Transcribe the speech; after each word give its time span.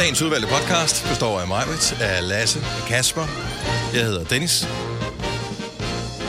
Dagens 0.00 0.22
udvalgte 0.22 0.48
podcast 0.48 1.08
består 1.08 1.40
af 1.40 1.48
mig, 1.48 1.64
af 2.00 2.28
Lasse, 2.28 2.58
af 2.58 2.88
Kasper. 2.88 3.26
Jeg 3.94 4.04
hedder 4.04 4.24
Dennis. 4.24 4.68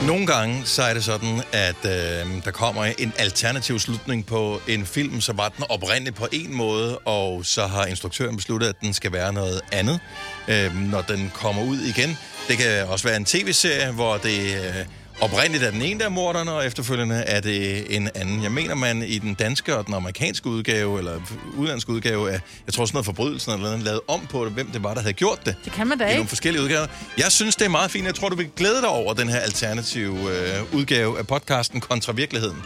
Nogle 0.06 0.26
gange 0.26 0.62
så 0.64 0.82
er 0.82 0.94
det 0.94 1.04
sådan, 1.04 1.42
at 1.52 1.84
øh, 1.84 2.44
der 2.44 2.50
kommer 2.50 2.84
en 2.84 3.12
alternativ 3.18 3.78
slutning 3.78 4.26
på 4.26 4.60
en 4.68 4.86
film, 4.86 5.20
så 5.20 5.32
var 5.32 5.48
den 5.48 5.64
oprindeligt 5.68 6.16
på 6.16 6.26
en 6.32 6.54
måde, 6.54 6.98
og 6.98 7.44
så 7.44 7.66
har 7.66 7.86
instruktøren 7.86 8.36
besluttet, 8.36 8.68
at 8.68 8.80
den 8.80 8.92
skal 8.92 9.12
være 9.12 9.32
noget 9.32 9.60
andet, 9.72 10.00
øh, 10.48 10.76
når 10.76 11.02
den 11.02 11.30
kommer 11.34 11.62
ud 11.62 11.78
igen. 11.78 12.18
Det 12.48 12.58
kan 12.58 12.86
også 12.86 13.08
være 13.08 13.16
en 13.16 13.24
tv-serie, 13.24 13.92
hvor 13.92 14.16
det 14.16 14.54
øh, 14.54 14.74
oprindeligt 15.22 15.64
er 15.64 15.70
den 15.70 15.82
ene 15.82 16.00
der 16.00 16.06
er 16.06 16.10
morderen, 16.10 16.48
og 16.48 16.66
efterfølgende 16.66 17.14
er 17.14 17.40
det 17.40 17.86
en 17.96 18.08
anden. 18.14 18.42
Jeg 18.42 18.52
mener, 18.52 18.74
man 18.74 19.02
i 19.02 19.18
den 19.18 19.34
danske 19.34 19.76
og 19.76 19.86
den 19.86 19.94
amerikanske 19.94 20.46
udgave, 20.46 20.98
eller 20.98 21.20
udlandske 21.56 21.92
udgave, 21.92 22.30
af, 22.32 22.40
jeg 22.66 22.74
tror 22.74 22.84
sådan 22.84 22.96
noget 22.96 23.06
forbrydelsen 23.06 23.52
eller 23.52 23.64
noget, 23.64 23.82
lavet 23.82 24.00
om 24.08 24.26
på 24.30 24.44
det, 24.44 24.52
hvem 24.52 24.70
det 24.70 24.82
var, 24.82 24.94
der 24.94 25.00
havde 25.00 25.12
gjort 25.12 25.46
det. 25.46 25.56
Det 25.64 25.72
kan 25.72 25.86
man 25.86 25.98
da 25.98 26.04
I 26.04 26.08
ikke. 26.08 26.16
nogle 26.16 26.28
forskellige 26.28 26.62
udgaver. 26.62 26.86
Jeg 27.18 27.32
synes, 27.32 27.56
det 27.56 27.64
er 27.64 27.68
meget 27.68 27.90
fint. 27.90 28.06
Jeg 28.06 28.14
tror, 28.14 28.28
du 28.28 28.36
vil 28.36 28.48
glæde 28.56 28.80
dig 28.80 28.88
over 28.88 29.14
den 29.14 29.28
her 29.28 29.38
alternative 29.38 30.16
øh, 30.16 30.74
udgave 30.74 31.18
af 31.18 31.26
podcasten 31.26 31.80
kontra 31.80 32.12
virkeligheden. 32.12 32.56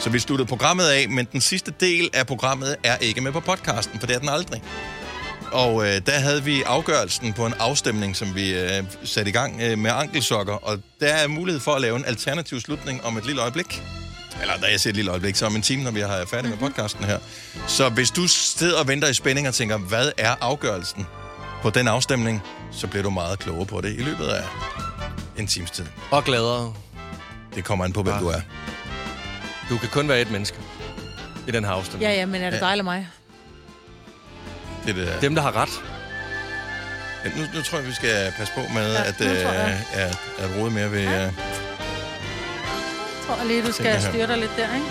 Så 0.00 0.10
vi 0.10 0.18
sluttede 0.18 0.48
programmet 0.48 0.84
af, 0.84 1.08
men 1.08 1.28
den 1.32 1.40
sidste 1.40 1.72
del 1.80 2.10
af 2.12 2.26
programmet 2.26 2.76
er 2.84 2.96
ikke 2.96 3.20
med 3.20 3.32
på 3.32 3.40
podcasten, 3.40 4.00
for 4.00 4.06
det 4.06 4.16
er 4.16 4.20
den 4.20 4.28
aldrig. 4.28 4.62
Og 5.52 5.86
øh, 5.86 6.00
der 6.06 6.12
havde 6.18 6.44
vi 6.44 6.62
afgørelsen 6.62 7.32
på 7.32 7.46
en 7.46 7.54
afstemning, 7.58 8.16
som 8.16 8.34
vi 8.34 8.54
øh, 8.54 8.82
satte 9.04 9.28
i 9.28 9.32
gang 9.32 9.60
øh, 9.62 9.78
med 9.78 9.90
ankelsokker. 9.94 10.52
Og 10.54 10.78
der 11.00 11.06
er 11.14 11.26
mulighed 11.28 11.60
for 11.60 11.72
at 11.74 11.80
lave 11.80 11.96
en 11.96 12.04
alternativ 12.04 12.60
slutning 12.60 13.04
om 13.04 13.16
et 13.16 13.26
lille 13.26 13.42
øjeblik. 13.42 13.82
Eller 14.40 14.56
da 14.56 14.66
jeg 14.66 14.80
siger 14.80 14.90
et 14.90 14.96
lille 14.96 15.10
øjeblik, 15.10 15.36
så 15.36 15.46
om 15.46 15.56
en 15.56 15.62
time, 15.62 15.82
når 15.84 15.90
vi 15.90 16.00
har 16.00 16.24
færdig 16.30 16.50
med 16.50 16.58
podcasten 16.58 17.04
her. 17.04 17.18
Så 17.66 17.88
hvis 17.88 18.10
du 18.10 18.26
sidder 18.28 18.78
og 18.80 18.88
venter 18.88 19.08
i 19.08 19.14
spænding 19.14 19.48
og 19.48 19.54
tænker, 19.54 19.78
hvad 19.78 20.12
er 20.18 20.34
afgørelsen 20.40 21.06
på 21.62 21.70
den 21.70 21.88
afstemning, 21.88 22.42
så 22.72 22.86
bliver 22.86 23.02
du 23.02 23.10
meget 23.10 23.38
klogere 23.38 23.66
på 23.66 23.80
det 23.80 23.92
i 23.98 24.02
løbet 24.02 24.26
af 24.26 24.42
en 25.38 25.46
times 25.46 25.70
tid. 25.70 25.84
Og 26.10 26.24
gladere. 26.24 26.74
Det 27.54 27.64
kommer 27.64 27.84
an 27.84 27.92
på, 27.92 28.02
hvem 28.02 28.14
Ja. 28.14 28.20
du 28.20 28.28
er. 28.28 28.40
Du 29.70 29.78
kan 29.78 29.88
kun 29.88 30.08
være 30.08 30.20
et 30.20 30.30
menneske 30.30 30.56
i 31.48 31.50
den 31.50 31.64
her 31.64 31.70
afstemning. 31.72 32.10
Ja, 32.12 32.18
ja, 32.18 32.26
men 32.26 32.42
er 32.42 32.50
det 32.50 32.60
dig 32.60 32.70
eller 32.70 32.84
mig? 32.84 33.08
Det, 34.86 34.98
er 34.98 35.04
der. 35.04 35.20
Dem, 35.20 35.34
der 35.34 35.42
har 35.42 35.56
ret. 35.56 35.68
Ja, 37.24 37.28
nu, 37.40 37.46
nu 37.54 37.62
tror 37.62 37.78
jeg, 37.78 37.86
vi 37.86 37.92
skal 37.92 38.32
passe 38.38 38.52
på 38.54 38.60
med 38.74 38.92
Ja, 38.92 39.02
at, 39.08 39.20
nu 39.20 39.26
tror 39.26 39.32
jeg. 39.52 39.80
øh, 39.96 40.02
at, 40.02 40.18
at 40.38 40.56
rode 40.60 40.70
mere 40.70 40.90
ved... 40.92 41.00
Ja. 41.00 41.16
Øh, 41.16 41.22
Jeg 41.22 41.32
tror 43.26 43.44
lige, 43.46 43.62
du 43.66 43.72
skal 43.72 44.02
styre 44.02 44.26
dig 44.26 44.38
lidt 44.38 44.50
der, 44.56 44.74
ikke? 44.74 44.86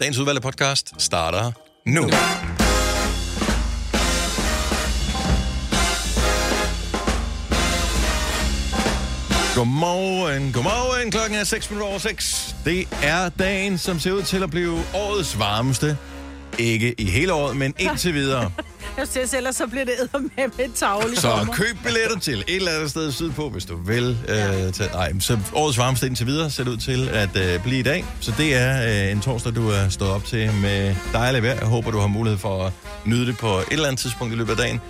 dagens 0.00 0.18
udvalgte 0.18 0.40
podcast 0.42 0.92
starter 0.98 1.52
nu. 1.86 2.08
Godmorgen, 9.54 10.52
godmorgen. 10.52 11.10
Klokken 11.10 11.38
er 11.38 11.44
6 11.44 11.70
minutter 11.70 11.88
over 11.90 11.98
6. 11.98 12.54
Det 12.64 12.88
er 13.02 13.28
dagen, 13.28 13.78
som 13.78 13.98
ser 14.00 14.12
ud 14.12 14.22
til 14.22 14.42
at 14.42 14.50
blive 14.50 14.78
årets 14.94 15.38
varmeste. 15.38 15.96
Ikke 16.58 16.94
i 17.00 17.10
hele 17.10 17.32
året, 17.32 17.56
men 17.56 17.74
indtil 17.78 18.14
videre. 18.20 18.50
Jeg 18.96 19.08
synes, 19.08 19.34
ellers 19.34 19.56
så 19.56 19.66
bliver 19.66 19.84
det 19.84 19.94
æder 20.00 20.18
med 20.18 20.48
med 20.58 20.74
tavle 20.74 21.16
Så 21.16 21.46
køb 21.52 21.76
billetter 21.84 22.18
til 22.18 22.38
et 22.38 22.56
eller 22.56 22.70
andet 22.70 22.90
sted 22.90 23.12
sydpå, 23.12 23.48
hvis 23.48 23.64
du 23.64 23.76
vil. 23.76 24.18
Ja. 24.28 24.66
Øh, 24.66 24.72
til, 24.72 24.88
nej, 24.94 25.12
så 25.20 25.38
årets 25.54 25.78
varmeste 25.78 26.06
indtil 26.06 26.26
videre 26.26 26.50
ser 26.50 26.68
ud 26.68 26.76
til 26.76 27.08
at 27.08 27.36
øh, 27.36 27.62
blive 27.62 27.78
i 27.78 27.82
dag. 27.82 28.04
Så 28.20 28.32
det 28.38 28.56
er 28.56 29.04
øh, 29.06 29.12
en 29.12 29.20
torsdag, 29.20 29.54
du 29.54 29.68
er 29.68 29.88
stået 29.88 30.10
op 30.10 30.24
til 30.24 30.50
med 30.62 30.94
dejligt 31.12 31.44
vejr. 31.44 31.54
Jeg 31.58 31.68
håber, 31.68 31.90
du 31.90 31.98
har 31.98 32.06
mulighed 32.06 32.38
for 32.38 32.64
at 32.64 32.72
nyde 33.04 33.26
det 33.26 33.38
på 33.38 33.58
et 33.58 33.64
eller 33.70 33.86
andet 33.86 34.00
tidspunkt 34.00 34.34
i 34.34 34.36
løbet 34.36 34.50
af 34.50 34.56
dagen. 34.56 34.80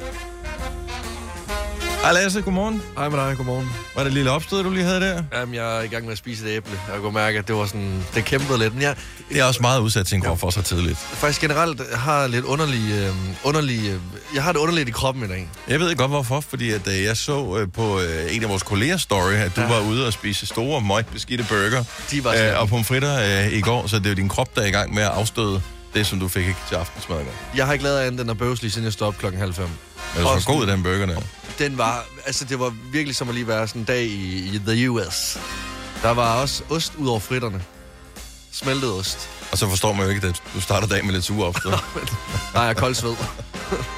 Hej 2.02 2.12
Lasse, 2.12 2.40
godmorgen. 2.40 2.82
Hej 2.96 3.08
med 3.08 3.18
dig, 3.18 3.36
godmorgen. 3.36 3.70
Var 3.94 4.02
det 4.02 4.08
et 4.08 4.14
lille 4.14 4.30
opstød, 4.30 4.62
du 4.62 4.70
lige 4.70 4.84
havde 4.84 5.00
der? 5.00 5.22
Jamen, 5.34 5.54
jeg 5.54 5.78
er 5.78 5.82
i 5.82 5.86
gang 5.86 6.04
med 6.04 6.12
at 6.12 6.18
spise 6.18 6.46
et 6.46 6.56
æble. 6.56 6.70
Jeg 6.92 7.00
kunne 7.00 7.12
mærke, 7.12 7.38
at 7.38 7.48
det 7.48 7.56
var 7.56 7.66
sådan... 7.66 8.04
Det 8.14 8.24
kæmpede 8.24 8.58
lidt. 8.58 8.74
Men 8.74 8.82
jeg 8.82 8.96
Det 9.28 9.40
er 9.40 9.44
også 9.44 9.62
meget 9.62 9.80
udsat 9.80 10.06
til 10.06 10.16
en 10.16 10.22
krop 10.22 10.40
for 10.40 10.50
så 10.50 10.62
tidligt. 10.62 10.98
faktisk 10.98 11.40
generelt 11.40 11.94
har 11.94 12.26
lidt 12.26 12.44
underlig... 12.44 12.92
Øh, 12.92 13.14
underlig 13.44 13.90
øh, 13.90 14.00
jeg 14.34 14.42
har 14.42 14.52
det 14.52 14.58
underligt 14.58 14.88
i 14.88 14.92
kroppen 14.92 15.24
i 15.24 15.28
dag. 15.28 15.48
Jeg 15.68 15.80
ved 15.80 15.96
godt 15.96 16.10
hvorfor, 16.10 16.40
fordi 16.40 16.70
at, 16.70 16.88
øh, 16.88 17.02
jeg 17.04 17.16
så 17.16 17.58
øh, 17.58 17.72
på 17.72 18.00
øh, 18.00 18.36
en 18.36 18.42
af 18.42 18.48
vores 18.48 18.62
kolleger 18.62 18.96
story, 18.96 19.32
at 19.32 19.56
du 19.56 19.60
ja. 19.60 19.68
Var 19.68 19.80
ude 19.80 20.06
og 20.06 20.12
spise 20.12 20.46
store, 20.46 20.80
møg 20.80 21.06
beskidte 21.06 21.44
burger 21.48 21.84
De 22.10 22.24
var 22.24 22.32
øh, 22.32 22.60
og 22.60 22.68
pomfritter 22.68 23.44
øh, 23.46 23.52
i 23.52 23.60
går, 23.60 23.86
så 23.86 23.98
det 23.98 24.06
er 24.06 24.10
jo 24.10 24.16
din 24.16 24.28
krop, 24.28 24.56
der 24.56 24.62
er 24.62 24.66
i 24.66 24.70
gang 24.70 24.94
med 24.94 25.02
at 25.02 25.08
afstøde 25.08 25.62
det, 25.94 26.06
som 26.06 26.20
du 26.20 26.28
fik 26.28 26.46
ikke 26.46 26.58
til 26.68 26.74
aftensmad 26.74 27.20
i 27.20 27.24
går. 27.24 27.32
Jeg 27.56 27.66
har 27.66 27.72
ikke 27.72 27.84
lavet 27.84 27.98
andet 28.00 28.20
end 28.20 28.30
at 28.30 28.38
bøvse 28.38 28.62
lige 28.62 28.72
siden 28.72 28.84
jeg 28.84 28.92
stod 28.92 29.06
op 29.06 29.18
klokken 29.18 29.40
halv 29.40 29.54
fem. 29.54 29.68
Men 30.14 30.22
du 30.22 30.28
Også- 30.28 30.44
så 30.44 30.52
god 30.52 30.66
den 30.66 30.82
burger 30.82 31.06
der. 31.06 31.20
Den 31.58 31.78
var... 31.78 32.04
Altså, 32.26 32.44
det 32.44 32.58
var 32.58 32.74
virkelig 32.92 33.16
som 33.16 33.28
at 33.28 33.34
lige 33.34 33.48
være 33.48 33.68
sådan 33.68 33.80
en 33.82 33.84
dag 33.86 34.02
i, 34.04 34.54
i 34.54 34.60
the 34.66 34.90
US. 34.90 35.38
Der 36.02 36.10
var 36.10 36.34
også 36.40 36.62
ost 36.70 36.92
ud 36.98 37.08
over 37.08 37.20
fritterne. 37.20 37.62
Smeltet 38.52 38.92
ost. 38.92 39.28
Og 39.52 39.58
så 39.58 39.68
forstår 39.68 39.92
man 39.92 40.04
jo 40.06 40.10
ikke, 40.14 40.26
at 40.28 40.42
du 40.54 40.60
starter 40.60 40.86
dagen 40.88 41.06
med 41.06 41.14
lidt 41.14 41.24
sure 41.24 41.46
opstød. 41.48 41.70
Nej, 42.54 42.62
jeg 42.62 42.70
er 42.70 42.74
kold 42.74 42.94
sved. 42.94 43.14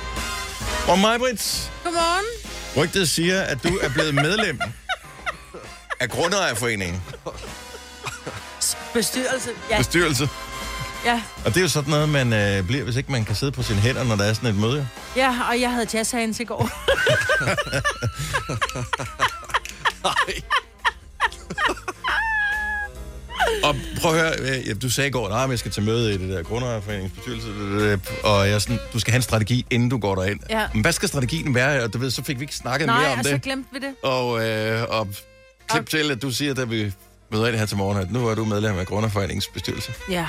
Og 0.88 0.99
mig, 0.99 1.19
Brits, 1.19 1.71
Godmorgen. 1.84 2.25
rygtet 2.76 3.09
siger, 3.09 3.43
at 3.43 3.62
du 3.65 3.78
er 3.82 3.88
blevet 3.88 4.15
medlem 4.15 4.61
af 6.00 6.11
Grundejerforeningen. 6.11 7.03
Bestyrelse. 8.94 9.50
Ja, 9.71 9.78
Bestyrelse. 9.78 10.28
Ja, 11.04 11.22
Og 11.44 11.50
det 11.50 11.56
er 11.56 11.60
jo 11.60 11.69
sådan 11.69 11.91
noget, 11.91 12.09
man 12.09 12.32
øh, 12.32 12.66
bliver, 12.66 12.84
hvis 12.84 12.97
ikke 12.97 13.12
man 13.12 13.25
kan 13.25 13.37
sidde 13.37 13.53
på 13.53 13.62
sine 13.62 13.81
hænder, 13.81 14.04
når 14.04 14.16
der 14.16 14.25
er 14.25 14.32
sådan 14.32 14.48
et 14.50 14.56
møde. 14.56 14.88
ja, 15.16 15.34
og 15.50 15.60
jeg 15.60 15.70
havde 15.72 15.87
jazzhands 15.94 16.41
i 16.41 16.44
går. 16.44 16.70
Og 23.64 23.76
prøv 24.00 24.14
at 24.14 24.20
høre, 24.20 24.32
øh, 24.59 24.69
ja, 24.69 24.72
du 24.75 24.91
sagde 24.91 25.09
i 25.09 25.10
går, 25.10 25.28
at 25.28 25.50
jeg 25.50 25.59
skal 25.59 25.70
til 25.70 25.82
møde 25.82 26.14
i 26.14 26.19
det 26.19 26.28
der 26.28 26.43
Grundejerforeningens 26.43 27.12
bestyrelse, 27.14 27.48
øh, 27.48 27.98
og 28.25 28.48
jeg 28.48 28.60
sådan, 28.60 28.78
du 28.93 28.98
skal 28.98 29.10
have 29.12 29.16
en 29.19 29.22
strategi, 29.22 29.66
inden 29.70 29.88
du 29.88 29.98
går 29.98 30.14
derind. 30.14 30.41
Ja. 30.50 30.66
Men 30.72 30.82
hvad 30.82 30.93
skal 30.93 31.09
strategien 31.09 31.54
være? 31.54 31.82
Og 31.82 31.93
du 31.93 31.98
ved, 31.98 32.10
så 32.10 32.25
fik 32.25 32.38
vi 32.38 32.43
ikke 32.44 32.54
snakket 32.56 32.87
Nej, 32.87 33.00
mere 33.00 33.12
om 33.12 33.19
og 33.19 33.25
så 33.25 33.31
det. 33.31 33.43
glemte 33.43 33.69
vi 33.72 33.78
det. 33.78 33.94
Og, 34.03 34.47
øh, 34.48 34.82
og 34.88 35.09
klip 35.69 35.88
til, 35.88 36.10
at 36.10 36.22
du 36.22 36.31
siger, 36.31 36.54
da 36.54 36.64
vi 36.64 36.93
møder 37.32 37.47
ind 37.48 37.56
her 37.56 37.66
til 37.66 37.76
morgen, 37.76 37.98
at 38.03 38.12
nu 38.12 38.28
er 38.28 38.34
du 38.34 38.44
medlem 38.44 38.78
af 38.78 38.87
Grundejerforeningens 38.87 39.48
bestyrelse. 39.48 39.93
Ja. 40.10 40.26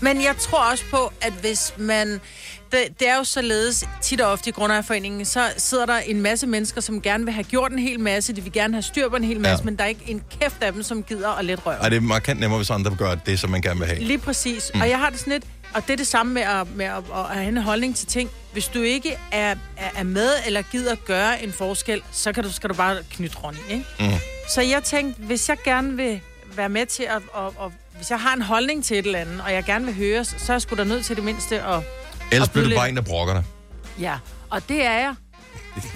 Men 0.00 0.22
jeg 0.22 0.36
tror 0.36 0.70
også 0.70 0.84
på, 0.90 1.12
at 1.20 1.32
hvis 1.32 1.72
man... 1.76 2.20
Det, 2.72 2.80
det 3.00 3.08
er 3.08 3.16
jo 3.16 3.24
således, 3.24 3.84
tit 4.02 4.20
og 4.20 4.32
ofte 4.32 4.50
i 4.50 4.52
Grundejerforeningen, 4.52 5.24
så 5.24 5.40
sidder 5.56 5.86
der 5.86 5.98
en 5.98 6.20
masse 6.20 6.46
mennesker, 6.46 6.80
som 6.80 7.02
gerne 7.02 7.24
vil 7.24 7.34
have 7.34 7.44
gjort 7.44 7.72
en 7.72 7.78
hel 7.78 8.00
masse. 8.00 8.32
De 8.32 8.40
vil 8.40 8.52
gerne 8.52 8.74
have 8.74 8.82
styr 8.82 9.08
på 9.08 9.16
en 9.16 9.24
hel 9.24 9.40
masse, 9.40 9.62
Ja. 9.62 9.64
men 9.64 9.76
der 9.76 9.84
er 9.84 9.88
ikke 9.88 10.00
en 10.06 10.22
kæft 10.40 10.62
af 10.62 10.72
dem, 10.72 10.82
som 10.82 11.02
gider 11.02 11.28
at 11.38 11.44
let 11.44 11.66
røre. 11.66 11.76
Ej, 11.82 11.88
det 11.88 11.96
er 11.96 12.00
markant 12.00 12.40
nemmere, 12.40 12.58
hvis 12.58 12.70
andre 12.70 12.96
gør 12.98 13.14
det, 13.14 13.38
som 13.40 13.50
man 13.50 13.62
gerne 13.62 13.78
vil 13.80 13.88
have. 13.88 14.00
Lige 14.00 14.18
præcis. 14.18 14.70
Mm. 14.74 14.80
Og 14.80 14.88
jeg 14.88 14.98
har 14.98 15.10
det 15.10 15.18
sådan 15.18 15.32
lidt, 15.32 15.44
og 15.74 15.82
det 15.86 15.92
er 15.92 15.96
det 15.96 16.06
samme 16.06 16.34
med 16.34 16.42
at, 16.42 16.76
med 16.76 16.86
at, 16.86 17.02
at 17.14 17.24
have 17.36 17.48
en 17.48 17.56
holdning 17.56 17.96
til 17.96 18.06
ting. 18.06 18.30
Hvis 18.52 18.66
du 18.68 18.82
ikke 18.82 19.18
er, 19.32 19.54
er, 19.76 19.90
er 19.96 20.02
med 20.04 20.30
eller 20.46 20.62
gider 20.62 20.94
gøre 20.94 21.42
en 21.42 21.52
forskel, 21.52 22.02
så 22.12 22.32
kan 22.32 22.44
du, 22.44 22.52
skal 22.52 22.70
du 22.70 22.74
bare 22.74 22.96
knytte 23.12 23.36
Ronny, 23.36 23.58
ikke? 23.70 23.84
Mm. 24.00 24.06
Så 24.54 24.60
jeg 24.62 24.82
tænkte, 24.84 25.22
hvis 25.22 25.48
jeg 25.48 25.56
gerne 25.64 25.96
vil 25.96 26.20
være 26.56 26.68
med 26.68 26.86
til 26.86 27.02
at... 27.02 27.22
Og, 27.32 27.54
og, 27.58 27.72
hvis 27.96 28.10
jeg 28.10 28.20
har 28.20 28.34
en 28.34 28.42
holdning 28.42 28.84
til 28.84 28.98
et 28.98 29.06
eller 29.06 29.18
andet, 29.18 29.40
og 29.40 29.52
jeg 29.52 29.64
gerne 29.64 29.84
vil 29.84 29.94
høre, 29.94 30.24
så 30.24 30.34
er 30.48 30.54
jeg 30.54 30.62
sgu 30.62 30.76
da 30.76 30.84
nødt 30.84 31.04
til 31.04 31.16
det 31.16 31.24
mindste 31.24 31.62
at... 31.62 31.82
Ellers 32.32 32.48
Og 32.48 32.52
bliver 32.52 32.68
du 32.68 32.74
bare 32.74 32.88
en, 32.88 32.96
der 32.96 33.02
brokker 33.02 33.34
dig. 33.34 33.44
Ja, 34.00 34.18
og 34.50 34.68
det 34.68 34.84
er 34.84 34.92
jeg. 34.92 35.14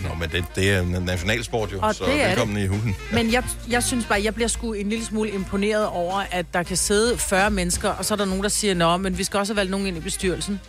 Nå, 0.03 0.15
men 0.15 0.31
det, 0.31 0.45
det 0.55 0.71
er 0.71 0.81
en 0.81 0.87
nationalsport 0.87 1.73
jo, 1.73 1.79
Og 1.83 1.95
så 1.95 2.05
det 2.05 2.23
er 2.23 2.27
velkommen 2.29 2.57
i 2.57 2.67
hunden. 2.67 2.97
Men 3.12 3.33
jeg, 3.33 3.45
jeg 3.69 3.83
synes 3.83 4.05
bare, 4.05 4.23
jeg 4.25 4.35
bliver 4.35 4.49
sgu 4.49 4.73
en 4.73 4.89
lille 4.89 5.05
smule 5.05 5.31
imponeret 5.31 5.87
over, 5.87 6.25
at 6.31 6.47
der 6.55 6.62
kan 6.62 6.76
sidde 6.76 7.19
40 7.19 7.50
mennesker, 7.50 7.88
og 7.91 8.05
så 8.05 8.15
er 8.15 8.17
der 8.17 8.25
nogen, 8.25 8.43
der 8.43 8.49
siger, 8.49 8.75
nå, 8.75 8.97
men 8.97 9.19
vi 9.19 9.25
skal 9.25 9.38
også 9.38 9.53
have 9.53 9.56
valgt 9.56 9.71
nogen 9.71 9.87
ind 9.87 9.97
i 9.97 10.00
bestyrelsen. 10.00 10.61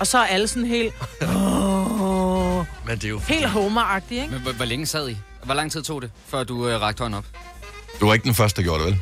Og 0.00 0.06
så 0.06 0.18
er 0.18 0.26
alle 0.26 0.48
sådan 0.48 0.68
helt, 0.68 0.94
åh, 1.22 2.56
Men 2.86 2.96
det 2.96 3.04
er 3.04 3.08
jo... 3.08 3.18
helt 3.18 3.48
homer 3.48 4.00
ikke? 4.10 4.28
Men 4.30 4.40
hvor, 4.40 4.52
hvor 4.52 4.64
længe 4.64 4.86
sad 4.86 5.08
I? 5.08 5.16
Hvor 5.44 5.54
lang 5.54 5.72
tid 5.72 5.82
tog 5.82 6.02
det, 6.02 6.10
før 6.28 6.44
du 6.44 6.68
øh, 6.68 6.80
rakte 6.80 7.00
hånden 7.00 7.18
op? 7.18 7.24
Du 8.00 8.06
var 8.06 8.14
ikke 8.14 8.24
den 8.24 8.34
første, 8.34 8.56
der 8.56 8.62
gjorde 8.62 8.84
det, 8.84 8.92
vel? 8.92 9.00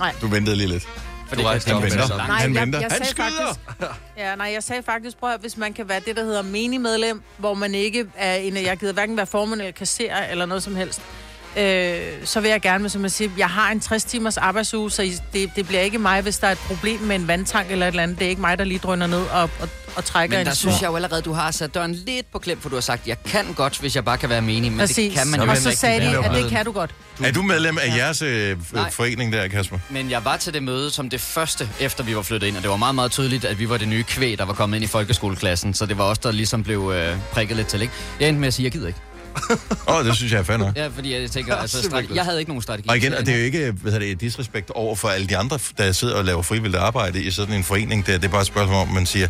Nej. 0.00 0.14
Du 0.20 0.26
ventede 0.26 0.56
lige 0.56 0.68
lidt. 0.68 0.88
For 1.28 1.36
Du 1.36 1.42
rejste 1.42 1.74
op 1.74 1.82
med 1.82 1.90
det. 1.90 1.98
Nej, 2.08 2.26
Han 2.26 2.54
jeg, 2.54 2.60
venter. 2.60 2.80
jeg 2.80 2.88
Han 2.90 2.98
sagde 2.98 3.10
skyder! 3.10 3.26
faktisk, 3.26 4.00
ja, 4.16 4.34
nej, 4.36 4.50
jeg 4.52 4.62
sagde 4.62 4.82
faktisk, 4.82 5.16
prøv 5.18 5.30
at, 5.34 5.40
hvis 5.40 5.56
man 5.56 5.72
kan 5.72 5.88
være 5.88 6.00
det, 6.06 6.16
der 6.16 6.24
hedder 6.24 6.42
menigmedlem, 6.42 7.22
hvor 7.38 7.54
man 7.54 7.74
ikke 7.74 8.06
er 8.16 8.34
en, 8.34 8.56
jeg 8.56 8.76
gider 8.76 8.92
hverken 8.92 9.16
være 9.16 9.26
formand 9.26 9.60
eller 9.60 9.72
kasserer 9.72 10.30
eller 10.30 10.46
noget 10.46 10.62
som 10.62 10.76
helst, 10.76 11.00
øh, 11.56 12.00
så 12.24 12.40
vil 12.40 12.50
jeg 12.50 12.60
gerne, 12.60 12.88
som 12.88 13.02
jeg 13.02 13.10
siger, 13.10 13.30
jeg 13.38 13.48
har 13.48 13.70
en 13.70 13.80
60 13.80 14.04
timers 14.04 14.36
arbejdsuge, 14.36 14.90
så 14.90 15.12
det, 15.32 15.50
det 15.56 15.66
bliver 15.66 15.80
ikke 15.80 15.98
mig, 15.98 16.20
hvis 16.20 16.38
der 16.38 16.46
er 16.46 16.52
et 16.52 16.58
problem 16.58 17.00
med 17.00 17.16
en 17.16 17.28
vandtank 17.28 17.70
eller 17.70 17.86
et 17.86 17.90
eller 17.90 18.02
andet. 18.02 18.18
Det 18.18 18.24
er 18.24 18.28
ikke 18.28 18.40
mig, 18.40 18.58
der 18.58 18.64
lige 18.64 18.78
drøner 18.78 19.06
ned 19.06 19.22
og, 19.22 19.42
og, 19.42 19.68
og 19.96 20.04
trækker 20.04 20.36
Men 20.36 20.40
en 20.40 20.46
der 20.46 20.54
snor. 20.54 20.70
synes 20.70 20.82
jeg 20.82 20.90
jo 20.90 20.96
allerede, 20.96 21.22
du 21.22 21.32
har 21.32 21.50
sat 21.50 21.74
døren 21.74 21.94
lidt 21.94 22.32
på 22.32 22.38
klem, 22.38 22.60
for 22.60 22.68
du 22.68 22.76
har 22.76 22.80
sagt, 22.80 23.06
jeg 23.06 23.16
kan 23.26 23.52
godt, 23.56 23.78
hvis 23.78 23.96
jeg 23.96 24.04
bare 24.04 24.18
kan 24.18 24.28
være 24.28 24.42
menig, 24.42 24.72
men 24.72 24.78
Præcis. 24.80 24.96
det 24.96 25.12
kan 25.12 25.26
man 25.28 25.40
jo 25.40 25.46
og 25.46 25.52
ikke 25.52 25.62
så 25.62 25.68
rigtig 25.68 25.78
sagde 25.78 26.00
de, 26.00 26.24
at 26.24 26.30
det 26.42 26.50
kan 26.50 26.64
du 26.64 26.72
godt. 26.72 26.90
Er 27.24 27.32
du 27.32 27.42
medlem 27.42 27.78
af 27.78 27.96
jeres 27.96 28.22
øh, 28.22 28.56
Nej. 28.72 28.90
forening 28.90 29.32
der, 29.32 29.48
Kasper? 29.48 29.78
Men 29.90 30.10
jeg 30.10 30.24
var 30.24 30.36
til 30.36 30.54
det 30.54 30.62
møde 30.62 30.90
som 30.90 31.10
det 31.10 31.20
første, 31.20 31.68
efter 31.80 32.04
vi 32.04 32.16
var 32.16 32.22
flyttet 32.22 32.46
ind, 32.48 32.56
og 32.56 32.62
det 32.62 32.70
var 32.70 32.76
meget, 32.76 32.94
meget 32.94 33.10
tydeligt, 33.10 33.44
at 33.44 33.58
vi 33.58 33.68
var 33.68 33.76
det 33.76 33.88
nye 33.88 34.02
kvæg, 34.02 34.38
der 34.38 34.44
var 34.44 34.52
kommet 34.54 34.76
ind 34.76 34.84
i 34.84 34.88
folkeskoleklassen, 34.88 35.74
så 35.74 35.86
det 35.86 35.98
var 35.98 36.04
os, 36.04 36.18
der 36.18 36.30
ligesom 36.32 36.62
blev 36.62 36.92
øh, 36.94 37.16
prikket 37.32 37.56
lidt 37.56 37.68
til, 37.68 37.82
ikke? 37.82 37.94
Jeg 38.20 38.28
endte 38.28 38.40
med 38.40 38.48
at 38.48 38.54
sige, 38.54 38.64
jeg 38.64 38.72
gider 38.72 38.86
ikke. 38.86 38.98
Åh, 39.88 39.96
oh, 39.96 40.04
det 40.04 40.16
synes 40.16 40.32
jeg 40.32 40.38
er 40.38 40.42
fair 40.42 40.56
nok. 40.56 40.76
Ja, 40.76 40.86
fordi 40.86 41.14
jeg 41.20 41.30
tænker, 41.30 41.56
altså, 41.62 41.82
strate- 41.82 42.14
jeg 42.14 42.24
havde 42.24 42.38
ikke 42.38 42.50
nogen 42.50 42.62
strategi. 42.62 42.88
Og 42.88 42.96
igen, 42.96 43.14
og 43.14 43.26
det 43.26 43.34
er 43.34 43.38
jo 43.38 43.44
ikke 43.44 43.70
hvad 43.72 43.92
hedder 43.92 44.06
det, 44.06 44.20
disrespekt 44.20 44.70
over 44.70 44.96
for 44.96 45.08
alle 45.08 45.26
de 45.26 45.36
andre, 45.36 45.58
der 45.78 45.92
sidder 45.92 46.14
og 46.14 46.24
laver 46.24 46.42
frivilligt 46.42 46.76
arbejde 46.82 47.22
i 47.22 47.30
sådan 47.30 47.54
en 47.54 47.64
forening. 47.64 48.06
Der. 48.06 48.12
Det 48.12 48.24
er 48.24 48.28
bare 48.28 48.40
et 48.40 48.46
spørgsmål 48.46 48.76
om, 48.76 48.88
man 48.88 49.06
siger, 49.06 49.28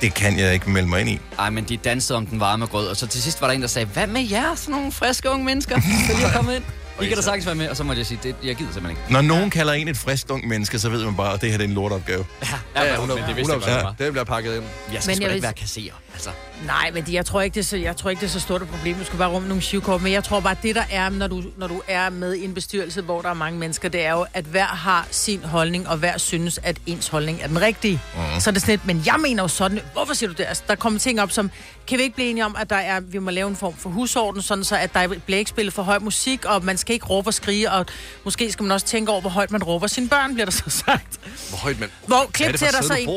det 0.00 0.14
kan 0.14 0.38
jeg 0.38 0.54
ikke 0.54 0.70
melde 0.70 0.88
mig 0.88 1.00
ind 1.00 1.08
i. 1.10 1.18
Ej, 1.38 1.50
men 1.50 1.64
de 1.64 1.76
dansede 1.76 2.16
om 2.16 2.26
den 2.26 2.40
varme 2.40 2.66
grød, 2.66 2.86
og 2.88 2.96
så 2.96 3.06
til 3.06 3.22
sidst 3.22 3.40
var 3.40 3.46
der 3.46 3.54
en, 3.54 3.62
der 3.62 3.68
sagde, 3.68 3.86
hvad 3.86 4.06
med 4.06 4.28
jer, 4.30 4.54
sådan 4.54 4.72
nogle 4.74 4.92
friske 4.92 5.30
unge 5.30 5.44
mennesker, 5.44 5.76
lige 5.76 6.26
er 6.26 6.32
kommet 6.32 6.54
ind? 6.54 6.64
I 7.02 7.06
kan 7.06 7.16
da 7.16 7.22
sagtens 7.22 7.46
være 7.46 7.54
med, 7.54 7.68
og 7.68 7.76
så 7.76 7.84
måtte 7.84 7.98
jeg 8.00 8.06
sige, 8.06 8.20
det, 8.22 8.34
jeg 8.44 8.56
gider 8.56 8.72
simpelthen 8.72 8.90
ikke. 9.02 9.12
Når 9.12 9.20
nogen 9.22 9.50
kalder 9.50 9.72
en 9.72 9.88
et 9.88 9.96
frisk 9.96 10.26
ung 10.30 10.48
menneske, 10.48 10.78
så 10.78 10.88
ved 10.88 11.04
man 11.04 11.16
bare, 11.16 11.34
at 11.34 11.40
det 11.40 11.50
her 11.50 11.56
det 11.58 11.64
er 11.64 11.68
en 11.68 11.74
lortopgave. 11.74 12.24
Ja, 12.42 12.48
Ja, 12.76 12.84
men 12.84 12.92
100, 12.94 13.20
det 13.28 13.36
vidste 13.36 13.52
jeg 13.52 13.60
godt, 13.62 13.98
ja. 14.00 14.04
det 14.04 14.12
bliver 14.12 14.24
pakket 14.24 14.54
ind. 14.56 14.64
Jeg 14.92 15.02
skal 15.02 15.14
Men 15.16 15.22
jeg 15.22 15.28
ikke 15.28 15.32
vil- 15.34 15.42
være 15.42 15.52
kasserer, 15.52 15.94
altså. 16.14 16.30
Nej, 16.66 16.90
men 16.94 17.04
det, 17.04 17.12
jeg 17.12 17.26
tror 17.26 17.40
ikke, 17.40 17.54
det 17.54 17.60
er 17.60 17.64
så, 17.64 17.76
jeg 17.76 17.96
tror 17.96 18.10
ikke, 18.10 18.20
det 18.20 18.26
er 18.26 18.30
så 18.30 18.40
stort 18.40 18.62
et 18.62 18.68
problem. 18.68 18.96
Du 18.96 19.04
skal 19.04 19.18
bare 19.18 19.28
rumme 19.28 19.48
nogle 19.48 19.62
shivkort. 19.62 20.02
Men 20.02 20.12
jeg 20.12 20.24
tror 20.24 20.40
bare, 20.40 20.56
det 20.62 20.74
der 20.74 20.82
er, 20.90 21.08
når 21.08 21.26
du, 21.26 21.42
når 21.56 21.66
du 21.66 21.82
er 21.88 22.10
med 22.10 22.34
i 22.34 22.44
en 22.44 22.54
bestyrelse, 22.54 23.00
hvor 23.02 23.22
der 23.22 23.28
er 23.30 23.34
mange 23.34 23.58
mennesker, 23.58 23.88
det 23.88 24.04
er 24.04 24.12
jo, 24.12 24.26
at 24.34 24.44
hver 24.44 24.66
har 24.66 25.06
sin 25.10 25.40
holdning, 25.44 25.88
og 25.88 25.96
hver 25.96 26.18
synes, 26.18 26.60
at 26.62 26.76
ens 26.86 27.08
holdning 27.08 27.38
er 27.42 27.46
den 27.46 27.60
rigtige. 27.60 28.00
Mm. 28.34 28.40
Så 28.40 28.50
er 28.50 28.52
det 28.52 28.62
sådan 28.62 28.72
lidt, 28.72 28.86
men 28.86 29.02
jeg 29.06 29.14
mener 29.22 29.42
jo 29.42 29.48
sådan, 29.48 29.80
hvorfor 29.92 30.14
siger 30.14 30.30
du 30.30 30.34
det? 30.38 30.44
Altså, 30.48 30.62
der 30.68 30.74
kommer 30.74 30.98
ting 30.98 31.20
op 31.22 31.30
som, 31.32 31.50
kan 31.88 31.98
vi 31.98 32.02
ikke 32.02 32.14
blive 32.14 32.30
enige 32.30 32.44
om, 32.44 32.56
at 32.58 32.70
der 32.70 32.76
er, 32.76 33.00
vi 33.00 33.18
må 33.18 33.30
lave 33.30 33.48
en 33.48 33.56
form 33.56 33.76
for 33.76 33.90
husorden, 33.90 34.42
sådan 34.42 34.64
så 34.64 34.76
at 34.76 34.94
der 34.94 35.08
bliver 35.26 35.38
ikke 35.38 35.48
spillet 35.48 35.74
for 35.74 35.82
høj 35.82 35.98
musik, 35.98 36.44
og 36.44 36.64
man 36.64 36.76
skal 36.76 36.94
ikke 36.94 37.06
råbe 37.06 37.28
og 37.28 37.34
skrige, 37.34 37.72
og 37.72 37.86
måske 38.24 38.52
skal 38.52 38.62
man 38.62 38.72
også 38.72 38.86
tænke 38.86 39.12
over, 39.12 39.20
hvor 39.20 39.30
højt 39.30 39.50
man 39.50 39.62
råber 39.62 39.86
sine 39.86 40.08
børn, 40.08 40.34
bliver 40.34 40.44
der 40.44 40.52
så 40.52 40.70
sagt. 40.86 41.20
Hvor 41.48 41.58
højt, 41.58 41.80
men... 41.80 41.90
Hvor 42.06 42.30
klip 42.32 42.50
det 42.52 42.58
til, 42.58 42.68
der 42.72 42.82
så 42.82 42.94
en... 42.94 43.08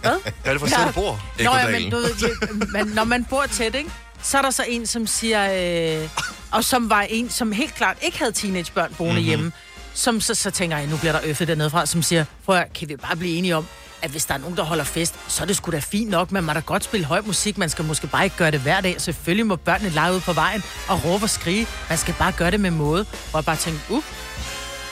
Hvad? 0.00 0.10
Hvad 0.22 0.32
er 0.44 0.50
det 0.50 0.60
for 0.60 0.66
sted, 0.66 0.86
du 0.86 0.92
bor? 0.92 1.22
Nå, 1.38 1.56
ja, 1.56 1.70
men, 1.70 1.90
du 1.90 1.96
ved, 1.96 2.66
man, 2.72 2.86
når 2.86 3.04
man 3.04 3.24
bor 3.24 3.44
tæt, 3.52 3.74
ikke? 3.74 3.90
så 4.22 4.38
er 4.38 4.42
der 4.42 4.50
så 4.50 4.64
en, 4.68 4.86
som 4.86 5.06
siger, 5.06 6.02
øh, 6.02 6.08
og 6.50 6.64
som 6.64 6.90
var 6.90 7.02
en, 7.02 7.30
som 7.30 7.52
helt 7.52 7.74
klart 7.74 7.96
ikke 8.02 8.18
havde 8.18 8.32
teenagebørn 8.32 8.94
boende 8.98 9.12
mm-hmm. 9.12 9.28
hjemme, 9.28 9.52
som 9.94 10.20
så, 10.20 10.34
så 10.34 10.50
tænker 10.50 10.76
jeg, 10.76 10.86
nu 10.86 10.96
bliver 10.96 11.12
der 11.12 11.20
øffet 11.24 11.48
dernede 11.48 11.70
fra, 11.70 11.86
som 11.86 12.02
siger, 12.02 12.24
prøv 12.44 12.56
at, 12.56 12.72
kan 12.72 12.88
vi 12.88 12.96
bare 12.96 13.16
blive 13.16 13.36
enige 13.36 13.56
om, 13.56 13.66
at 14.02 14.10
hvis 14.10 14.24
der 14.24 14.34
er 14.34 14.38
nogen, 14.38 14.56
der 14.56 14.62
holder 14.62 14.84
fest, 14.84 15.14
så 15.28 15.42
er 15.42 15.46
det 15.46 15.56
sgu 15.56 15.70
da 15.72 15.78
fint 15.78 16.10
nok, 16.10 16.32
men 16.32 16.44
man 16.44 16.44
må 16.44 16.52
da 16.60 16.60
godt 16.66 16.84
spille 16.84 17.06
høj 17.06 17.20
musik, 17.20 17.58
man 17.58 17.68
skal 17.68 17.84
måske 17.84 18.06
bare 18.06 18.24
ikke 18.24 18.36
gøre 18.36 18.50
det 18.50 18.60
hver 18.60 18.80
dag. 18.80 19.00
Selvfølgelig 19.00 19.46
må 19.46 19.56
børnene 19.56 19.90
lege 19.90 20.12
ud 20.14 20.20
på 20.20 20.32
vejen 20.32 20.62
og 20.88 21.04
råbe 21.04 21.24
og 21.24 21.30
skrige. 21.30 21.66
Man 21.88 21.98
skal 21.98 22.14
bare 22.18 22.32
gøre 22.32 22.50
det 22.50 22.60
med 22.60 22.70
måde. 22.70 23.00
Og 23.32 23.36
jeg 23.36 23.44
bare 23.44 23.56
tænke, 23.56 23.80
uh, 23.88 24.02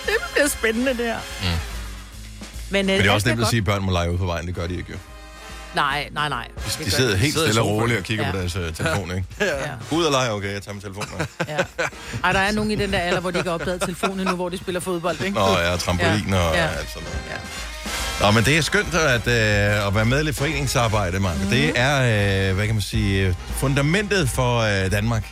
det 0.07 0.15
bliver 0.33 0.49
spændende 0.49 0.91
det 0.91 0.97
her. 1.07 1.19
Mm. 1.43 1.47
Men, 2.71 2.87
Men 2.87 2.99
det 3.01 3.07
er 3.07 3.11
også 3.11 3.29
nemt 3.29 3.41
at 3.41 3.47
sige, 3.49 3.59
at 3.59 3.65
børn 3.65 3.83
må 3.83 3.93
lege 3.93 4.13
ud 4.13 4.19
på 4.19 4.27
vejen. 4.27 4.47
Det 4.47 4.55
gør 4.55 4.67
de 4.67 4.77
ikke 4.77 4.93
jo. 4.93 4.99
Nej, 5.75 6.09
nej, 6.13 6.29
nej. 6.29 6.49
De, 6.79 6.85
de 6.85 6.91
sidder 6.91 7.17
helt 7.17 7.33
sidder 7.33 7.47
i 7.47 7.51
stille 7.51 7.63
og 7.63 7.69
roligt 7.69 7.99
og 7.99 8.05
kigger 8.05 8.25
Ja. 8.27 8.31
på 8.33 8.39
deres 8.39 8.57
uh, 8.57 8.63
telefon, 8.75 9.11
ikke? 9.17 9.25
Ja. 9.41 9.55
Ud 9.91 10.05
og 10.05 10.13
lege, 10.13 10.31
okay, 10.33 10.53
jeg 10.53 10.63
tager 10.63 10.73
min 10.75 10.83
telefon 10.83 11.05
med. 11.19 11.27
Ja. 11.49 11.57
Ej, 12.25 12.33
der 12.33 12.39
er 12.41 12.53
nogen 12.53 12.71
i 12.71 12.75
den 12.75 12.93
der 12.93 12.99
alder, 12.99 13.21
hvor 13.21 13.31
de 13.31 13.39
ikke 13.39 13.51
har 13.51 13.55
opdaget 13.55 13.81
telefonen 13.81 14.27
nu, 14.27 14.35
hvor 14.35 14.49
de 14.49 14.59
spiller 14.59 14.81
fodbold, 14.81 15.21
ikke? 15.21 15.39
Nå, 15.39 15.59
ja, 15.59 15.77
trampolin 15.77 16.35
og 16.35 16.55
Ja. 16.55 16.67
alt 16.67 16.89
sådan 16.91 17.03
noget. 17.09 17.19
Ja. 17.31 17.37
Nå, 18.21 18.31
men 18.31 18.45
det 18.45 18.57
er 18.59 18.61
skønt 18.63 18.95
at, 18.95 19.27
øh, 19.27 19.87
at 19.87 19.95
være 19.95 20.05
med 20.05 20.29
i 20.29 20.33
foreningsarbejde, 20.33 21.21
Mark. 21.21 21.37
Mm. 21.43 21.47
Det 21.51 21.73
er, 21.79 22.49
øh, 22.51 22.55
hvad 22.57 22.67
kan 22.67 22.75
man 22.75 22.83
sige, 22.83 23.27
øh, 23.27 23.35
fundamentet 23.51 24.29
for 24.31 24.59
øh, 24.61 24.91
Danmark. 24.91 25.25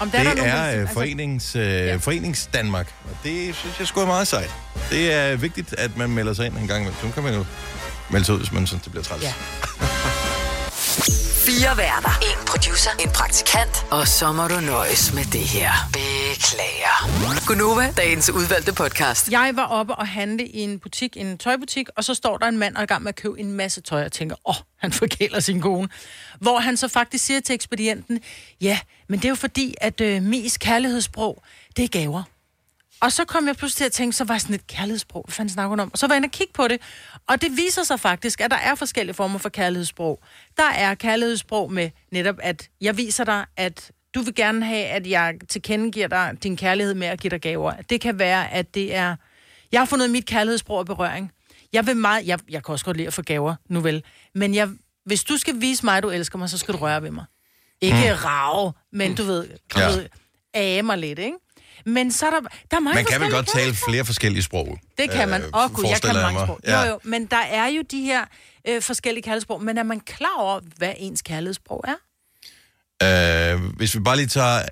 Om 0.00 0.10
der 0.10 0.18
Det 0.18 0.26
der 0.26 0.34
nogen, 0.34 0.50
er 0.50 0.56
der- 0.64 0.72
øh, 0.74 0.80
altså, 0.80 0.94
forenings, 0.94 1.56
øh, 1.56 1.62
Ja. 1.62 1.96
forenings 1.96 2.48
Danmark. 2.54 2.86
Og 3.04 3.10
det 3.24 3.54
synes 3.56 3.78
jeg 3.78 3.86
sgu 3.86 4.00
er 4.00 4.06
meget 4.06 4.28
sejt. 4.28 4.50
Det 4.90 5.12
er 5.14 5.36
vigtigt, 5.36 5.74
at 5.78 5.96
man 5.96 6.10
melder 6.10 6.32
sig 6.34 6.46
ind 6.46 6.56
en 6.58 6.68
gang 6.68 6.80
imellem. 6.80 7.00
Så 7.08 7.14
kan 7.14 7.22
man 7.22 7.34
jo 7.34 7.44
melde 8.10 8.26
sig 8.26 8.34
ud, 8.34 8.38
hvis 8.40 8.52
man 8.52 8.66
synes, 8.66 8.82
det 8.82 8.92
bliver 8.92 9.04
træls. 9.04 9.22
Ja. 9.22 9.32
Fire 11.46 11.76
værter. 11.76 12.18
En 12.22 12.46
producer. 12.46 12.90
En 13.04 13.10
praktikant. 13.10 13.86
Og 13.90 14.08
så 14.08 14.32
må 14.32 14.48
du 14.48 14.60
nøjes 14.60 15.14
med 15.14 15.24
det 15.24 15.40
her. 15.40 15.70
Beklager. 15.92 17.46
Gunova, 17.46 17.92
dagens 17.96 18.30
udvalgte 18.30 18.72
podcast. 18.72 19.30
Jeg 19.30 19.52
var 19.54 19.66
oppe 19.66 19.94
og 19.94 20.08
handle 20.08 20.46
i 20.46 20.60
en 20.60 20.78
butik, 20.78 21.16
en 21.16 21.38
tøjbutik, 21.38 21.86
og 21.96 22.04
så 22.04 22.14
står 22.14 22.38
der 22.38 22.46
en 22.46 22.58
mand 22.58 22.74
og 22.76 22.80
er 22.80 22.84
i 22.84 22.86
gang 22.86 23.02
med 23.02 23.08
at 23.08 23.16
købe 23.16 23.40
en 23.40 23.52
masse 23.52 23.80
tøj, 23.80 24.04
og 24.04 24.12
tænker, 24.12 24.36
åh, 24.44 24.50
oh, 24.50 24.56
han 24.78 24.92
forkæler 24.92 25.40
sin 25.40 25.60
kone. 25.60 25.88
Hvor 26.40 26.58
han 26.58 26.76
så 26.76 26.88
faktisk 26.88 27.24
siger 27.24 27.40
til 27.40 27.54
ekspedienten, 27.54 28.20
ja, 28.60 28.78
men 29.08 29.18
det 29.18 29.24
er 29.24 29.28
jo 29.28 29.34
fordi, 29.34 29.74
at 29.80 30.00
øh, 30.00 30.22
Mies 30.22 30.58
kærlighedssprog, 30.58 31.42
det 31.76 31.84
er 31.84 31.88
gaver. 31.88 32.22
Og 33.02 33.12
så 33.12 33.24
kom 33.24 33.46
jeg 33.46 33.56
pludselig 33.56 33.76
til 33.76 33.84
at 33.84 33.92
tænke, 33.92 34.16
så 34.16 34.24
var 34.24 34.38
sådan 34.38 34.54
et 34.54 34.66
kærlighedssprog. 34.66 35.24
Hvad 35.26 35.32
fanden 35.32 35.52
snakker 35.52 35.68
hun 35.68 35.80
om? 35.80 35.90
Og 35.92 35.98
så 35.98 36.06
var 36.06 36.14
jeg 36.14 36.16
inde 36.16 36.26
og 36.26 36.30
kigge 36.30 36.52
på 36.52 36.68
det. 36.68 36.80
Og 37.28 37.42
det 37.42 37.56
viser 37.56 37.82
sig 37.82 38.00
faktisk, 38.00 38.40
at 38.40 38.50
der 38.50 38.56
er 38.56 38.74
forskellige 38.74 39.14
former 39.14 39.38
for 39.38 39.48
kærlighedssprog. 39.48 40.20
Der 40.56 40.70
er 40.74 40.94
kærlighedssprog 40.94 41.72
med 41.72 41.90
netop, 42.12 42.36
at 42.42 42.68
jeg 42.80 42.96
viser 42.96 43.24
dig, 43.24 43.44
at 43.56 43.90
du 44.14 44.20
vil 44.20 44.34
gerne 44.34 44.64
have, 44.64 44.86
at 44.86 45.06
jeg 45.06 45.34
tilkendegiver 45.48 46.06
dig 46.06 46.36
din 46.42 46.56
kærlighed 46.56 46.94
med 46.94 47.06
at 47.06 47.20
give 47.20 47.30
dig 47.30 47.40
gaver. 47.40 47.72
Det 47.90 48.00
kan 48.00 48.18
være, 48.18 48.52
at 48.52 48.74
det 48.74 48.94
er... 48.94 49.16
Jeg 49.72 49.80
har 49.80 49.86
fundet 49.86 50.10
mit 50.10 50.26
kærlighedssprog 50.26 50.78
af 50.78 50.86
berøring. 50.86 51.32
Jeg 51.72 51.86
vil 51.86 51.96
meget... 51.96 52.26
Jeg, 52.26 52.38
jeg 52.50 52.64
kan 52.64 52.72
også 52.72 52.84
godt 52.84 52.96
lide 52.96 53.06
at 53.06 53.14
få 53.14 53.22
gaver, 53.22 53.54
nu 53.68 53.80
vel. 53.80 54.04
Men 54.34 54.54
jeg, 54.54 54.68
hvis 55.04 55.24
du 55.24 55.36
skal 55.36 55.60
vise 55.60 55.84
mig, 55.84 55.96
at 55.96 56.02
du 56.02 56.10
elsker 56.10 56.38
mig, 56.38 56.50
så 56.50 56.58
skal 56.58 56.74
du 56.74 56.78
røre 56.78 57.02
ved 57.02 57.10
mig. 57.10 57.24
Ikke 57.80 57.96
mm. 57.96 58.24
rave, 58.24 58.72
men 58.92 59.14
du 59.14 59.22
ved, 59.22 59.48
du 59.74 59.80
ja. 59.80 59.86
ved 59.86 60.08
age 60.54 60.82
mig 60.82 60.98
lidt, 60.98 61.18
ikke? 61.18 61.36
Men 61.86 62.12
så 62.12 62.26
er 62.26 62.30
der, 62.30 62.40
der 62.40 62.76
er 62.76 62.80
mange 62.80 62.94
Man 62.94 63.04
kan 63.04 63.20
vel 63.20 63.30
godt 63.30 63.48
tale 63.48 63.74
flere 63.74 64.04
forskellige 64.04 64.42
sprog. 64.42 64.78
Det 64.98 65.10
kan 65.10 65.28
man. 65.28 65.42
øh, 65.42 65.48
Åh, 65.54 65.64
oh, 65.64 65.72
gud, 65.72 65.84
jeg 65.86 66.00
kan 66.02 66.14
mange 66.14 66.40
sprog. 66.40 66.60
Ja. 66.64 66.80
Jo, 66.82 66.90
jo, 66.90 66.98
men 67.04 67.26
der 67.26 67.36
er 67.36 67.66
jo 67.66 67.82
de 67.90 68.00
her 68.02 68.24
øh, 68.68 68.82
forskellige 68.82 69.22
kærlighedssprog. 69.22 69.62
Men 69.64 69.78
er 69.78 69.82
man 69.82 70.00
klar 70.00 70.36
over, 70.38 70.60
hvad 70.76 70.92
ens 70.98 71.22
kærlighedssprog 71.22 71.84
er? 71.88 71.94
Øh, 73.02 73.60
hvis 73.76 73.94
vi 73.94 74.00
bare 74.00 74.16
lige 74.16 74.26
tager... 74.26 74.62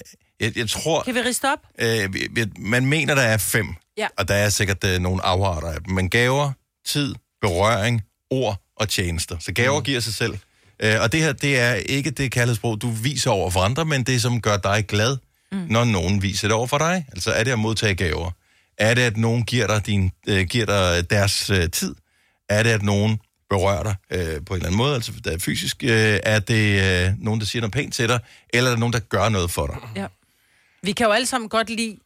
Jeg, 0.40 0.58
jeg 0.58 0.68
tror... 0.70 1.02
Kan 1.02 1.14
vi 1.14 1.20
riste 1.20 1.52
op? 1.52 1.58
Øh, 1.78 2.14
vi- 2.14 2.28
vi- 2.30 2.46
man 2.58 2.86
mener, 2.86 3.14
der 3.14 3.22
er 3.22 3.38
fem. 3.38 3.66
Ja. 3.96 4.06
Og 4.18 4.28
der 4.28 4.34
er 4.34 4.48
sikkert 4.48 4.84
øh, 4.84 4.98
nogle 4.98 5.22
afarter 5.24 5.68
af 5.68 5.80
dem. 5.84 5.94
Men 5.94 6.10
gaver, 6.10 6.52
tid, 6.86 7.14
berøring, 7.40 8.02
ord 8.30 8.56
og 8.76 8.88
tjenester. 8.88 9.36
Så 9.40 9.52
gaver 9.52 9.78
mm. 9.78 9.84
giver 9.84 10.00
sig 10.00 10.14
selv. 10.14 10.38
Øh, 10.82 11.00
og 11.00 11.12
det 11.12 11.20
her, 11.20 11.32
det 11.32 11.58
er 11.58 11.74
ikke 11.74 12.10
det 12.10 12.32
kærlighedssprog, 12.32 12.82
du 12.82 12.90
viser 12.90 13.30
over 13.30 13.50
for 13.50 13.60
andre, 13.60 13.84
men 13.84 14.02
det, 14.04 14.22
som 14.22 14.40
gør 14.40 14.56
dig 14.56 14.84
glad, 14.88 15.16
mm. 15.52 15.58
når 15.70 15.84
nogen 15.84 16.22
viser 16.22 16.48
det 16.48 16.54
over 16.54 16.66
for 16.66 16.78
dig. 16.78 17.04
Altså, 17.12 17.30
er 17.32 17.44
det 17.44 17.50
at 17.50 17.58
modtage 17.58 17.94
gaver? 17.94 18.30
Er 18.78 18.94
det, 18.94 19.02
at 19.02 19.16
nogen 19.16 19.44
giver 19.44 19.66
dig, 19.66 19.86
din, 19.86 20.10
øh, 20.28 20.46
giver 20.46 20.66
dig 20.66 21.10
deres 21.10 21.50
øh, 21.50 21.70
tid? 21.70 21.94
Er 22.48 22.62
det, 22.62 22.70
at 22.70 22.82
nogen 22.82 23.20
berører 23.50 23.82
dig 23.82 23.94
øh, 24.10 24.44
på 24.46 24.54
en 24.54 24.56
eller 24.56 24.66
anden 24.66 24.76
måde, 24.76 24.94
altså 24.94 25.12
der 25.24 25.30
er 25.30 25.38
fysisk? 25.38 25.84
Øh, 25.84 26.20
er 26.22 26.38
det 26.38 26.82
øh, 27.08 27.12
nogen, 27.18 27.40
der 27.40 27.46
siger 27.46 27.60
noget 27.60 27.72
pænt 27.72 27.94
til 27.94 28.08
dig? 28.08 28.20
Eller 28.54 28.70
er 28.70 28.72
det 28.72 28.80
nogen, 28.80 28.92
der 28.92 28.98
gør 28.98 29.28
noget 29.28 29.50
for 29.50 29.66
dig? 29.66 29.76
Ja. 29.96 30.06
Vi 30.82 30.92
kan 30.92 31.06
jo 31.06 31.12
alle 31.12 31.26
sammen 31.26 31.48
godt 31.48 31.70
lide 31.70 31.96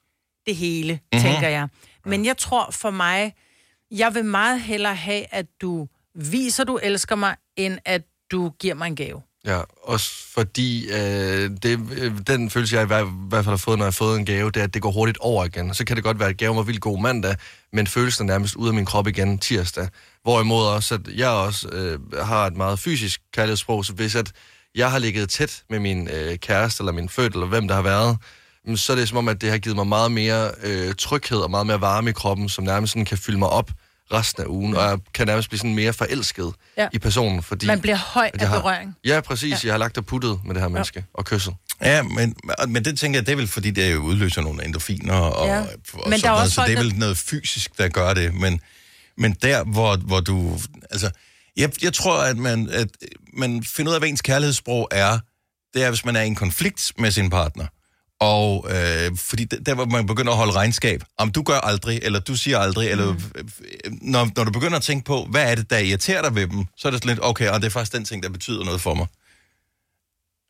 det 0.46 0.56
hele, 0.56 0.92
Mhm. 0.92 1.00
mm-hmm. 1.12 1.30
tænker 1.32 1.48
jeg. 1.48 1.68
Men 2.06 2.24
jeg 2.24 2.36
tror 2.36 2.70
for 2.70 2.90
mig, 2.90 3.34
jeg 3.90 4.14
vil 4.14 4.24
meget 4.24 4.60
hellere 4.60 4.94
have, 4.94 5.24
at 5.34 5.46
du 5.60 5.88
viser, 6.14 6.64
du 6.64 6.76
elsker 6.82 7.16
mig, 7.16 7.36
end 7.56 7.78
at 7.84 8.02
du 8.30 8.50
giver 8.60 8.74
mig 8.74 8.86
en 8.86 8.96
gave. 8.96 9.22
Ja, 9.46 9.60
også 9.82 10.10
fordi 10.34 10.88
øh, 10.90 11.50
det, 11.62 11.80
øh, 11.92 12.12
den 12.26 12.50
følelse, 12.50 12.76
jeg 12.76 12.82
i 12.82 12.86
hvert, 12.86 13.06
i 13.06 13.10
hvert 13.28 13.44
fald 13.44 13.52
har 13.52 13.56
fået, 13.56 13.78
når 13.78 13.84
jeg 13.84 13.86
har 13.86 13.92
fået 13.92 14.18
en 14.18 14.26
gave, 14.26 14.50
det 14.50 14.60
er, 14.60 14.64
at 14.64 14.74
det 14.74 14.82
går 14.82 14.90
hurtigt 14.90 15.18
over 15.18 15.44
igen. 15.44 15.74
Så 15.74 15.84
kan 15.84 15.96
det 15.96 16.04
godt 16.04 16.18
være, 16.18 16.28
at 16.28 16.36
gaven 16.36 16.56
var 16.56 16.62
vildt 16.62 16.80
god 16.80 17.00
mandag, 17.00 17.36
men 17.72 17.86
følelsen 17.86 18.28
er 18.28 18.32
nærmest 18.32 18.56
ud 18.56 18.68
af 18.68 18.74
min 18.74 18.84
krop 18.84 19.06
igen 19.06 19.38
tirsdag. 19.38 19.88
Hvorimod 20.22 20.66
også, 20.66 20.94
at 20.94 21.00
jeg 21.16 21.28
også 21.28 21.68
øh, 21.68 21.98
har 22.22 22.46
et 22.46 22.56
meget 22.56 22.78
fysisk 22.78 23.20
kærlighedssprog, 23.32 23.84
så 23.84 23.92
hvis 23.92 24.14
at 24.14 24.32
jeg 24.74 24.90
har 24.90 24.98
ligget 24.98 25.30
tæt 25.30 25.62
med 25.70 25.78
min 25.78 26.08
øh, 26.08 26.38
kæreste, 26.38 26.80
eller 26.82 26.92
min 26.92 27.08
født, 27.08 27.32
eller 27.32 27.46
hvem 27.46 27.68
der 27.68 27.74
har 27.74 27.82
været, 27.82 28.18
mm, 28.66 28.76
så 28.76 28.92
er 28.92 28.96
det 28.96 29.08
som 29.08 29.18
om, 29.18 29.28
at 29.28 29.40
det 29.40 29.50
har 29.50 29.58
givet 29.58 29.76
mig 29.76 29.86
meget 29.86 30.12
mere 30.12 30.50
øh, 30.62 30.94
tryghed 30.94 31.38
og 31.38 31.50
meget 31.50 31.66
mere 31.66 31.80
varme 31.80 32.10
i 32.10 32.12
kroppen, 32.12 32.48
som 32.48 32.64
nærmest 32.64 32.92
sådan 32.92 33.04
kan 33.04 33.18
fylde 33.18 33.38
mig 33.38 33.48
op 33.48 33.70
resten 34.12 34.42
af 34.42 34.46
ugen, 34.46 34.76
og 34.76 34.82
jeg 34.82 34.98
kan 35.14 35.26
nærmest 35.26 35.48
blive 35.48 35.58
sådan 35.58 35.74
mere 35.74 35.92
forelsket 35.92 36.52
Ja. 36.76 36.82
ja. 36.82 36.88
i 36.92 36.98
personen, 36.98 37.42
fordi... 37.42 37.66
Man 37.66 37.80
bliver 37.80 37.96
høj 37.96 38.30
af 38.34 38.48
har, 38.48 38.60
berøring. 38.60 38.94
Ja, 39.04 39.20
præcis. 39.20 39.50
Ja. 39.52 39.58
Jeg 39.64 39.72
har 39.72 39.78
lagt 39.78 39.98
og 39.98 40.06
puttet 40.06 40.40
med 40.44 40.54
det 40.54 40.62
her 40.62 40.68
menneske 40.68 41.04
og 41.14 41.24
kysset. 41.24 41.54
Ja, 41.82 42.02
men, 42.02 42.34
men 42.68 42.84
det 42.84 42.98
tænker 42.98 43.18
jeg, 43.18 43.26
det 43.26 43.32
er 43.32 43.36
vel 43.36 43.48
fordi, 43.48 43.70
det 43.70 43.92
jo 43.92 43.98
udløser 44.00 44.42
nogle 44.42 44.64
endorfiner 44.64 45.14
og, 45.14 45.46
Ja. 45.46 45.60
og, 45.60 45.66
og 45.92 46.08
Men 46.10 46.18
sådan 46.18 46.22
der 46.22 46.28
noget, 46.28 46.42
også 46.42 46.54
så 46.54 46.64
det 46.66 46.72
er 46.72 46.82
vel 46.82 46.94
noget 46.98 47.16
fysisk, 47.16 47.78
der 47.78 47.88
gør 47.88 48.14
det. 48.14 48.34
Men, 48.34 48.60
men 49.18 49.32
der, 49.42 49.64
hvor, 49.64 49.96
hvor 49.96 50.20
du... 50.20 50.58
Altså, 50.90 51.10
jeg, 51.56 51.70
jeg 51.82 51.92
tror, 51.92 52.22
at 52.22 52.36
man, 52.36 52.68
at 52.72 52.88
man 53.36 53.64
finder 53.64 53.90
ud 53.90 53.94
af, 53.94 54.00
hvad 54.00 54.08
ens 54.08 54.22
kærlighedssprog 54.22 54.88
er. 54.90 55.18
Det 55.74 55.84
er, 55.84 55.88
hvis 55.88 56.04
man 56.04 56.16
er 56.16 56.22
i 56.22 56.26
en 56.26 56.34
konflikt 56.34 56.92
med 56.98 57.10
sin 57.10 57.30
partner, 57.30 57.66
Og 58.20 58.66
øh, 58.70 59.16
fordi 59.16 59.44
der, 59.44 59.74
hvor 59.74 59.84
man 59.84 60.06
begynder 60.06 60.32
at 60.32 60.38
holde 60.38 60.52
regnskab, 60.52 61.02
om 61.18 61.32
du 61.32 61.42
gør 61.42 61.58
aldrig, 61.58 62.00
eller 62.02 62.20
du 62.20 62.36
siger 62.36 62.58
aldrig, 62.58 62.90
eller 62.90 63.12
Mm. 63.12 63.20
øh, 63.34 63.92
når, 64.02 64.30
når 64.36 64.44
du 64.44 64.50
begynder 64.50 64.76
at 64.76 64.82
tænke 64.82 65.04
på, 65.04 65.24
hvad 65.24 65.50
er 65.50 65.54
det, 65.54 65.70
der 65.70 65.78
irriterer 65.78 66.22
dig 66.22 66.34
ved 66.34 66.46
dem, 66.46 66.64
så 66.76 66.88
er 66.88 66.92
det 66.92 67.00
sådan 67.02 67.08
lidt, 67.16 67.24
okay, 67.24 67.48
og 67.48 67.60
det 67.60 67.66
er 67.66 67.70
faktisk 67.70 67.92
den 67.92 68.04
ting, 68.04 68.22
der 68.22 68.28
betyder 68.28 68.64
noget 68.64 68.80
for 68.80 68.94
mig. 68.94 69.06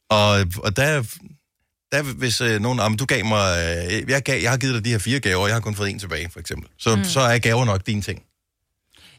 Og, 0.08 0.46
og 0.64 0.76
der, 0.76 1.02
der 1.92 2.02
hvis 2.02 2.40
øh, 2.40 2.60
nogen, 2.60 2.80
om 2.80 2.96
du 2.96 3.04
gav 3.04 3.24
mig, 3.24 3.58
øh, 3.58 4.10
jeg, 4.10 4.22
gav, 4.22 4.42
jeg 4.42 4.50
har 4.50 4.58
givet 4.58 4.74
dig 4.74 4.84
de 4.84 4.90
her 4.90 4.98
fire 4.98 5.20
gaver, 5.20 5.42
og 5.42 5.48
jeg 5.48 5.54
har 5.54 5.60
kun 5.60 5.74
fået 5.74 5.90
en 5.90 5.98
tilbage, 5.98 6.30
for 6.30 6.40
eksempel. 6.40 6.70
Så, 6.78 6.96
mm. 6.96 7.04
så 7.04 7.20
er 7.20 7.38
gaver 7.38 7.64
nok 7.64 7.86
din 7.86 8.02
ting. 8.02 8.22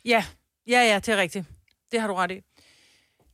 Ja, 0.05 0.25
ja, 0.67 0.79
ja, 0.81 0.95
det 0.95 1.07
er 1.09 1.17
rigtigt. 1.17 1.45
Det 1.91 2.01
har 2.01 2.07
du 2.07 2.13
ret 2.13 2.31
i. 2.31 2.39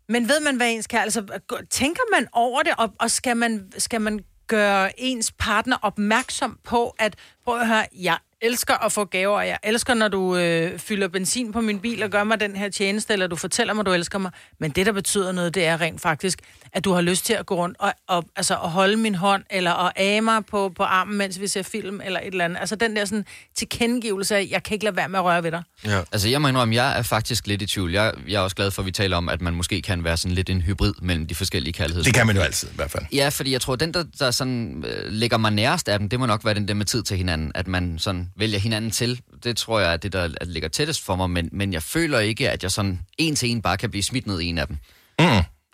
Men 0.09 0.27
ved 0.27 0.39
man, 0.39 0.55
hvad 0.57 0.71
ens 0.71 0.87
kæreste... 0.87 1.19
Altså, 1.19 1.65
tænker 1.69 2.01
man 2.11 2.27
over 2.33 2.61
det, 2.61 2.73
og, 2.77 2.93
og 2.99 3.11
skal, 3.11 3.37
man, 3.37 3.71
skal 3.77 4.01
man 4.01 4.19
gøre 4.51 4.99
ens 4.99 5.31
partner 5.31 5.77
opmærksom 5.81 6.59
på, 6.63 6.95
at 6.99 7.15
prøv 7.45 7.59
at 7.59 7.67
høre, 7.67 7.85
jeg 7.99 8.17
elsker 8.41 8.85
at 8.85 8.91
få 8.91 9.05
gaver, 9.05 9.37
og 9.37 9.47
jeg 9.47 9.57
elsker, 9.63 9.93
når 9.93 10.07
du 10.07 10.35
øh, 10.35 10.79
fylder 10.79 11.07
benzin 11.07 11.51
på 11.51 11.61
min 11.61 11.79
bil 11.79 12.03
og 12.03 12.09
gør 12.09 12.23
mig 12.23 12.39
den 12.39 12.55
her 12.55 12.69
tjeneste, 12.69 13.13
eller 13.13 13.27
du 13.27 13.35
fortæller 13.35 13.73
mig, 13.73 13.85
du 13.85 13.91
elsker 13.91 14.19
mig. 14.19 14.31
Men 14.59 14.71
det, 14.71 14.85
der 14.85 14.91
betyder 14.91 15.31
noget, 15.31 15.55
det 15.55 15.65
er 15.65 15.81
rent 15.81 16.01
faktisk, 16.01 16.39
at 16.73 16.85
du 16.85 16.93
har 16.93 17.01
lyst 17.01 17.25
til 17.25 17.33
at 17.33 17.45
gå 17.45 17.55
rundt 17.55 17.77
og, 17.79 17.93
og 18.07 18.25
altså, 18.35 18.53
at 18.53 18.69
holde 18.69 18.97
min 18.97 19.15
hånd, 19.15 19.43
eller 19.49 19.71
at 19.87 19.91
age 19.95 20.21
mig 20.21 20.45
på, 20.45 20.71
på 20.75 20.83
armen, 20.83 21.17
mens 21.17 21.39
vi 21.41 21.47
ser 21.47 21.63
film, 21.63 22.01
eller 22.05 22.19
et 22.19 22.27
eller 22.27 22.45
andet. 22.45 22.59
Altså 22.59 22.75
den 22.75 22.95
der 22.95 23.05
sådan, 23.05 23.25
tilkendegivelse 23.57 24.35
af, 24.35 24.47
jeg 24.51 24.63
kan 24.63 24.73
ikke 24.73 24.85
lade 24.85 24.95
være 24.95 25.09
med 25.09 25.19
at 25.19 25.25
røre 25.25 25.43
ved 25.43 25.51
dig. 25.51 25.63
Ja. 25.85 26.01
Altså, 26.11 26.29
jeg 26.29 26.41
må 26.41 26.47
indrømme, 26.47 26.75
jeg 26.75 26.97
er 26.97 27.01
faktisk 27.01 27.47
lidt 27.47 27.61
i 27.61 27.65
tvivl. 27.65 27.91
Jeg, 27.91 28.13
jeg 28.27 28.35
er 28.35 28.39
også 28.39 28.55
glad 28.55 28.71
for, 28.71 28.81
at 28.81 28.85
vi 28.85 28.91
taler 28.91 29.17
om, 29.17 29.29
at 29.29 29.41
man 29.41 29.53
måske 29.53 29.81
kan 29.81 30.03
være 30.03 30.17
sådan 30.17 30.35
lidt 30.35 30.49
en 30.49 30.61
hybrid 30.61 30.93
mellem 31.01 31.27
de 31.27 31.35
forskellige 31.35 31.73
kærligheder. 31.73 32.03
Det 32.03 32.13
kan 32.13 32.27
man 32.27 32.35
jo 32.35 32.41
altid, 32.41 32.67
i 32.71 32.75
hvert 32.75 32.91
fald. 32.91 33.05
Ja, 33.13 33.29
fordi 33.29 33.51
jeg 33.51 33.61
tror, 33.61 33.75
den, 33.75 33.93
der, 33.93 34.03
der 34.19 34.31
sådan, 34.31 34.83
øh, 34.87 35.11
ligger 35.11 35.37
mig 35.37 35.51
nærest 35.51 35.89
af 35.89 35.99
dem, 35.99 36.09
det 36.09 36.19
må 36.19 36.25
nok 36.25 36.45
være 36.45 36.53
den 36.53 36.67
der 36.67 36.73
med 36.73 36.85
tid 36.85 37.03
til 37.03 37.17
hinanden. 37.17 37.51
At 37.55 37.67
man 37.67 37.99
sådan 37.99 38.29
vælger 38.37 38.59
hinanden 38.59 38.91
til. 38.91 39.21
Det 39.43 39.57
tror 39.57 39.79
jeg 39.79 39.93
er 39.93 39.97
det, 39.97 40.13
der 40.13 40.19
er- 40.21 40.45
ligger 40.45 40.69
tættest 40.69 41.05
for 41.05 41.15
mig. 41.15 41.29
Men, 41.29 41.49
men 41.51 41.73
jeg 41.73 41.83
føler 41.83 42.19
ikke, 42.19 42.49
at 42.49 42.63
jeg 42.63 42.71
sådan 42.71 42.99
en 43.17 43.35
til 43.35 43.49
en 43.49 43.61
bare 43.61 43.77
kan 43.77 43.89
blive 43.89 44.03
smidt 44.03 44.27
ned 44.27 44.39
i 44.39 44.45
en 44.45 44.57
af 44.57 44.67
dem. 44.67 44.77
Mm, 45.19 45.25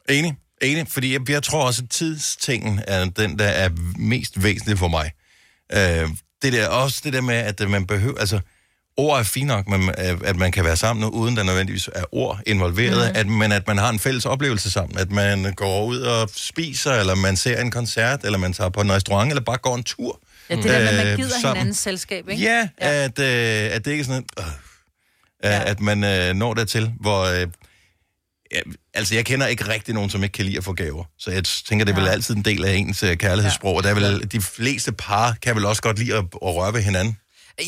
enig, 0.10 0.36
enig, 0.61 0.87
fordi 0.89 1.13
jeg, 1.13 1.29
jeg 1.29 1.43
tror 1.43 1.65
også, 1.65 1.81
at 1.83 1.89
tidstingen 1.89 2.81
er 2.87 3.05
den, 3.05 3.39
der 3.39 3.47
er 3.47 3.69
mest 3.97 4.43
væsentlig 4.43 4.77
for 4.77 4.87
mig. 4.87 5.11
Øh, 5.73 6.09
det 6.41 6.53
der, 6.53 6.67
også 6.67 7.01
det 7.03 7.13
der 7.13 7.21
med, 7.21 7.35
at 7.35 7.61
øh, 7.61 7.69
man 7.69 7.85
behøver, 7.85 8.19
altså, 8.19 8.39
ord 8.97 9.19
er 9.19 9.23
fint 9.23 9.47
nok, 9.47 9.67
men, 9.67 9.89
øh, 9.89 10.17
at 10.23 10.35
man 10.35 10.51
kan 10.51 10.63
være 10.65 10.75
sammen, 10.75 11.05
uden 11.05 11.37
der 11.37 11.43
nødvendigvis 11.43 11.89
er 11.95 12.03
ord 12.11 12.39
involveret, 12.45 13.11
mm. 13.11 13.19
at, 13.19 13.27
men 13.27 13.51
at 13.51 13.67
man 13.67 13.77
har 13.77 13.89
en 13.89 13.99
fælles 13.99 14.25
oplevelse 14.25 14.71
sammen, 14.71 14.97
at 14.97 15.11
man 15.11 15.53
går 15.53 15.85
ud 15.85 15.99
og 15.99 16.29
spiser, 16.35 16.93
eller 16.93 17.15
man 17.15 17.35
ser 17.35 17.61
en 17.61 17.71
koncert, 17.71 18.23
eller 18.25 18.37
man 18.37 18.53
tager 18.53 18.69
på 18.69 18.81
en 18.81 18.91
restaurant, 18.91 19.29
eller 19.31 19.43
bare 19.43 19.57
går 19.57 19.75
en 19.75 19.83
tur. 19.83 20.19
Ja, 20.49 20.55
det 20.55 20.63
der 20.63 20.79
med, 20.79 20.87
at 20.87 20.95
man 20.95 21.07
Øh, 21.07 21.17
gider 21.17 21.29
sammen. 21.29 21.55
hinandens 21.55 21.77
selskab, 21.77 22.29
ikke? 22.29 22.43
Ja, 22.43 22.67
ja. 22.81 23.03
At, 23.03 23.19
øh, 23.19 23.75
at 23.75 23.85
det 23.85 23.91
ikke 23.91 24.01
er 24.01 24.05
sådan, 24.05 24.25
øh, 24.39 24.45
ja. 25.43 25.69
at 25.69 25.79
man 25.79 26.03
øh, 26.03 26.33
når 26.35 26.53
dertil, 26.53 26.93
hvor... 26.99 27.23
Øh, 27.23 27.47
ja, 28.51 28.60
altså, 28.94 29.16
jeg 29.16 29.25
kender 29.25 29.48
ikke 29.48 29.68
rigtig 29.68 29.94
nogen, 29.94 30.10
som 30.10 30.24
ikke 30.24 30.34
kan 30.34 30.46
lide 30.46 30.58
at 30.58 30.63
få 30.63 30.74
gaver. 30.74 31.04
Så 31.20 31.32
jeg 31.32 31.44
tænker, 31.44 31.86
det 31.86 31.92
er 31.92 31.96
vel 31.96 32.06
Ja. 32.06 32.12
altid 32.12 32.36
en 32.36 32.46
del 32.46 32.66
af 32.66 32.74
ens 32.75 33.04
øh, 33.04 33.18
kærlighedssprog. 33.18 33.75
Og 33.75 33.84
der 33.84 33.89
er 33.89 33.94
vel, 33.94 34.32
de 34.32 34.42
fleste 34.42 34.92
par 34.92 35.36
kan 35.42 35.56
vel 35.56 35.66
også 35.66 35.82
godt 35.82 36.00
lide 36.00 36.13
at, 36.13 36.20
at 36.24 36.56
røre 36.56 36.74
ved 36.74 36.82
hinanden. 36.82 37.18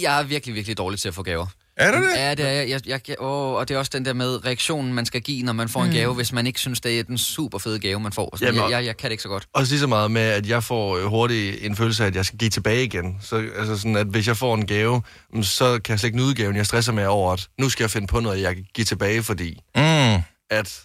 Jeg 0.01 0.19
er 0.19 0.23
virkelig, 0.23 0.55
virkelig 0.55 0.77
dårlig 0.77 0.99
til 0.99 1.07
at 1.07 1.13
få 1.15 1.23
gaver. 1.23 1.47
Er 1.77 1.91
det 1.91 2.01
det? 2.01 2.09
Ja, 2.15 2.31
det 2.35 2.45
er 2.45 2.51
jeg. 2.51 2.69
jeg, 2.69 2.81
jeg, 2.87 3.01
jeg 3.07 3.15
åh, 3.19 3.53
og 3.53 3.67
det 3.67 3.75
er 3.75 3.79
også 3.79 3.91
den 3.93 4.05
der 4.05 4.13
med 4.13 4.45
reaktionen, 4.45 4.93
man 4.93 5.05
skal 5.05 5.21
give, 5.21 5.43
når 5.43 5.53
man 5.53 5.69
får 5.69 5.83
en 5.83 5.91
gave, 5.91 6.13
hvis 6.13 6.31
man 6.33 6.47
ikke 6.47 6.59
synes, 6.59 6.81
det 6.81 6.99
er 6.99 7.03
den 7.03 7.17
super 7.17 7.57
fede 7.57 7.79
gave, 7.79 7.99
man 7.99 8.11
får. 8.11 8.37
Så 8.37 8.45
Jamen, 8.45 8.55
jeg, 8.55 8.63
og- 8.63 8.71
jeg, 8.71 8.85
jeg 8.85 8.97
kan 8.97 9.05
det 9.05 9.11
ikke 9.11 9.23
så 9.23 9.29
godt. 9.29 9.45
Også 9.53 9.73
lige 9.73 9.79
så 9.79 9.87
meget 9.87 10.11
med, 10.11 10.21
at 10.21 10.45
jeg 10.49 10.63
får 10.63 10.97
øh, 10.97 11.05
hurtigt 11.05 11.57
en 11.65 11.75
følelse 11.75 12.03
af, 12.03 12.07
at 12.07 12.15
jeg 12.15 12.25
skal 12.25 12.39
give 12.39 12.49
tilbage 12.49 12.83
igen. 12.83 13.17
Så 13.21 13.35
altså 13.59 13.77
sådan, 13.77 13.95
at 13.95 14.07
hvis 14.07 14.27
jeg 14.27 14.37
får 14.37 14.55
en 14.55 14.65
gave, 14.67 15.01
mm, 15.33 15.43
så 15.43 15.79
kan 15.83 15.91
jeg 15.91 15.99
slet 15.99 16.07
ikke 16.07 16.17
nyde 16.17 16.35
gaven. 16.35 16.55
Jeg 16.55 16.65
stresser 16.65 16.91
med 16.93 17.05
over, 17.05 17.33
at 17.33 17.47
nu 17.59 17.69
skal 17.69 17.83
jeg 17.83 17.91
finde 17.91 18.07
på 18.07 18.19
noget, 18.19 18.41
jeg 18.41 18.55
kan 18.55 18.65
give 18.73 18.85
tilbage, 18.85 19.23
fordi 19.23 19.49
Mm. 19.75 19.81
At 20.49 20.81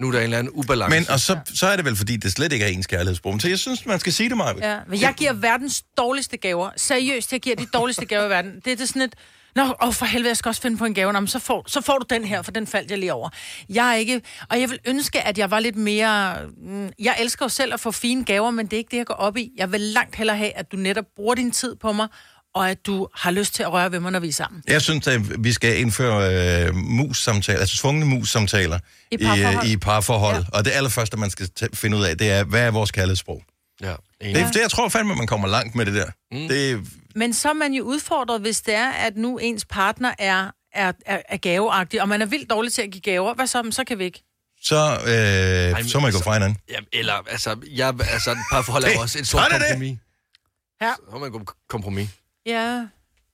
nu 0.00 0.08
er 0.08 0.12
der 0.12 0.18
en 0.18 0.24
eller 0.24 0.38
anden 0.38 0.52
ubalance. 0.54 0.98
Men 1.00 1.10
og 1.10 1.20
så, 1.20 1.38
så 1.54 1.66
er 1.66 1.76
det 1.76 1.84
vel, 1.84 1.96
fordi 1.96 2.16
det 2.16 2.32
slet 2.32 2.52
ikke 2.52 2.64
er 2.64 2.68
ens 2.68 2.86
kærlighedssprog. 2.86 3.40
Så 3.40 3.48
jeg 3.48 3.58
synes, 3.58 3.86
man 3.86 4.00
skal 4.00 4.12
sige 4.12 4.28
det, 4.28 4.36
Maja. 4.36 4.72
Ja, 4.72 4.78
men 4.88 5.00
jeg 5.00 5.14
giver 5.16 5.32
verdens 5.32 5.84
dårligste 5.96 6.36
gaver. 6.36 6.70
Seriøst, 6.76 7.32
jeg 7.32 7.40
giver 7.40 7.56
de 7.56 7.66
dårligste 7.66 8.04
gaver 8.06 8.26
i 8.26 8.28
verden. 8.28 8.52
Det 8.64 8.72
er 8.72 8.76
det 8.76 8.88
sådan 8.88 9.02
et... 9.02 9.14
Nå, 9.56 9.74
åh, 9.82 9.92
for 9.92 10.06
helvede, 10.06 10.28
jeg 10.28 10.36
skal 10.36 10.48
også 10.48 10.62
finde 10.62 10.76
på 10.76 10.84
en 10.84 10.94
gave. 10.94 11.12
Nå, 11.12 11.20
men 11.20 11.28
så 11.28 11.38
får, 11.38 11.64
så 11.66 11.80
får 11.80 11.98
du 11.98 12.06
den 12.10 12.24
her, 12.24 12.42
for 12.42 12.50
den 12.50 12.66
faldt 12.66 12.90
jeg 12.90 12.98
lige 12.98 13.12
over. 13.12 13.28
Jeg 13.68 13.90
er 13.90 13.94
ikke... 13.94 14.22
Og 14.50 14.60
jeg 14.60 14.70
vil 14.70 14.78
ønske, 14.84 15.20
at 15.20 15.38
jeg 15.38 15.50
var 15.50 15.60
lidt 15.60 15.76
mere... 15.76 16.36
mm, 16.56 16.90
Jeg 16.98 17.16
elsker 17.20 17.44
jo 17.44 17.48
selv 17.48 17.74
at 17.74 17.80
få 17.80 17.90
fine 17.90 18.24
gaver, 18.24 18.50
men 18.50 18.66
det 18.66 18.72
er 18.72 18.78
ikke 18.78 18.90
det, 18.90 18.96
jeg 18.96 19.06
går 19.06 19.14
op 19.14 19.36
i. 19.36 19.50
Jeg 19.56 19.72
vil 19.72 19.80
langt 19.80 20.16
hellere 20.16 20.36
have, 20.36 20.52
at 20.56 20.72
du 20.72 20.76
netop 20.76 21.04
bruger 21.16 21.34
din 21.34 21.50
tid 21.50 21.76
på 21.76 21.92
mig, 21.92 22.08
og 22.54 22.70
at 22.70 22.86
du 22.86 23.08
har 23.14 23.30
lyst 23.30 23.54
til 23.54 23.62
at 23.62 23.72
røre 23.72 23.92
ved 23.92 24.00
mig, 24.00 24.12
når 24.12 24.20
vi 24.20 24.28
er 24.28 24.32
sammen. 24.32 24.62
Jeg 24.68 24.82
synes, 24.82 25.06
at 25.06 25.44
vi 25.44 25.52
skal 25.52 25.78
indføre 25.80 26.34
øh, 26.66 26.74
mus-samtaler, 26.74 27.60
altså 27.60 27.76
tvungne 27.76 28.06
mus-samtaler 28.06 28.78
I 29.10 29.16
parforhold. 29.16 29.66
i, 29.66 29.72
i 29.72 29.76
parforhold. 29.76 30.36
Ja. 30.52 30.58
Og 30.58 30.64
det 30.64 30.70
allerførste, 30.70 31.16
man 31.16 31.30
skal 31.30 31.50
t- 31.60 31.66
finde 31.74 31.96
ud 31.96 32.04
af, 32.04 32.18
det 32.18 32.30
er, 32.30 32.44
hvad 32.44 32.60
er 32.62 32.70
vores 32.70 32.90
kærlighedssprog? 32.90 33.42
Ja. 33.80 33.94
Det, 34.22 34.34
det, 34.54 34.60
jeg 34.60 34.70
tror 34.70 34.88
fandme, 34.88 35.14
man 35.14 35.26
kommer 35.26 35.48
langt 35.48 35.74
med 35.74 35.86
det 35.86 35.94
der. 35.94 36.06
Mm. 36.32 36.48
Det, 36.48 36.80
Men 37.14 37.34
så 37.34 37.48
er 37.48 37.52
man 37.52 37.72
jo 37.72 37.84
udfordret, 37.84 38.40
hvis 38.40 38.60
det 38.60 38.74
er, 38.74 38.90
at 38.90 39.16
nu 39.16 39.38
ens 39.38 39.64
partner 39.64 40.14
er, 40.18 40.50
er, 40.74 40.92
er, 41.06 41.22
er 41.28 41.36
gaveagtig, 41.36 42.02
og 42.02 42.08
man 42.08 42.22
er 42.22 42.26
vildt 42.26 42.50
dårlig 42.50 42.72
til 42.72 42.82
at 42.82 42.90
give 42.90 43.00
gaver. 43.00 43.34
Hvad 43.34 43.46
så? 43.46 43.68
Så 43.70 43.84
kan 43.84 43.98
vi 43.98 44.04
ikke. 44.04 44.22
så, 44.62 44.76
øh, 44.76 45.76
men 45.76 45.88
så 45.88 45.98
må 46.00 46.06
jeg 46.06 46.12
gå 46.12 46.16
altså- 46.16 46.24
fra 46.24 46.32
hinanden. 46.32 46.58
Ja, 46.70 46.76
eller, 46.92 47.12
altså, 47.30 47.56
jeg, 47.70 47.88
altså, 48.10 48.30
et 48.30 48.38
parforhold 48.50 48.84
er 48.84 48.92
jo 48.92 49.00
også 49.00 49.18
et 49.18 49.26
så 49.26 49.30
stort 49.30 49.42
er 49.52 49.58
det 49.58 49.66
kompromis. 49.68 49.98
Ja. 50.82 50.92
Så 50.96 51.12
må 51.12 51.18
man 51.18 51.30
gå 51.30 51.42
kompromis. 51.68 52.08
Ja. 52.48 52.82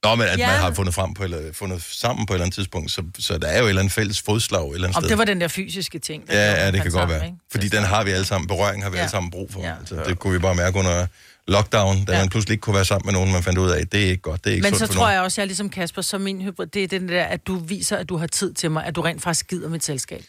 Nå, 0.04 0.14
men 0.14 0.26
at 0.26 0.38
Ja. 0.38 0.46
man 0.46 0.56
har 0.60 0.72
fundet, 0.74 0.94
frem 0.94 1.14
på, 1.14 1.22
eller 1.24 1.38
fundet 1.52 1.82
sammen 1.82 2.26
på 2.26 2.32
et 2.32 2.36
eller 2.36 2.44
andet 2.44 2.54
tidspunkt, 2.54 2.90
så, 2.90 3.02
så 3.18 3.38
der 3.38 3.48
er 3.48 3.58
jo 3.58 3.64
et 3.64 3.68
eller 3.68 3.82
andet 3.82 3.92
fælles 3.94 4.22
fodslag 4.22 4.68
et 4.70 4.74
eller 4.74 4.88
andet 4.88 4.96
Om 4.96 5.02
sted. 5.02 5.10
det 5.10 5.18
var 5.18 5.24
den 5.24 5.40
der 5.40 5.48
fysiske 5.48 5.98
ting. 5.98 6.26
der 6.28 6.34
Ja, 6.40 6.52
ja, 6.64 6.66
det 6.66 6.72
kan 6.74 6.82
godt 6.82 6.92
sammen, 6.92 7.16
være. 7.16 7.26
ikke? 7.26 7.38
Fordi 7.50 7.68
den 7.68 7.82
har 7.84 8.04
vi 8.04 8.10
alle 8.10 8.26
sammen, 8.26 8.48
berøring 8.48 8.82
har 8.82 8.90
vi 8.90 8.96
Ja. 8.96 9.02
alle 9.02 9.10
sammen 9.10 9.30
brug 9.30 9.52
for. 9.52 9.60
Ja. 9.60 9.72
Altså, 9.80 10.02
det 10.06 10.18
kunne 10.18 10.32
vi 10.32 10.38
bare 10.38 10.54
mærke 10.54 10.78
under 10.78 11.06
lockdown, 11.48 12.04
da 12.04 12.12
Ja. 12.12 12.18
man 12.18 12.28
pludselig 12.28 12.52
ikke 12.52 12.60
kunne 12.62 12.76
være 12.76 12.84
sammen 12.84 13.06
med 13.06 13.12
nogen, 13.12 13.32
man 13.32 13.42
fandt 13.42 13.58
ud 13.58 13.70
af, 13.70 13.86
det 13.88 14.04
er 14.04 14.08
ikke 14.10 14.22
godt, 14.22 14.44
det 14.44 14.50
er 14.50 14.54
ikke 14.54 14.70
Men 14.70 14.78
så 14.78 14.86
tror 14.86 14.94
nogen. 14.94 15.12
jeg 15.12 15.20
også, 15.22 15.40
jeg 15.40 15.44
er 15.44 15.46
ligesom 15.46 15.70
Kasper, 15.70 16.02
så 16.02 16.18
min 16.18 16.42
hybrid, 16.42 16.66
det 16.66 16.84
er 16.84 16.88
den 16.88 17.08
der, 17.08 17.24
at 17.24 17.46
du 17.46 17.56
viser, 17.58 17.96
at 17.96 18.08
du 18.08 18.16
har 18.16 18.26
tid 18.26 18.54
til 18.54 18.70
mig, 18.70 18.84
at 18.86 18.96
du 18.96 19.00
rent 19.00 19.22
faktisk 19.22 19.48
gider 19.48 19.68
mit 19.68 19.84
selskab. 19.84 20.22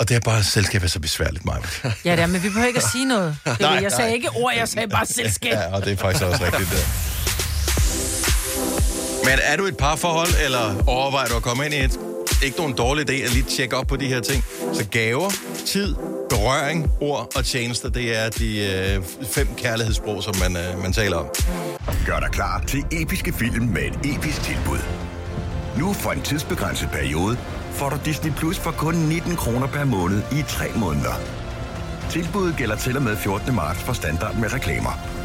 Og 0.00 0.08
det 0.08 0.16
er 0.16 0.20
bare, 0.20 0.42
selskab 0.44 0.82
er 0.82 0.86
så 0.86 1.00
besværligt, 1.00 1.44
Maja. 1.44 1.60
Ja, 2.04 2.12
det 2.12 2.20
er, 2.22 2.26
men 2.26 2.42
vi 2.42 2.48
behøver 2.48 2.66
ikke 2.66 2.76
at 2.84 2.90
sige 2.92 3.04
noget. 3.04 3.36
Det 3.44 3.60
Nej, 3.60 3.70
jeg 3.82 3.92
sagde 3.92 4.04
nej. 4.10 4.14
ikke 4.14 4.30
ord, 4.30 4.52
jeg 4.56 4.68
sagde 4.68 4.88
bare 4.88 5.06
selskab. 5.06 5.52
Ja, 5.52 5.74
og 5.74 5.84
det 5.84 5.92
er 5.92 5.96
faktisk 5.96 6.24
også 6.24 6.44
rigtigt 6.44 6.70
der. 6.70 7.17
Men 9.24 9.38
er 9.42 9.56
du 9.56 9.64
et 9.64 9.76
parforhold, 9.76 10.28
eller 10.44 10.82
overvejer 10.86 11.28
du 11.28 11.36
at 11.36 11.42
komme 11.42 11.64
ind 11.64 11.74
i 11.74 11.78
et? 11.78 12.00
Ikke 12.44 12.56
nogen 12.56 12.74
dårlig 12.74 13.10
idé 13.10 13.12
at 13.24 13.32
lige 13.32 13.44
tjekke 13.48 13.76
op 13.76 13.86
på 13.86 13.96
de 13.96 14.06
her 14.06 14.20
ting. 14.20 14.44
Så 14.74 14.84
gaver, 14.90 15.30
tid, 15.66 15.94
berøring, 16.30 16.90
ord 17.00 17.32
og 17.36 17.44
tjenester, 17.44 17.88
det 17.88 18.16
er 18.16 18.28
de 18.28 18.58
øh, 18.66 19.02
fem 19.26 19.48
kærlighedssprog, 19.56 20.22
som 20.22 20.34
man, 20.36 20.56
øh, 20.56 20.82
man 20.82 20.92
taler 20.92 21.16
om. 21.16 21.26
Gør 22.06 22.20
dig 22.20 22.28
klar 22.32 22.64
til 22.66 22.84
episke 22.92 23.32
film 23.32 23.66
med 23.66 23.82
et 23.82 24.16
episk 24.16 24.42
tilbud. 24.42 24.78
Nu 25.78 25.92
for 25.92 26.10
en 26.10 26.22
tidsbegrænset 26.22 26.88
periode 26.92 27.36
får 27.72 27.88
du 27.88 27.96
Disney 28.04 28.32
Plus 28.32 28.58
for 28.58 28.70
kun 28.70 28.94
19 28.94 29.36
kroner 29.36 29.66
per 29.66 29.84
måned 29.84 30.22
i 30.32 30.42
3 30.48 30.64
måneder. 30.76 31.14
Tilbuddet 32.10 32.56
gælder 32.56 32.76
til 32.76 32.96
og 32.96 33.02
med 33.02 33.16
14. 33.16 33.54
marts 33.54 33.80
for 33.80 33.92
standard 33.92 34.34
med 34.36 34.52
reklamer. 34.52 35.17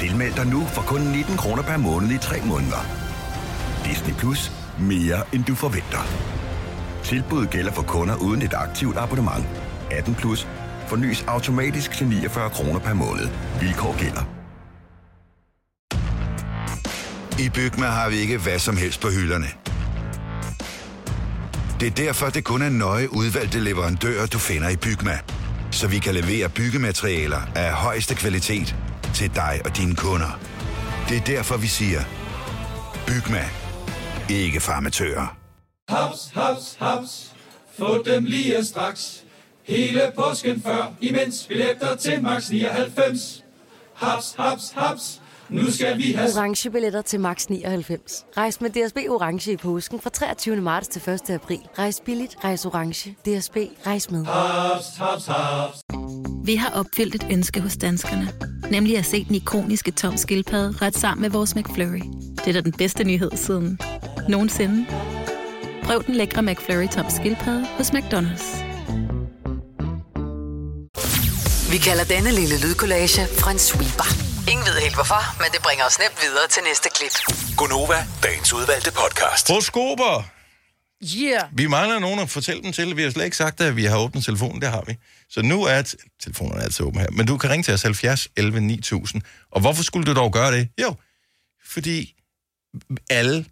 Tilmeld 0.00 0.34
dig 0.34 0.46
nu 0.46 0.66
for 0.66 0.82
kun 0.82 1.00
19 1.00 1.36
kroner 1.36 1.62
per 1.62 1.76
måned 1.76 2.10
i 2.10 2.18
3 2.18 2.40
måneder. 2.44 2.86
Disney 3.84 4.14
Plus. 4.14 4.52
Mere 4.78 5.22
end 5.32 5.44
du 5.44 5.54
forventer. 5.54 5.98
Tilbuddet 7.04 7.50
gælder 7.50 7.72
for 7.72 7.82
kunder 7.82 8.16
uden 8.16 8.42
et 8.42 8.54
aktivt 8.54 8.96
abonnement. 8.98 9.46
18 9.90 10.14
plus. 10.14 10.48
Fornyes 10.86 11.24
automatisk 11.28 11.92
til 11.92 12.06
49 12.06 12.50
kroner 12.50 12.80
per 12.80 12.94
måned. 12.94 13.28
Vilkår 13.60 13.98
gælder. 13.98 14.24
I 17.38 17.48
Bygma 17.48 17.86
har 17.86 18.10
vi 18.10 18.16
ikke 18.16 18.38
hvad 18.38 18.58
som 18.58 18.76
helst 18.76 19.00
på 19.00 19.08
hylderne. 19.08 19.46
Det 21.80 21.86
er 21.86 22.04
derfor, 22.04 22.26
det 22.26 22.44
kun 22.44 22.62
er 22.62 22.68
nøje 22.68 23.12
udvalgte 23.12 23.60
leverandører, 23.60 24.26
du 24.26 24.38
finder 24.38 24.68
i 24.68 24.76
Bygma. 24.76 25.18
Så 25.70 25.88
vi 25.88 25.98
kan 25.98 26.14
levere 26.14 26.48
byggematerialer 26.48 27.40
af 27.54 27.72
højeste 27.72 28.14
kvalitet 28.14 28.76
til 29.14 29.34
dig 29.34 29.60
og 29.64 29.76
dine 29.76 29.96
kunder. 29.96 30.40
Det 31.08 31.16
er 31.16 31.20
derfor, 31.24 31.56
vi 31.56 31.66
siger, 31.66 32.00
Bygma. 33.06 33.44
Ikke 34.28 34.60
farmatører. 34.60 35.36
Haps, 35.88 36.30
haps, 36.34 36.76
haps. 36.78 37.32
Få 37.78 38.02
dem 38.02 38.24
lige 38.24 38.64
straks. 38.64 39.24
Hele 39.62 40.12
påsken 40.16 40.62
før, 40.62 40.92
imens 41.00 41.46
billetter 41.48 41.96
til 41.96 42.22
max 42.22 42.50
99. 42.50 43.44
Haps, 43.94 44.34
haps, 44.38 44.72
haps. 44.76 45.20
Nu 45.48 45.70
skal 45.70 45.98
vi 45.98 46.12
have 46.12 46.30
orange 46.36 46.70
billetter 46.70 47.02
til 47.02 47.20
max 47.20 47.46
99. 47.46 48.24
Rejs 48.36 48.60
med 48.60 48.70
DSB 48.70 48.96
orange 49.08 49.52
i 49.52 49.56
påsken 49.56 50.00
fra 50.00 50.10
23. 50.10 50.56
marts 50.56 50.88
til 50.88 51.10
1. 51.10 51.30
april. 51.30 51.60
Rejs 51.78 52.02
billigt, 52.04 52.36
rejs 52.44 52.66
orange. 52.66 53.10
DSB 53.10 53.56
rejs 53.86 54.10
med. 54.10 54.24
haps, 54.24 54.96
haps, 54.98 55.26
haps. 55.26 55.89
Vi 56.44 56.56
har 56.56 56.70
opfyldt 56.70 57.14
et 57.14 57.26
ønske 57.30 57.60
hos 57.60 57.76
danskerne. 57.76 58.32
Nemlig 58.70 58.98
at 58.98 59.06
se 59.06 59.24
den 59.24 59.34
ikoniske 59.34 59.90
tom 59.90 60.16
skildpadde 60.16 60.74
ret 60.82 60.98
sammen 60.98 61.22
med 61.22 61.30
vores 61.30 61.54
McFlurry. 61.56 62.02
Det 62.36 62.48
er 62.48 62.52
da 62.52 62.60
den 62.60 62.72
bedste 62.72 63.04
nyhed 63.04 63.30
siden 63.34 63.78
nogensinde. 64.28 64.86
Prøv 65.82 66.04
den 66.06 66.14
lækre 66.14 66.42
McFlurry 66.42 66.88
tom 66.88 67.10
skildpadde 67.10 67.66
hos 67.66 67.90
McDonald's. 67.90 68.64
Vi 71.72 71.78
kalder 71.78 72.04
denne 72.04 72.30
lille 72.30 72.60
lydkollage 72.60 73.22
en 73.52 73.58
sweeper. 73.58 74.08
Ingen 74.50 74.66
ved 74.66 74.74
helt 74.82 74.94
hvorfor, 74.94 75.22
men 75.42 75.48
det 75.52 75.62
bringer 75.62 75.84
os 75.84 75.98
nemt 75.98 76.18
videre 76.22 76.48
til 76.50 76.62
næste 76.68 76.88
klip. 76.94 77.14
Gonova, 77.56 78.06
dagens 78.22 78.52
udvalgte 78.52 78.92
podcast. 78.92 79.48
Horoskoper. 79.48 80.39
Yeah. 81.04 81.42
Vi 81.52 81.66
mangler 81.66 81.98
nogen 81.98 82.20
at 82.20 82.30
fortælle 82.30 82.62
dem 82.62 82.72
til. 82.72 82.96
Vi 82.96 83.02
har 83.02 83.10
slet 83.10 83.24
ikke 83.24 83.36
sagt, 83.36 83.60
at 83.60 83.76
vi 83.76 83.84
har 83.84 83.96
åbnet 83.98 84.24
telefonen. 84.24 84.60
Det 84.62 84.70
har 84.70 84.84
vi. 84.86 84.96
Så 85.28 85.42
nu 85.42 85.62
er 85.64 85.82
t- 85.82 86.18
telefonen 86.22 86.58
er 86.58 86.60
altid 86.62 86.84
åben 86.84 87.00
her. 87.00 87.10
Men 87.10 87.26
du 87.26 87.36
kan 87.38 87.50
ringe 87.50 87.62
til 87.62 87.74
os 87.74 87.82
70 87.82 88.28
11 88.36 88.60
9000. 88.60 89.22
Og 89.50 89.60
hvorfor 89.60 89.82
skulle 89.82 90.06
du 90.06 90.14
dog 90.14 90.32
gøre 90.32 90.52
det? 90.56 90.68
Jo, 90.82 90.94
fordi 91.66 92.14
alle, 93.10 93.44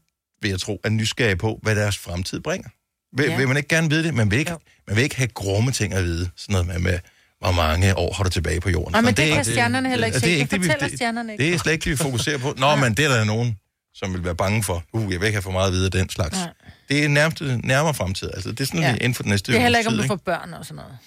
vil 0.42 0.50
jeg 0.50 0.60
tro, 0.60 0.80
er 0.84 0.88
nysgerrige 0.88 1.36
på, 1.36 1.58
hvad 1.62 1.76
deres 1.76 1.98
fremtid 1.98 2.40
bringer. 2.40 2.68
Vil, 3.16 3.26
Ja. 3.26 3.36
vil 3.36 3.48
man 3.48 3.56
ikke 3.56 3.68
gerne 3.68 3.90
vide 3.90 4.04
det? 4.04 4.14
Man 4.14 4.30
vil 4.30 4.38
ikke, 4.38 4.52
man 4.86 4.96
vil 4.96 5.02
ikke 5.04 5.16
have 5.16 5.28
grumme 5.28 5.72
ting 5.72 5.94
at 5.94 6.04
vide. 6.04 6.30
Sådan 6.36 6.52
noget 6.52 6.66
med, 6.66 6.78
med 6.78 6.98
hvor 7.40 7.52
mange 7.52 7.96
år 7.96 8.12
har 8.14 8.24
du 8.24 8.30
tilbage 8.30 8.60
på 8.60 8.70
jorden. 8.70 8.92
Nej, 8.92 9.00
men 9.00 9.06
Sådan, 9.08 9.16
det 9.26 9.32
kan 9.32 9.40
ikke- 9.40 9.50
stjernerne 9.52 9.88
heller 9.88 10.06
ikke 10.06 10.20
se. 10.20 10.40
Det 10.40 10.52
vi- 10.62 10.68
fortæller 10.68 10.96
stjernerne 10.96 11.32
ikke. 11.32 11.44
Det 11.44 11.54
er 11.54 11.58
slet 11.58 11.72
ikke 11.72 11.84
det, 11.84 11.90
vi 11.92 11.96
fokuserer 11.96 12.38
på. 12.38 12.54
Nå, 12.56 12.76
men 12.76 12.94
det 12.94 13.04
er 13.04 13.08
der 13.08 13.24
nogen, 13.24 13.56
som 13.98 14.14
vil 14.14 14.24
være 14.24 14.34
bange 14.34 14.62
for. 14.64 14.82
Uh, 14.92 15.12
jeg 15.12 15.20
vil 15.20 15.26
ikke 15.26 15.36
have 15.36 15.42
for 15.42 15.50
meget 15.50 15.66
at 15.66 15.72
vide 15.72 15.84
af 15.84 15.90
den 15.90 16.10
slags. 16.10 16.36
Nej. 16.36 16.48
Det 16.88 17.04
er 17.04 17.08
nærmest 17.08 17.40
nærmere 17.64 17.94
fremtid. 17.94 18.30
Altså, 18.34 18.50
det 18.50 18.60
er 18.60 18.64
sådan 18.64 18.80
Ja. 18.80 18.94
inden 18.94 19.14
for 19.14 19.22
den 19.22 19.30
næste 19.30 19.52
Det 19.52 19.58
er 19.58 19.62
heller 19.62 19.78
ikke, 19.78 19.90
om 19.90 19.96
du 19.96 20.06
får 20.06 20.16
børn 20.16 20.54
og 20.54 20.64
sådan 20.64 20.76
noget. 20.76 20.98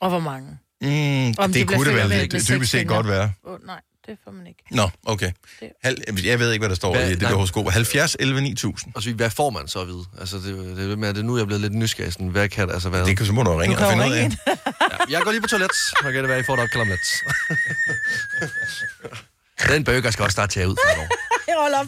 Og 0.00 0.08
hvor 0.08 0.20
mange. 0.20 0.48
Mm, 0.80 1.34
Om 1.38 1.52
det 1.52 1.68
de 1.68 1.74
kunne 1.74 1.86
det 1.86 1.94
vel 1.94 2.08
med- 2.08 2.20
det, 2.20 2.32
med 2.32 2.40
det 2.40 2.48
dybest 2.48 2.70
set 2.70 2.88
godt 2.88 3.08
være. 3.08 3.32
Åh, 3.46 3.52
oh, 3.52 3.66
nej, 3.66 3.80
det 4.06 4.18
får 4.24 4.30
man 4.30 4.46
ikke. 4.46 4.62
Nå, 4.70 4.90
okay. 5.06 5.32
Hal, 5.84 5.96
jeg 6.24 6.38
ved 6.38 6.52
ikke, 6.52 6.60
hvad 6.62 6.68
der 6.68 6.74
står 6.74 6.94
Hvad- 6.94 7.06
i 7.08 7.10
det 7.10 7.20
der 7.20 7.34
horoskop. 7.34 7.68
70, 7.70 8.16
11, 8.20 8.40
9000. 8.40 8.92
Altså, 8.96 9.12
hvad 9.12 9.30
får 9.30 9.50
man 9.50 9.68
så 9.68 9.78
at 9.80 9.86
vide? 9.88 10.04
Altså, 10.20 10.36
det, 10.36 10.44
det, 10.76 10.98
det, 10.98 11.16
det, 11.16 11.24
nu 11.24 11.34
er 11.34 11.38
jeg 11.38 11.46
blevet 11.46 11.60
lidt 11.60 11.74
nysgerrig. 11.74 12.12
Sådan, 12.12 12.28
hvad 12.28 12.48
kan 12.48 12.70
altså 12.70 12.88
hvad? 12.88 13.04
Det 13.04 13.16
kan 13.16 13.26
så 13.26 13.32
må 13.32 13.42
du 13.42 13.56
ringe 13.56 13.76
Du 13.76 13.82
og 13.84 13.90
finde 13.92 14.06
ud 14.06 14.12
af. 14.12 14.20
ringe 14.22 14.38
Ja, 14.46 14.54
jeg 15.10 15.20
går 15.24 15.30
lige 15.30 15.40
på 15.42 15.48
toilet, 15.48 15.70
så 15.74 15.96
kan 16.02 16.14
det 16.14 16.28
være, 16.28 16.40
I 16.40 16.42
får 16.42 16.54
et 16.54 16.60
opkald 16.60 16.82
om 16.82 16.88
lidt. 16.88 17.00
Den 19.68 19.84
burger 19.84 20.10
skal 20.10 20.22
også 20.22 20.32
starte 20.32 20.52
til 20.52 20.60
jer 20.60 20.66
ud 20.66 20.76
for 20.76 20.88
Jeg 21.48 21.56
holder 21.62 21.78
op. 21.78 21.86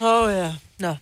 Åh, 0.00 0.24
oh, 0.28 0.32
ja. 0.32 0.54
Nå. 0.78 0.96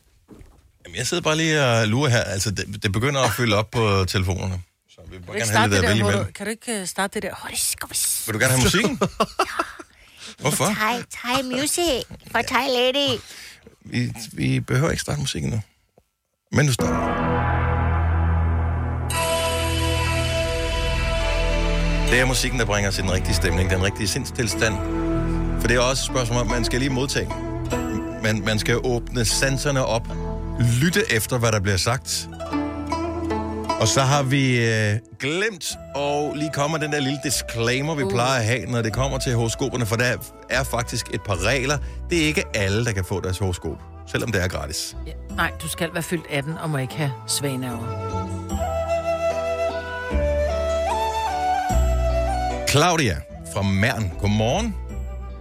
Jamen, 0.84 0.96
jeg 0.96 1.06
sidder 1.06 1.22
bare 1.22 1.36
lige 1.36 1.64
og 1.64 1.88
lurer 1.88 2.08
her. 2.10 2.20
Altså, 2.22 2.50
det, 2.50 2.82
det 2.82 2.92
begynder 2.92 3.20
at 3.20 3.32
fylde 3.32 3.56
op 3.56 3.70
på 3.70 4.04
telefonerne. 4.08 4.62
Så 4.90 5.00
vi 5.10 5.16
vil 5.16 5.22
bare 5.26 5.36
gerne 5.36 5.50
have 5.52 5.68
lidt 5.70 5.82
det 5.82 5.88
der, 5.88 5.94
imellem. 5.94 6.24
du, 6.24 6.32
kan 6.32 6.46
du 6.46 6.50
ikke 6.50 6.80
øh, 6.80 6.86
starte 6.86 7.14
det 7.14 7.22
der? 7.22 7.34
Horiskobis. 7.34 8.22
Vil 8.26 8.34
du 8.34 8.38
gerne 8.38 8.52
have 8.52 8.62
musikken? 8.62 9.00
Hvorfor? 10.38 10.64
Thai, 10.64 11.02
Thai 11.10 11.42
music 11.42 12.04
for 12.32 12.42
Thai 12.42 12.68
lady. 12.68 13.20
Vi, 13.84 14.12
vi 14.32 14.60
behøver 14.60 14.90
ikke 14.90 15.02
starte 15.02 15.20
musikken 15.20 15.50
nu. 15.50 15.60
Men 16.52 16.66
du 16.66 16.72
starter. 16.72 17.61
Det 22.12 22.20
er 22.20 22.26
musikken, 22.26 22.60
der 22.60 22.66
bringer 22.66 22.90
os 22.90 22.98
i 22.98 23.02
den 23.02 23.12
rigtige 23.12 23.34
stemning, 23.34 23.70
den 23.70 23.82
rigtige 23.82 24.08
sindstilstand. 24.08 24.74
For 25.60 25.68
det 25.68 25.76
er 25.76 25.80
også 25.80 26.02
et 26.02 26.16
spørgsmål 26.16 26.40
om, 26.40 26.46
at 26.46 26.50
man 26.50 26.64
skal 26.64 26.78
lige 26.78 26.90
modtage. 26.90 27.28
Man, 28.22 28.42
man 28.44 28.58
skal 28.58 28.78
åbne 28.84 29.24
sanserne 29.24 29.86
op, 29.86 30.08
lytte 30.82 31.12
efter, 31.12 31.38
hvad 31.38 31.52
der 31.52 31.60
bliver 31.60 31.76
sagt. 31.76 32.28
Og 33.80 33.88
så 33.88 34.00
har 34.00 34.22
vi 34.22 34.66
øh, 34.66 34.94
glemt 35.20 35.76
og 35.94 36.34
lige 36.36 36.50
kommer 36.54 36.78
den 36.78 36.92
der 36.92 37.00
lille 37.00 37.18
disclaimer, 37.24 37.94
vi 37.94 38.02
uh. 38.02 38.10
plejer 38.10 38.38
at 38.38 38.44
have, 38.44 38.66
når 38.66 38.82
det 38.82 38.92
kommer 38.92 39.18
til 39.18 39.34
horoskoperne, 39.34 39.86
for 39.86 39.96
der 39.96 40.16
er 40.50 40.64
faktisk 40.64 41.06
et 41.14 41.22
par 41.22 41.46
regler. 41.46 41.78
Det 42.10 42.22
er 42.22 42.26
ikke 42.26 42.44
alle, 42.54 42.84
der 42.84 42.92
kan 42.92 43.04
få 43.04 43.20
deres 43.20 43.38
horoskop, 43.38 43.78
selvom 44.06 44.32
det 44.32 44.42
er 44.44 44.48
gratis. 44.48 44.96
Ja. 45.06 45.12
Nej, 45.36 45.52
du 45.62 45.68
skal 45.68 45.90
være 45.92 46.02
fyldt 46.02 46.26
18 46.30 46.58
og 46.58 46.70
må 46.70 46.78
ikke 46.78 46.94
have 46.94 47.12
svaneaver. 47.26 48.41
Claudia 52.72 53.16
fra 53.54 53.62
Mern, 53.62 54.12
godmorgen, 54.20 54.76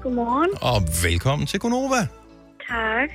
Godmorgen. 0.04 0.50
og 0.62 0.82
velkommen 1.04 1.48
til 1.48 1.60
Gonova. 1.60 2.08
Tak. 2.70 3.10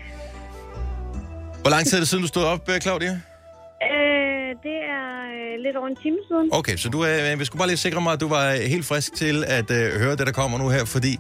Hvor 1.61 1.71
lang 1.71 1.87
tid 1.87 1.95
er 1.95 2.01
det 2.01 2.09
siden, 2.09 2.23
du 2.23 2.29
stod 2.29 2.45
op, 2.45 2.69
øh, 2.69 2.81
Claudia? 2.81 3.11
Øh, 3.11 4.51
det 4.63 4.79
er 4.99 5.09
øh, 5.37 5.65
lidt 5.65 5.77
over 5.77 5.89
en 5.89 5.97
time 5.97 6.17
siden. 6.29 6.49
Okay, 6.53 6.77
så 6.77 6.89
du 6.89 7.01
er, 7.01 7.37
vi 7.37 7.45
skulle 7.45 7.59
bare 7.61 7.69
lige 7.69 7.77
sikre 7.77 8.01
mig, 8.01 8.13
at 8.13 8.21
du 8.21 8.29
var 8.29 8.69
helt 8.69 8.85
frisk 8.87 9.15
til 9.15 9.45
at 9.47 9.71
øh, 9.71 10.01
høre 10.01 10.17
det, 10.17 10.27
der 10.27 10.33
kommer 10.33 10.59
nu 10.59 10.69
her, 10.69 10.85
fordi 10.85 11.19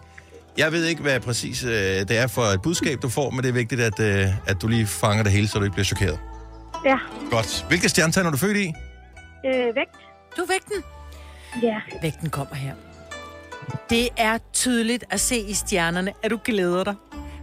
jeg 0.58 0.72
ved 0.72 0.84
ikke, 0.84 1.02
hvad 1.02 1.20
præcis 1.20 1.64
øh, 1.64 1.70
det 2.08 2.18
er 2.18 2.26
for 2.26 2.42
et 2.42 2.62
budskab, 2.62 3.02
du 3.02 3.08
får, 3.08 3.30
men 3.30 3.42
det 3.42 3.48
er 3.48 3.52
vigtigt, 3.52 3.80
at, 3.80 4.00
øh, 4.00 4.26
at 4.48 4.62
du 4.62 4.68
lige 4.68 4.86
fanger 4.86 5.22
det 5.22 5.32
hele, 5.32 5.48
så 5.48 5.58
du 5.58 5.64
ikke 5.64 5.74
bliver 5.74 5.84
chokeret. 5.84 6.18
Ja. 6.84 6.98
Godt. 7.30 7.64
Hvilke 7.68 7.88
stjernetegn 7.88 8.26
er 8.26 8.30
du 8.30 8.36
født 8.36 8.56
i? 8.56 8.66
Øh, 9.46 9.52
vægt. 9.52 9.96
Du 10.36 10.42
er 10.42 10.46
vægten. 10.48 10.82
Ja. 11.62 11.80
Vægten 12.02 12.30
kommer 12.30 12.54
her. 12.54 12.72
Det 13.90 14.08
er 14.16 14.38
tydeligt 14.52 15.04
at 15.10 15.20
se 15.20 15.38
i 15.38 15.54
stjernerne, 15.54 16.12
at 16.22 16.30
du 16.30 16.38
glæder 16.44 16.84
dig. 16.84 16.94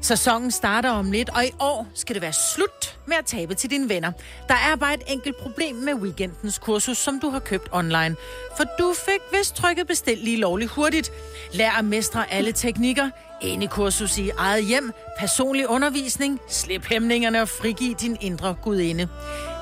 Sæsonen 0.01 0.51
starter 0.51 0.89
om 0.89 1.11
lidt, 1.11 1.29
og 1.29 1.45
i 1.45 1.51
år 1.59 1.87
skal 1.93 2.13
det 2.13 2.21
være 2.21 2.33
slut 2.33 2.99
med 3.07 3.15
at 3.17 3.25
tabe 3.25 3.53
til 3.55 3.69
dine 3.69 3.89
venner. 3.89 4.11
Der 4.47 4.53
er 4.53 4.75
bare 4.75 4.93
et 4.93 5.01
enkelt 5.07 5.37
problem 5.37 5.75
med 5.75 5.93
weekendens 5.93 6.57
kursus, 6.59 6.97
som 6.97 7.19
du 7.19 7.29
har 7.29 7.39
købt 7.39 7.69
online. 7.71 8.15
For 8.57 8.63
du 8.79 8.93
fik 9.05 9.39
vist 9.39 9.55
trykket 9.55 9.87
bestil 9.87 10.17
lige 10.17 10.37
lovligt 10.37 10.71
hurtigt. 10.71 11.11
Lær 11.53 11.71
at 11.71 11.85
mestre 11.85 12.31
alle 12.31 12.51
teknikker. 12.51 13.09
Ene 13.41 13.67
kursus 13.67 14.17
i 14.17 14.29
eget 14.37 14.65
hjem, 14.65 14.91
personlig 15.19 15.69
undervisning, 15.69 16.39
slip 16.49 16.85
hæmningerne 16.85 17.41
og 17.41 17.49
frigiv 17.49 17.95
din 17.95 18.17
indre 18.21 18.55
gudinde. 18.63 19.07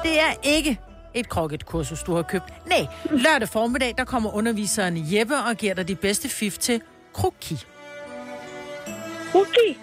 Det 0.04 0.20
er 0.20 0.34
ikke 0.44 0.80
et 1.14 1.30
kroketkursus, 1.30 2.04
du 2.04 2.16
har 2.16 2.22
købt. 2.22 2.44
Nej, 2.68 2.88
lørdag 3.12 3.50
formiddag, 3.50 3.94
der 3.98 4.04
kommer 4.04 4.36
underviseren 4.36 4.98
Jeppe 4.98 5.36
og 5.38 5.56
giver 5.56 5.74
dig 5.74 5.88
de 5.88 5.96
bedste 5.96 6.30
fif 6.30 6.58
til 6.58 6.82
kroki. 7.14 7.66
Huki. 9.34 9.78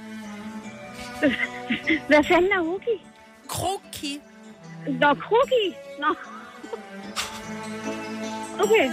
Hvad 2.09 2.25
fanden 2.25 2.51
er 2.53 2.71
Huki? 2.71 3.05
Kroki. 3.49 4.21
Nå, 5.01 5.15
Kruki. 5.15 5.77
Nå. 6.01 6.15
Okay. 8.65 8.91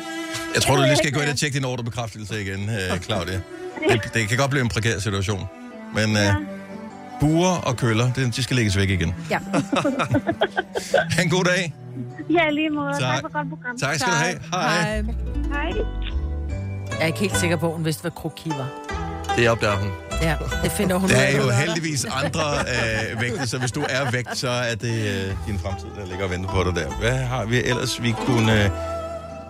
Jeg 0.54 0.62
tror, 0.62 0.76
du 0.76 0.82
lige 0.82 0.95
skal 0.95 1.12
gå 1.13 1.19
ind 1.19 1.30
og 1.30 1.38
tjekke 1.38 1.58
din 1.58 1.65
ordrebekræftelse 1.65 2.41
igen, 2.41 2.69
øh, 2.69 3.00
Claudia. 3.00 3.41
Det, 3.89 4.13
det 4.13 4.30
kan 4.30 4.38
godt 4.38 4.52
blive 4.52 4.63
en 4.63 4.69
prekær 4.69 5.00
situation. 5.00 5.48
Men 5.93 6.17
øh, 6.17 6.34
buer 7.19 7.58
og 7.65 7.78
køller, 7.78 8.13
det, 8.13 8.36
de 8.36 8.43
skal 8.43 8.56
lægges 8.56 8.78
væk 8.78 8.89
igen. 8.89 9.15
Ja. 9.30 9.39
En 11.24 11.30
god 11.30 11.43
dag. 11.43 11.74
Ja, 12.30 12.50
lige 12.50 12.70
måde. 12.70 12.92
Tak, 12.92 13.02
Tak. 13.02 13.22
for 13.22 13.30
godt 13.34 13.50
program. 13.50 13.78
Tak 13.78 13.96
skal 13.96 14.12
du 14.12 14.18
have. 14.18 14.40
Hej. 14.54 15.02
Hej. 15.54 15.72
Jeg 16.92 17.02
er 17.02 17.06
ikke 17.06 17.20
helt 17.20 17.38
sikker 17.38 17.58
på, 17.58 17.68
at 17.68 17.74
hun 17.74 17.86
vidste, 17.86 18.02
hvad 18.02 18.12
kroki 18.12 18.50
var. 18.50 18.68
Det 19.38 19.50
opdager 19.50 19.76
hun. 19.76 19.90
Ja, 20.22 20.36
det 20.64 20.72
finder 20.72 20.96
hun 20.96 21.10
Der 21.10 21.16
er 21.18 21.38
jo 21.38 21.50
heldigvis 21.50 22.06
andre 22.06 22.42
øh, 22.60 23.22
vægte, 23.22 23.48
så 23.48 23.58
hvis 23.60 23.72
du 23.72 23.82
er 23.90 24.12
vægt, 24.12 24.38
så 24.38 24.50
er 24.50 24.76
det 24.76 25.28
øh, 25.30 25.36
din 25.48 25.60
fremtid, 25.60 25.88
der 25.98 26.06
ligger 26.06 26.24
og 26.26 26.32
venter 26.32 26.50
på 26.50 26.64
dig 26.64 26.76
der. 26.76 26.90
Hvad 27.00 27.18
har 27.18 27.46
vi 27.46 27.58
ellers, 27.64 28.02
vi 28.04 28.12
kunne 28.26 28.64
øh, 28.64 28.70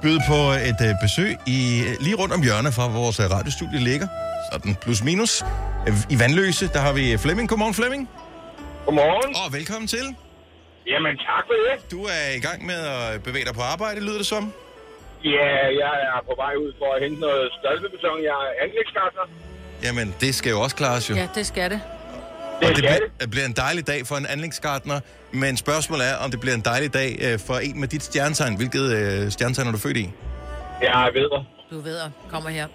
byde 0.01 0.19
på 0.27 0.35
et 0.51 0.87
øh, 0.89 0.93
besøg 1.01 1.37
i, 1.45 1.83
lige 1.99 2.15
rundt 2.15 2.33
om 2.33 2.41
hjørnet 2.41 2.73
fra 2.73 2.87
vores 2.87 3.19
øh, 3.19 3.31
radiostudie 3.31 3.79
ligger. 3.79 4.07
Sådan 4.51 4.75
plus 4.81 5.03
minus. 5.03 5.43
Øh, 5.87 5.93
I 6.09 6.19
Vandløse, 6.19 6.67
der 6.73 6.79
har 6.79 6.93
vi 6.93 7.17
Flemming. 7.17 7.49
Godmorgen, 7.49 7.73
Flemming. 7.73 8.09
Godmorgen. 8.85 9.35
Og 9.45 9.53
velkommen 9.53 9.87
til. 9.87 10.15
Jamen, 10.91 11.13
tak 11.17 11.43
for 11.47 11.53
det. 11.65 11.91
Du 11.91 11.99
er 12.03 12.25
i 12.37 12.41
gang 12.47 12.65
med 12.65 12.79
at 12.95 13.23
bevæge 13.23 13.45
dig 13.45 13.53
på 13.53 13.61
arbejde, 13.61 14.01
lyder 14.07 14.17
det 14.17 14.25
som. 14.25 14.53
Ja, 15.23 15.49
jeg 15.83 15.93
er 16.13 16.19
på 16.29 16.33
vej 16.43 16.53
ud 16.55 16.73
for 16.79 16.93
at 16.95 17.01
hente 17.03 17.19
noget 17.21 17.49
stolpebeton. 17.59 18.17
Jeg 18.23 18.37
er 18.47 18.51
anlægsgartner. 18.63 19.25
Jamen, 19.83 20.15
det 20.21 20.35
skal 20.35 20.49
jo 20.49 20.61
også 20.61 20.75
klares 20.75 21.09
jo. 21.09 21.15
Ja, 21.15 21.27
det 21.35 21.45
skal 21.47 21.69
det. 21.71 21.81
Og 22.61 22.67
det 22.67 22.75
bliver, 22.75 22.97
det 23.21 23.31
bliver 23.31 23.45
en 23.45 23.53
dejlig 23.53 23.87
dag 23.87 24.07
for 24.07 24.15
en 24.15 24.25
anlægsgartner, 24.25 24.99
men 25.31 25.57
spørgsmålet 25.57 26.05
er, 26.11 26.15
om 26.15 26.31
det 26.31 26.39
bliver 26.39 26.55
en 26.55 26.61
dejlig 26.61 26.93
dag 26.93 27.17
øh, 27.21 27.39
for 27.47 27.53
en 27.53 27.79
med 27.79 27.87
dit 27.87 28.03
stjernetegn. 28.03 28.55
Hvilket 28.55 28.91
øh, 28.91 29.31
stjernetegn 29.31 29.67
er 29.67 29.71
du 29.71 29.77
født 29.77 29.97
i? 29.97 30.09
Jeg 30.81 31.11
ved 31.13 31.21
det. 31.21 31.45
Du 31.71 31.79
ved, 31.79 31.99
kommer 32.29 32.49
her. 32.49 32.67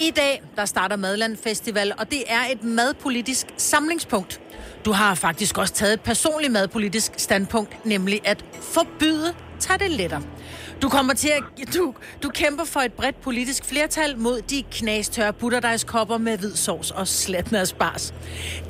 I 0.00 0.10
dag, 0.16 0.42
der 0.56 0.64
starter 0.64 0.96
Madland 0.96 1.36
Festival, 1.44 1.92
og 1.98 2.10
det 2.10 2.22
er 2.28 2.52
et 2.52 2.64
madpolitisk 2.64 3.46
samlingspunkt. 3.56 4.40
Du 4.84 4.92
har 4.92 5.14
faktisk 5.14 5.58
også 5.58 5.74
taget 5.74 5.92
et 5.92 6.00
personligt 6.00 6.52
madpolitisk 6.52 7.12
standpunkt, 7.16 7.86
nemlig 7.86 8.20
at 8.24 8.44
forbyde 8.62 9.34
lettere. 9.88 10.22
Du 10.82 10.88
kommer 10.88 11.14
til 11.14 11.28
at... 11.28 11.42
Du, 11.74 11.94
du 12.22 12.28
kæmper 12.28 12.64
for 12.64 12.80
et 12.80 12.92
bredt 12.92 13.20
politisk 13.20 13.64
flertal 13.64 14.18
mod 14.18 14.42
de 14.42 14.64
knastørre 14.72 15.32
butterdejskopper 15.32 16.18
med 16.18 16.38
hvid 16.38 16.56
sovs 16.56 16.90
og 16.90 17.08
slatmadsbars. 17.08 18.14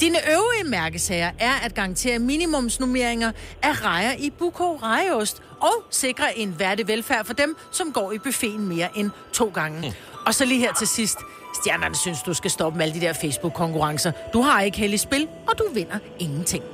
Dine 0.00 0.18
øvrige 0.32 0.64
mærkesager 0.64 1.30
er 1.38 1.52
at 1.64 1.74
garantere 1.74 2.18
minimumsnummeringer 2.18 3.32
af 3.62 3.84
rejer 3.84 4.12
i 4.18 4.30
Buko 4.30 4.76
Rejeost 4.76 5.42
og 5.60 5.84
sikre 5.90 6.38
en 6.38 6.58
værdig 6.58 6.88
velfærd 6.88 7.24
for 7.24 7.34
dem, 7.34 7.56
som 7.72 7.92
går 7.92 8.12
i 8.12 8.18
buffeten 8.18 8.68
mere 8.68 8.88
end 8.94 9.10
to 9.32 9.50
gange. 9.54 9.94
Og 10.26 10.34
så 10.34 10.44
lige 10.44 10.60
her 10.60 10.72
til 10.74 10.86
sidst. 10.86 11.18
Stjernerne 11.60 11.96
synes, 11.96 12.22
du 12.22 12.34
skal 12.34 12.50
stoppe 12.50 12.78
med 12.78 12.86
alle 12.86 13.00
de 13.00 13.06
der 13.06 13.12
Facebook-konkurrencer. 13.12 14.12
Du 14.32 14.42
har 14.42 14.60
ikke 14.60 14.78
held 14.78 14.92
i 14.92 14.96
spil, 14.96 15.28
og 15.48 15.58
du 15.58 15.64
vinder 15.74 15.98
ingenting. 16.18 16.64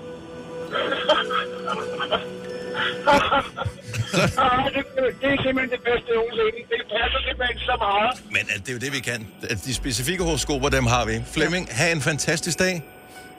Ah, 4.39 4.65
det, 4.75 4.83
det 5.21 5.29
er 5.35 5.43
simpelthen 5.45 5.71
det 5.77 5.81
bedste 5.89 6.09
nogensinde. 6.15 6.51
Det 6.73 6.81
passer 6.95 7.19
simpelthen 7.29 7.59
så 7.59 7.75
meget. 7.79 8.23
Men 8.31 8.45
øh, 8.53 8.61
det 8.63 8.69
er 8.69 8.73
jo 8.73 8.79
det, 8.79 8.93
vi 8.93 9.01
kan. 9.01 9.27
At 9.51 9.65
De 9.65 9.75
specifikke 9.75 10.25
horoskoper, 10.25 10.69
dem 10.69 10.87
har 10.87 11.05
vi. 11.05 11.23
Flemming, 11.33 11.69
have 11.71 11.93
en 11.93 12.03
fantastisk 12.03 12.59
dag. 12.59 12.83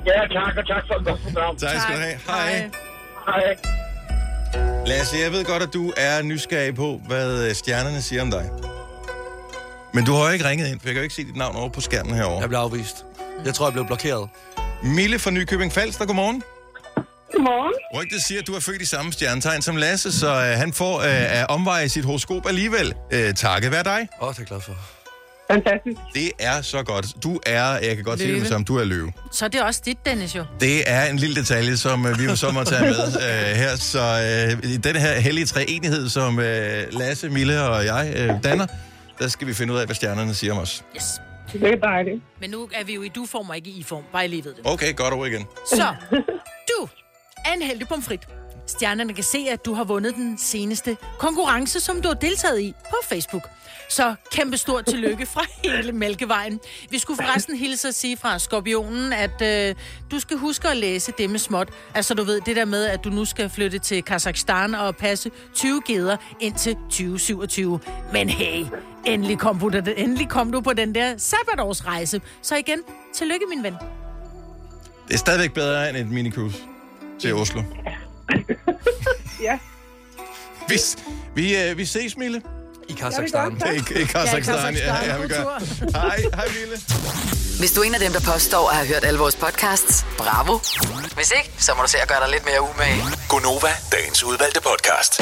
Ja, 0.06 0.20
tak, 0.34 0.58
og 0.58 0.68
tak 0.68 0.84
for 0.88 0.96
et 1.00 1.06
godt 1.06 1.22
program. 1.24 1.56
Tak 1.58 1.82
skal 1.82 1.96
du 1.96 2.02
have. 2.02 2.18
Hej. 2.28 2.70
Hej. 3.26 3.56
Lasse, 4.86 5.18
jeg 5.24 5.32
ved 5.32 5.46
godt, 5.46 5.64
at 5.64 5.74
du 5.74 5.94
er 5.98 6.22
nysgerrig 6.22 6.76
på, 6.76 7.02
hvad 7.08 7.48
øh, 7.50 7.56
stjernerne 7.56 8.02
siger 8.02 8.22
om 8.22 8.32
dig. 8.32 8.50
Men 9.94 10.06
du 10.06 10.14
har 10.14 10.26
jo 10.26 10.30
ikke 10.34 10.50
ringet 10.50 10.68
ind, 10.72 10.80
for 10.80 10.88
jeg 10.88 10.94
kan 10.94 11.02
jo 11.02 11.04
ikke 11.04 11.16
se 11.16 11.24
dit 11.24 11.36
navn 11.36 11.56
over 11.56 11.70
på 11.70 11.82
skærmen 11.82 12.16
herovre. 12.16 12.40
Jeg 12.42 12.50
blev 12.50 12.60
afvist. 12.60 13.06
Jeg 13.46 13.54
tror, 13.54 13.66
jeg 13.66 13.74
blev 13.74 13.86
blokeret. 13.88 14.30
Mille 14.84 15.20
fra 15.20 15.32
Nykøbing 15.32 15.74
Falster, 15.74 16.06
godmorgen. 16.06 16.44
Godmorgen. 17.34 17.74
Rygtet 17.96 18.22
siger, 18.24 18.42
at 18.42 18.48
du 18.48 18.56
er 18.56 18.60
født 18.60 18.82
i 18.82 18.86
samme 18.86 19.14
stjernetegn 19.14 19.62
som 19.62 19.76
Lasse, 19.76 20.20
så 20.20 20.28
øh, 20.28 20.42
han 20.58 20.74
får 20.74 20.98
øh, 21.00 21.06
af 21.10 21.46
omveje 21.50 21.90
sit 21.90 22.06
horoskop 22.06 22.48
alligevel. 22.48 22.94
Øh, 23.14 23.34
takket 23.34 23.72
være 23.72 23.84
dig. 23.84 24.08
Åh, 24.22 24.28
oh, 24.28 24.34
det 24.34 24.42
er 24.42 24.46
glad 24.46 24.62
for. 24.62 24.74
Fantastisk. 25.52 25.98
Det 26.14 26.32
er 26.40 26.62
så 26.62 26.84
godt. 26.84 27.24
Du 27.24 27.40
er, 27.46 27.64
jeg 27.64 27.96
kan 27.96 28.04
godt 28.04 28.20
sige 28.20 28.32
det 28.32 28.38
Løve. 28.38 28.48
som, 28.48 28.66
du 28.66 28.78
er 28.78 28.84
løve. 28.84 29.12
Så 29.32 29.46
er 29.46 29.50
det 29.50 29.62
også 29.64 29.82
dit, 29.86 29.98
Dennis, 30.06 30.36
jo. 30.36 30.44
Det 30.60 30.90
er 30.92 31.06
en 31.06 31.18
lille 31.18 31.36
detalje, 31.36 31.78
som 31.78 32.06
øh, 32.06 32.20
vi 32.20 32.24
jo 32.24 32.36
så 32.36 32.52
må 32.52 32.64
tage 32.64 32.82
med 32.82 32.98
øh, 33.52 33.56
her. 33.56 33.76
Så 33.76 34.00
øh, 34.64 34.72
i 34.72 34.78
den 34.78 34.96
her 34.96 35.20
hellige 35.20 35.46
treenighed, 35.46 36.10
som 36.10 36.40
øh, 36.40 36.84
Lasse, 36.92 37.30
Mille 37.30 37.62
og 37.64 37.86
jeg 37.86 38.14
øh, 38.16 38.30
danner, 38.44 38.66
der 39.20 39.28
skal 39.28 39.48
vi 39.48 39.54
finde 39.54 39.74
ud 39.74 39.80
af, 39.80 39.86
hvad 39.86 39.96
stjernerne 39.96 40.34
siger 40.34 40.54
om 40.54 40.60
os. 40.60 40.84
Yes. 40.96 41.04
Det 41.54 41.64
er 41.64 41.76
dejligt. 41.76 42.24
Men 42.42 42.50
nu 42.50 42.70
er 42.74 42.84
vi 42.84 42.94
jo 42.94 43.02
i 43.02 43.08
du-form 43.08 43.50
og 43.50 43.56
ikke 43.56 43.70
i 43.70 43.80
I-form. 43.80 44.04
Bare 44.12 44.26
I 44.26 44.28
lige 44.28 44.46
ved 44.46 44.54
det. 44.54 44.62
Okay, 44.66 44.96
godt 44.96 45.14
ord 45.14 45.28
igen. 45.28 45.46
Så, 45.70 45.96
du 46.68 46.88
er 47.46 47.54
en 47.54 47.62
heldig 47.62 47.88
pomfrit. 47.88 48.28
Stjernerne 48.68 49.14
kan 49.14 49.24
se, 49.24 49.38
at 49.52 49.66
du 49.66 49.74
har 49.74 49.84
vundet 49.84 50.16
den 50.16 50.38
seneste 50.38 50.98
konkurrence, 51.20 51.80
som 51.80 52.02
du 52.02 52.08
har 52.08 52.16
deltaget 52.16 52.62
i 52.62 52.74
på 52.90 52.96
Facebook. 53.04 53.44
Så 53.90 54.16
kæmpe 54.32 54.58
stort 54.58 54.86
tillykke 54.86 55.26
fra 55.26 55.46
hele 55.64 55.92
Mælkevejen. 55.92 56.60
Vi 56.90 57.00
skulle 57.00 57.18
forresten 57.18 57.56
hilse 57.56 57.88
at 57.88 57.96
sige 57.96 58.18
fra 58.18 58.40
Skorpionen, 58.40 59.14
at 59.14 59.42
øh, 59.42 59.76
du 60.12 60.20
skal 60.20 60.38
huske 60.38 60.68
at 60.68 60.78
læse 60.78 61.14
det 61.18 61.30
med 61.30 61.40
småt. 61.40 61.70
Altså 61.96 62.14
du 62.14 62.24
ved, 62.24 62.42
det 62.42 62.56
der 62.56 62.66
med, 62.66 62.86
at 62.86 63.04
du 63.04 63.10
nu 63.10 63.26
skal 63.26 63.50
flytte 63.50 63.80
til 63.80 64.04
Kazakhstan 64.04 64.76
og 64.76 64.96
passe 64.96 65.32
20 65.54 65.82
geder 65.88 66.18
indtil 66.40 66.76
2027. 66.76 67.80
Men 68.14 68.30
hey, 68.30 68.66
endelig 69.06 69.40
kom, 69.40 69.60
du, 69.60 69.68
endelig 69.98 70.30
kom 70.30 70.52
du 70.52 70.62
på 70.62 70.74
den 70.74 70.96
der 70.96 71.18
sabbatårsrejse. 71.18 72.22
Så 72.42 72.56
igen, 72.56 72.80
tillykke 73.14 73.46
min 73.50 73.64
ven. 73.64 73.74
Det 75.08 75.14
er 75.14 75.18
stadigvæk 75.18 75.54
bedre 75.54 75.90
end 75.90 75.98
et 75.98 76.08
minicruise 76.12 76.58
til 77.20 77.34
Oslo. 77.34 77.62
Ja. 79.42 79.60
Vi, 80.70 80.76
vi, 81.36 81.58
øh, 81.58 81.78
vi 81.78 81.86
ses, 81.86 82.18
Mille. 82.18 82.42
I 82.90 82.94
Kazakhstan. 82.94 83.62
I, 83.76 84.00
i 84.02 84.06
Kazakhstan, 84.06 84.76
ja, 84.76 85.06
ja, 85.06 85.18
vi 85.18 85.28
gør. 85.28 85.62
Hej, 86.00 86.18
hej, 86.36 86.48
Mille. 86.60 86.78
Hvis 87.60 87.72
du 87.72 87.82
er 87.82 87.86
en 87.86 87.94
af 87.94 88.00
dem, 88.00 88.12
der 88.12 88.20
påstår 88.34 88.70
at 88.70 88.76
have 88.76 88.88
hørt 88.88 89.04
alle 89.06 89.20
vores 89.20 89.36
podcasts, 89.36 90.06
bravo. 90.18 90.60
Hvis 91.16 91.32
ikke, 91.38 91.52
så 91.58 91.74
må 91.76 91.82
du 91.82 91.88
se 91.90 91.98
at 92.02 92.08
gøre 92.08 92.20
dig 92.20 92.30
lidt 92.30 92.46
mere 92.46 92.62
umage. 92.62 93.04
Gonova, 93.30 93.72
dagens 93.92 94.24
udvalgte 94.24 94.62
podcast. 94.62 95.22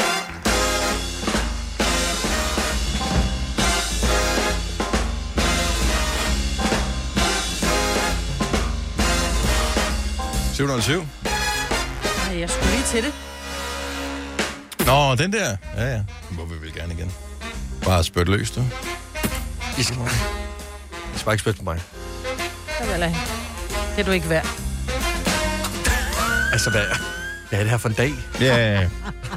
707. 10.56 11.06
Ja, 12.30 12.38
jeg 12.38 12.50
skulle 12.50 12.70
lige 12.70 12.84
til 12.84 13.04
det. 13.04 13.12
Nå, 14.86 15.14
den 15.14 15.32
der. 15.32 15.56
Ja, 15.76 15.84
ja. 15.84 15.94
Den 16.28 16.36
må 16.36 16.44
vi 16.44 16.54
vel 16.60 16.74
gerne 16.74 16.94
igen. 16.94 17.12
Bare 17.84 18.04
spyt 18.04 18.28
løs, 18.28 18.50
du. 18.50 18.64
I 19.78 19.82
skal, 19.82 19.96
I 19.96 21.18
skal 21.18 21.24
bare 21.24 21.34
ikke 21.34 21.40
spytte 21.42 21.58
på 21.58 21.64
mig. 21.64 21.82
Det 23.96 24.02
er 24.02 24.04
du 24.04 24.10
ikke 24.10 24.28
værd. 24.28 24.46
Altså, 26.52 26.70
hvad, 26.70 26.82
hvad 27.48 27.58
er 27.58 27.62
det 27.62 27.70
her 27.70 27.78
for 27.78 27.88
en 27.88 27.94
dag? 27.94 28.12
Ja, 28.40 28.88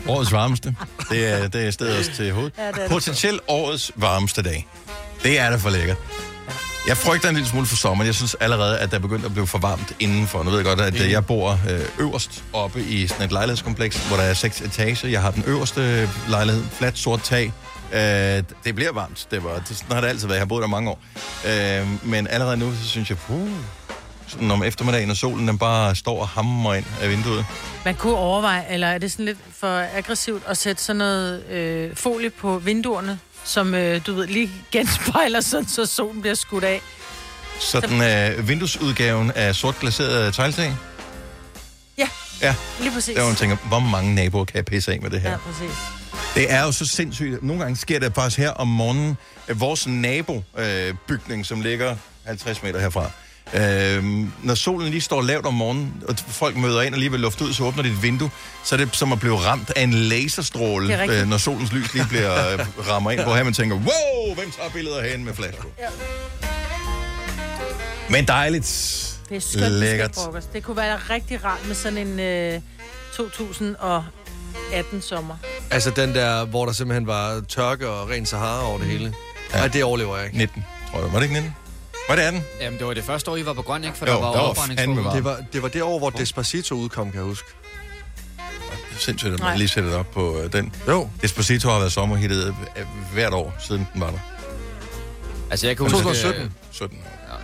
årets 0.08 0.32
varmeste. 0.32 0.76
Det 1.10 1.28
er, 1.28 1.48
det 1.48 1.68
er 1.68 1.72
stedet 1.72 1.98
også 1.98 2.12
til 2.12 2.32
hovedet. 2.32 2.54
Ja, 2.58 2.68
det 2.68 2.76
er 2.76 2.82
det. 2.82 2.90
Potentielt 2.90 3.42
årets 3.48 3.92
varmeste 3.96 4.42
dag. 4.42 4.68
Det 5.24 5.40
er 5.40 5.50
da 5.50 5.56
for 5.56 5.70
lækkert. 5.70 5.98
Jeg 6.88 6.98
frygter 6.98 7.30
en 7.30 7.36
lille 7.36 7.50
smule 7.50 7.66
for 7.68 7.76
sommer. 7.76 8.06
Jeg 8.06 8.16
synes 8.16 8.36
allerede, 8.40 8.80
at 8.80 8.92
der 8.92 8.98
er 8.98 9.02
begyndt 9.02 9.26
at 9.26 9.32
blive 9.34 9.48
for 9.48 9.58
varmt 9.58 9.96
indenfor. 10.00 10.44
Nu 10.44 10.50
ved 10.50 10.58
jeg 10.58 10.66
godt, 10.66 10.82
at 10.82 11.02
øh, 11.02 11.12
jeg 11.12 11.26
bor 11.26 11.60
øh, 11.70 11.80
øverst 12.00 12.44
oppe 12.54 12.84
i 12.84 13.08
sådan 13.08 13.26
et 13.26 13.32
lejlighedskompleks, 13.32 14.08
hvor 14.08 14.18
der 14.18 14.24
er 14.24 14.34
seks 14.34 14.62
etager. 14.62 15.08
Jeg 15.08 15.22
har 15.22 15.32
den 15.32 15.44
øverste 15.48 16.10
lejlighed, 16.30 16.64
fladt 16.72 16.98
sort 16.98 17.22
tag. 17.22 17.54
Øh, 17.94 18.00
det 18.64 18.76
bliver 18.76 18.92
varmt. 18.94 19.28
Det 19.32 19.44
var, 19.44 19.56
det, 19.68 19.78
sådan 19.78 19.94
har 19.94 20.02
det 20.02 20.08
altid 20.08 20.28
været. 20.28 20.38
Jeg 20.38 20.42
har 20.42 20.46
boet 20.48 20.62
der 20.62 20.68
mange 20.68 20.90
år. 20.90 21.00
Øh, 21.48 21.88
men 22.04 22.28
allerede 22.28 22.58
nu, 22.58 22.72
så 22.84 22.88
synes 22.88 23.10
jeg, 23.10 23.18
puh, 23.18 23.50
sådan 24.28 24.52
om 24.52 24.64
eftermiddagen, 24.64 25.10
og 25.10 25.18
solen 25.18 25.48
den 25.48 25.58
bare 25.58 25.96
står 25.96 26.22
og 26.22 26.28
hammer 26.28 26.74
ind 26.74 26.86
af 27.02 27.10
vinduet. 27.10 27.46
Man 27.86 27.96
kunne 27.96 28.16
overveje, 28.16 28.66
eller 28.70 28.88
er 28.88 28.98
det 28.98 29.12
sådan 29.12 29.26
lidt 29.26 29.38
for 29.60 29.84
aggressivt 29.96 30.44
at 30.48 30.58
sætte 30.58 30.84
sådan 30.84 30.98
noget 30.98 31.46
øh, 31.50 31.96
folie 31.96 32.30
på 32.30 32.58
vinduerne, 32.60 33.20
som 33.44 33.74
øh, 33.76 34.02
du 34.08 34.14
ved 34.14 34.28
lige 34.28 34.52
genspejler 34.72 35.42
sådan, 35.42 35.68
så 35.68 35.86
solen 35.86 36.22
bliver 36.22 36.36
skudt 36.36 36.64
af. 36.64 36.82
Sådan 37.60 38.02
øh, 38.38 38.48
vinduesudgaven 38.48 39.32
af 39.32 39.56
sort 39.56 39.80
glaseret 39.80 40.34
tegltag. 40.34 40.76
Ja, 41.98 42.10
Ja, 42.42 42.56
lige 42.80 42.92
præcis. 42.92 43.16
der 43.16 43.26
man 43.26 43.36
tænker, 43.36 43.58
hvor 43.68 43.80
mange 43.80 44.16
naboer 44.16 44.46
kan 44.46 44.56
jeg 44.56 44.66
pisse 44.66 44.92
af 44.94 45.02
med 45.02 45.10
det 45.10 45.22
her? 45.22 45.32
Ja, 45.32 45.38
præcis. 45.38 45.78
Det 46.36 46.52
er 46.54 46.64
jo 46.64 46.72
så 46.72 46.86
sindssygt. 46.86 47.44
Nogle 47.44 47.62
gange 47.64 47.78
sker 47.78 48.00
det 48.00 48.16
faktisk 48.16 48.38
her 48.38 48.50
om 48.52 48.68
morgenen. 48.68 49.18
at 49.48 49.60
Vores 49.60 49.88
nabobygning, 49.88 50.46
øh, 50.58 50.94
bygning, 51.08 51.46
som 51.46 51.62
ligger 51.62 51.96
50 52.26 52.64
meter 52.64 52.80
herfra, 52.80 53.12
øh, 53.54 54.04
når 54.44 54.56
solen 54.56 54.90
lige 54.90 55.02
står 55.02 55.22
lavt 55.22 55.46
om 55.46 55.54
morgenen, 55.54 56.04
og 56.08 56.16
folk 56.28 56.56
møder 56.56 56.82
ind 56.82 56.94
og 56.94 57.00
lige 57.00 57.12
vil 57.12 57.20
lufte 57.20 57.46
ud, 57.46 57.54
så 57.54 57.64
åbner 57.64 57.84
dit 57.84 58.04
vindue, 58.04 58.30
så 58.64 58.76
er 58.76 58.78
det 58.80 58.96
som 58.96 59.12
at 59.12 59.20
blive 59.20 59.36
ramt 59.38 59.72
af 59.76 59.82
en 59.84 59.94
laserstråle, 59.94 60.94
er 60.94 61.22
øh, 61.22 61.28
når 61.28 61.38
solens 61.38 61.72
lys 61.72 61.94
lige 61.94 62.06
bliver 62.10 62.54
øh, 62.54 62.60
rammer 62.90 63.12
ind, 63.12 63.22
hvor 63.22 63.36
her 63.36 63.44
man 63.44 63.54
tænker, 63.54 63.76
wow, 63.76 64.36
hvem 64.36 64.52
tager 64.52 64.70
billeder 64.70 65.10
hen 65.12 65.26
med 65.26 65.34
flash 65.34 65.58
på? 65.58 65.68
Ja. 65.80 65.88
Men 68.10 68.26
dejligt. 68.28 68.66
Det 69.30 69.36
er 69.38 69.42
skønt, 69.42 69.72
Lækkert. 69.72 70.16
frokost. 70.16 70.54
Det 70.54 70.64
kunne 70.64 70.78
være 70.78 70.98
rigtig 71.10 71.44
rart 71.46 71.68
med 71.68 71.76
sådan 71.76 71.98
en 72.08 72.20
øh, 72.20 72.62
2018 73.16 75.02
sommer. 75.02 75.36
Altså 75.72 75.90
den 75.90 76.16
der, 76.16 76.46
hvor 76.46 76.66
der 76.66 76.74
simpelthen 76.74 77.08
var 77.08 77.42
tørke 77.48 77.90
og 77.90 78.10
ren 78.10 78.26
Sahara 78.26 78.68
over 78.70 78.78
det 78.78 78.88
hele. 78.88 79.14
Ja. 79.54 79.58
Nej, 79.58 79.68
det 79.68 79.84
overlever 79.84 80.18
jeg 80.18 80.26
ikke. 80.26 80.38
19, 80.38 80.66
tror 80.92 81.00
jeg. 81.02 81.14
Var 81.14 81.20
det 81.20 81.24
ikke 81.24 81.34
19? 81.34 81.56
Var 82.10 82.16
det 82.16 82.22
18? 82.22 82.44
Jamen, 82.62 82.80
det 82.80 82.88
var 82.88 82.94
det 82.94 83.04
første 83.04 83.32
år, 83.32 83.38
I 83.38 83.46
var 83.46 83.54
på 83.54 83.62
grøn, 83.62 83.84
ikke? 83.84 83.98
For 83.98 84.06
Jo, 84.06 84.14
der 84.14 84.20
var 84.20 84.32
der 84.32 85.02
var. 85.04 85.14
Det 85.14 85.24
var, 85.24 85.38
det 85.54 85.62
var 85.62 85.68
det 85.70 85.82
år, 85.84 86.00
hvor 86.00 86.10
Despacito 86.10 86.76
udkom, 86.76 87.12
kan 87.12 87.20
jeg 87.20 87.24
huske. 87.24 87.48
Sindssygt, 88.98 89.34
at 89.34 89.40
Nej. 89.40 89.50
man 89.50 89.58
lige 89.58 89.68
sætter 89.68 89.90
det 89.90 90.00
op 90.00 90.12
på 90.12 90.40
øh, 90.40 90.54
den. 90.54 90.74
Jo. 90.88 91.10
Despacito 91.22 91.70
har 91.70 91.80
været 91.80 91.92
sommerhittet 91.92 92.48
øh, 92.48 92.86
hvert 93.14 93.34
år, 93.34 93.54
siden 93.60 93.88
den 93.94 94.02
var 94.02 94.10
der. 94.10 94.20
Altså, 95.52 95.68
jeg 95.68 95.78
kan 95.78 95.84
huske... 95.84 95.98
2017. 95.98 96.54
17. 96.72 96.98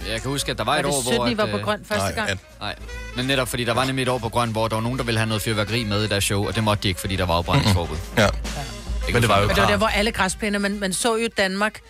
Ja, 0.05 0.11
jeg 0.11 0.21
kan 0.21 0.31
huske, 0.31 0.51
at 0.51 0.57
der 0.57 0.63
var, 0.63 0.71
Var 0.71 0.79
et 0.79 0.85
det 0.85 0.93
år, 0.93 1.01
17, 1.01 1.15
hvor... 1.17 1.35
Var 1.35 1.43
at, 1.43 1.49
på 1.51 1.57
øh, 1.57 1.63
grøn 1.63 1.79
første 1.85 2.05
Nej, 2.05 2.15
gang? 2.15 2.29
at, 2.29 2.37
Nej, 2.59 2.75
men 3.15 3.25
netop 3.25 3.47
fordi 3.47 3.63
der 3.63 3.73
var 3.73 3.85
nemlig 3.85 4.03
et 4.03 4.09
år 4.09 4.17
på 4.17 4.29
grøn, 4.29 4.51
hvor 4.51 4.67
der 4.67 4.75
var 4.75 4.83
nogen, 4.83 4.97
der 4.97 5.03
ville 5.05 5.19
have 5.19 5.27
noget 5.27 5.41
fyrværkeri 5.41 5.83
med 5.83 6.03
i 6.03 6.07
deres 6.07 6.23
show, 6.23 6.47
og 6.47 6.55
det 6.55 6.63
måtte 6.63 6.83
de 6.83 6.87
ikke, 6.87 6.99
fordi 6.99 7.15
der 7.15 7.25
var 7.25 7.33
afbrændingsforbud. 7.33 7.97
ja. 8.17 8.27
Men 9.13 9.21
det 9.21 9.29
var 9.29 9.41
jo 9.41 9.47
Men 9.47 9.55
det 9.55 9.61
var 9.63 9.69
der, 9.69 9.77
hvor 9.77 9.87
alle 9.87 10.11
græsplæner, 10.11 10.59
man, 10.59 10.79
man 10.79 10.93
så 10.93 11.15
jo 11.15 11.27
Danmark 11.37 11.81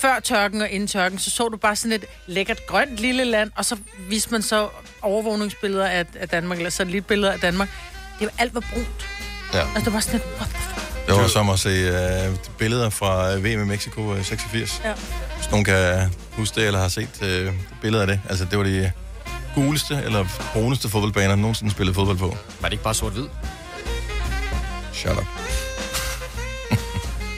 før 0.00 0.20
tørken 0.20 0.62
og 0.62 0.68
inden 0.70 0.86
tørken, 0.88 1.18
så 1.18 1.30
så 1.30 1.48
du 1.48 1.56
bare 1.56 1.76
sådan 1.76 1.92
et 1.92 2.04
lækkert 2.26 2.66
grønt 2.66 2.96
lille 2.96 3.24
land, 3.24 3.50
og 3.56 3.64
så 3.64 3.76
viste 4.08 4.30
man 4.32 4.42
så 4.42 4.68
overvågningsbilleder 5.02 5.86
af, 5.86 6.06
af 6.20 6.28
Danmark, 6.28 6.58
eller 6.58 6.70
satellitbilleder 6.70 7.32
af 7.32 7.40
Danmark. 7.40 7.68
Det 8.18 8.26
var 8.26 8.32
alt 8.38 8.54
var 8.54 8.64
brunt. 8.72 9.08
ja. 9.54 9.60
Altså, 9.60 9.84
det 9.84 9.92
var 9.92 10.00
sådan 10.00 10.20
et, 10.20 10.26
what 10.36 10.48
the 10.48 10.58
fuck? 10.58 11.06
Det 11.06 11.16
var 11.16 11.26
som 11.28 11.50
at 11.50 11.58
se 11.58 11.68
øh, 11.68 12.36
billeder 12.58 12.90
fra 12.90 13.32
øh, 13.34 13.44
VM 13.44 13.62
i 13.62 13.64
Mexico 13.64 14.14
øh, 14.14 14.24
86. 14.24 14.80
Ja. 14.84 14.92
Hvis 15.36 15.50
nogen 15.50 15.64
kan 15.64 16.10
huske 16.32 16.60
det, 16.60 16.66
eller 16.66 16.80
har 16.80 16.88
set 16.88 17.22
øh, 17.22 17.52
billeder 17.82 18.00
af 18.00 18.06
det. 18.06 18.20
Altså, 18.28 18.44
det 18.44 18.58
var 18.58 18.64
de 18.64 18.92
guleste 19.54 20.00
eller 20.04 20.24
bruneste 20.52 20.88
fodboldbaner, 20.88 21.36
nogensinde 21.36 21.72
spillet 21.72 21.94
fodbold 21.94 22.18
på. 22.18 22.36
Var 22.60 22.68
det 22.68 22.72
ikke 22.72 22.84
bare 22.84 22.94
sort-hvid? 22.94 23.26
Shut 24.92 25.18
up. 25.18 25.24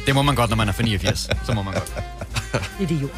Det 0.07 0.15
må 0.15 0.23
man 0.23 0.35
godt, 0.35 0.51
når 0.51 0.57
man 0.57 0.69
er 0.69 0.73
for 0.73 0.83
89. 0.83 1.29
Så 1.47 1.53
må 1.53 1.63
man 1.63 1.75
godt. 1.75 1.93
Idiot. 2.83 3.11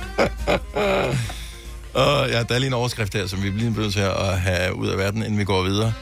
Og 1.94 2.28
ja, 2.28 2.42
der 2.42 2.54
er 2.54 2.58
lige 2.58 2.66
en 2.66 2.72
overskrift 2.72 3.14
her, 3.14 3.26
som 3.26 3.42
vi 3.42 3.50
bliver 3.50 3.70
nødt 3.70 3.92
til 3.92 4.00
at 4.00 4.40
have 4.40 4.74
ud 4.74 4.88
af 4.88 4.98
verden, 4.98 5.22
inden 5.22 5.38
vi 5.38 5.44
går 5.44 5.62
videre. 5.62 5.92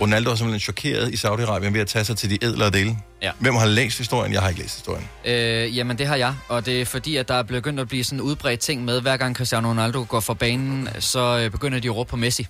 Ronaldo 0.00 0.30
er 0.30 0.34
simpelthen 0.34 0.60
chokeret 0.60 1.14
i 1.14 1.16
Saudi-Arabien 1.16 1.72
ved 1.72 1.80
at 1.80 1.86
tage 1.86 2.04
sig 2.04 2.16
til 2.16 2.30
de 2.30 2.38
ædlere 2.44 2.70
dele. 2.70 2.96
Ja. 3.22 3.30
Hvem 3.38 3.54
har 3.54 3.66
læst 3.66 3.98
historien? 3.98 4.32
Jeg 4.32 4.40
har 4.42 4.48
ikke 4.48 4.60
læst 4.60 4.74
historien. 4.74 5.08
Øh, 5.24 5.76
jamen, 5.76 5.98
det 5.98 6.06
har 6.06 6.16
jeg, 6.16 6.34
og 6.48 6.66
det 6.66 6.80
er 6.80 6.84
fordi, 6.84 7.16
at 7.16 7.28
der 7.28 7.34
er 7.34 7.42
begyndt 7.42 7.80
at 7.80 7.88
blive 7.88 8.04
sådan 8.04 8.18
en 8.18 8.22
udbredt 8.22 8.60
ting 8.60 8.84
med, 8.84 9.00
hver 9.00 9.16
gang 9.16 9.36
Cristiano 9.36 9.68
Ronaldo 9.68 10.06
går 10.08 10.20
for 10.20 10.34
banen, 10.34 10.88
så 10.98 11.38
øh, 11.38 11.50
begynder 11.50 11.78
de 11.78 11.88
at 11.88 11.96
råbe 11.96 12.10
på 12.10 12.16
Messi. 12.16 12.46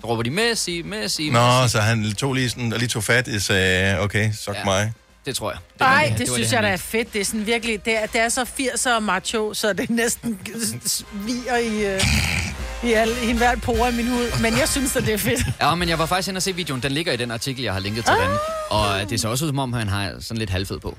Så 0.00 0.06
råber 0.06 0.22
de 0.22 0.30
Messi, 0.30 0.82
Messi, 0.82 1.30
Nå, 1.30 1.60
Messi. 1.60 1.72
så 1.72 1.80
han 1.80 2.14
tog 2.14 2.34
lige 2.34 2.50
sådan, 2.50 2.72
og 2.72 2.78
lige 2.78 2.88
tog 2.88 3.04
fat 3.04 3.28
i 3.28 3.40
sagde, 3.40 4.00
okay, 4.00 4.30
suk 4.32 4.54
ja. 4.54 4.64
mig. 4.64 4.92
Det 5.26 5.36
tror 5.36 5.50
jeg. 5.50 5.58
Nej, 5.80 6.08
det, 6.10 6.18
det 6.18 6.28
synes 6.34 6.50
han 6.50 6.56
jeg 6.56 6.62
da 6.70 6.72
er 6.72 6.76
fedt. 6.76 7.12
Det 7.12 7.20
er 7.20 7.24
sådan 7.24 7.46
virkelig, 7.46 7.84
det 7.84 8.02
er, 8.02 8.06
det 8.06 8.20
er 8.20 8.28
så 8.28 8.42
80'er 8.60 9.00
macho, 9.00 9.54
så 9.54 9.72
det 9.72 9.90
næsten 9.90 10.38
sviger 10.86 11.56
i, 11.56 11.96
uh, 11.96 12.88
i, 12.88 12.92
al, 12.92 13.10
i 13.22 13.30
enhver 13.30 13.56
pore 13.56 13.88
i 13.88 13.92
min 13.92 14.08
hud. 14.08 14.40
Men 14.40 14.58
jeg 14.58 14.68
synes, 14.68 14.96
at 14.96 15.06
det 15.06 15.14
er 15.14 15.18
fedt. 15.18 15.40
Ja, 15.60 15.74
men 15.74 15.88
jeg 15.88 15.98
var 15.98 16.06
faktisk 16.06 16.28
inde 16.28 16.38
og 16.38 16.42
se 16.42 16.54
videoen. 16.54 16.82
Den 16.82 16.92
ligger 16.92 17.12
i 17.12 17.16
den 17.16 17.30
artikel, 17.30 17.64
jeg 17.64 17.72
har 17.72 17.80
linket 17.80 18.04
til 18.04 18.12
Ah. 18.12 18.28
den. 18.28 18.36
Og 18.70 19.10
det 19.10 19.20
ser 19.20 19.28
også 19.28 19.44
ud, 19.44 19.48
som 19.50 19.58
om 19.58 19.72
han 19.72 19.88
har 19.88 20.12
sådan 20.20 20.36
lidt 20.38 20.50
halvfed 20.50 20.78
på. 20.80 20.96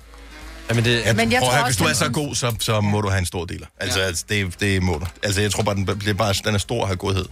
Jamen 0.69 0.85
det, 0.85 1.01
Ja, 1.05 1.13
Men 1.13 1.31
jeg 1.31 1.39
prøv 1.39 1.49
tror 1.49 1.55
høre, 1.55 1.65
hvis 1.65 1.77
du 1.77 1.83
er 1.83 1.93
så 1.93 2.09
god, 2.11 2.35
så, 2.35 2.55
så 2.59 2.81
må 2.81 3.01
du 3.01 3.09
have 3.09 3.19
en 3.19 3.25
stor 3.25 3.45
dealer. 3.45 3.67
Altså, 3.79 3.99
ja. 3.99 4.05
altså 4.05 4.25
det, 4.29 4.59
det 4.59 4.83
må 4.83 4.93
du. 4.93 5.05
Altså, 5.23 5.41
jeg 5.41 5.51
tror 5.51 5.63
bare, 5.63 5.75
den, 5.75 5.85
bliver 5.85 6.13
bare, 6.13 6.33
den 6.45 6.53
er 6.55 6.59
stor 6.59 6.81
og 6.81 6.87
har 6.87 6.95
godhed. 6.95 7.25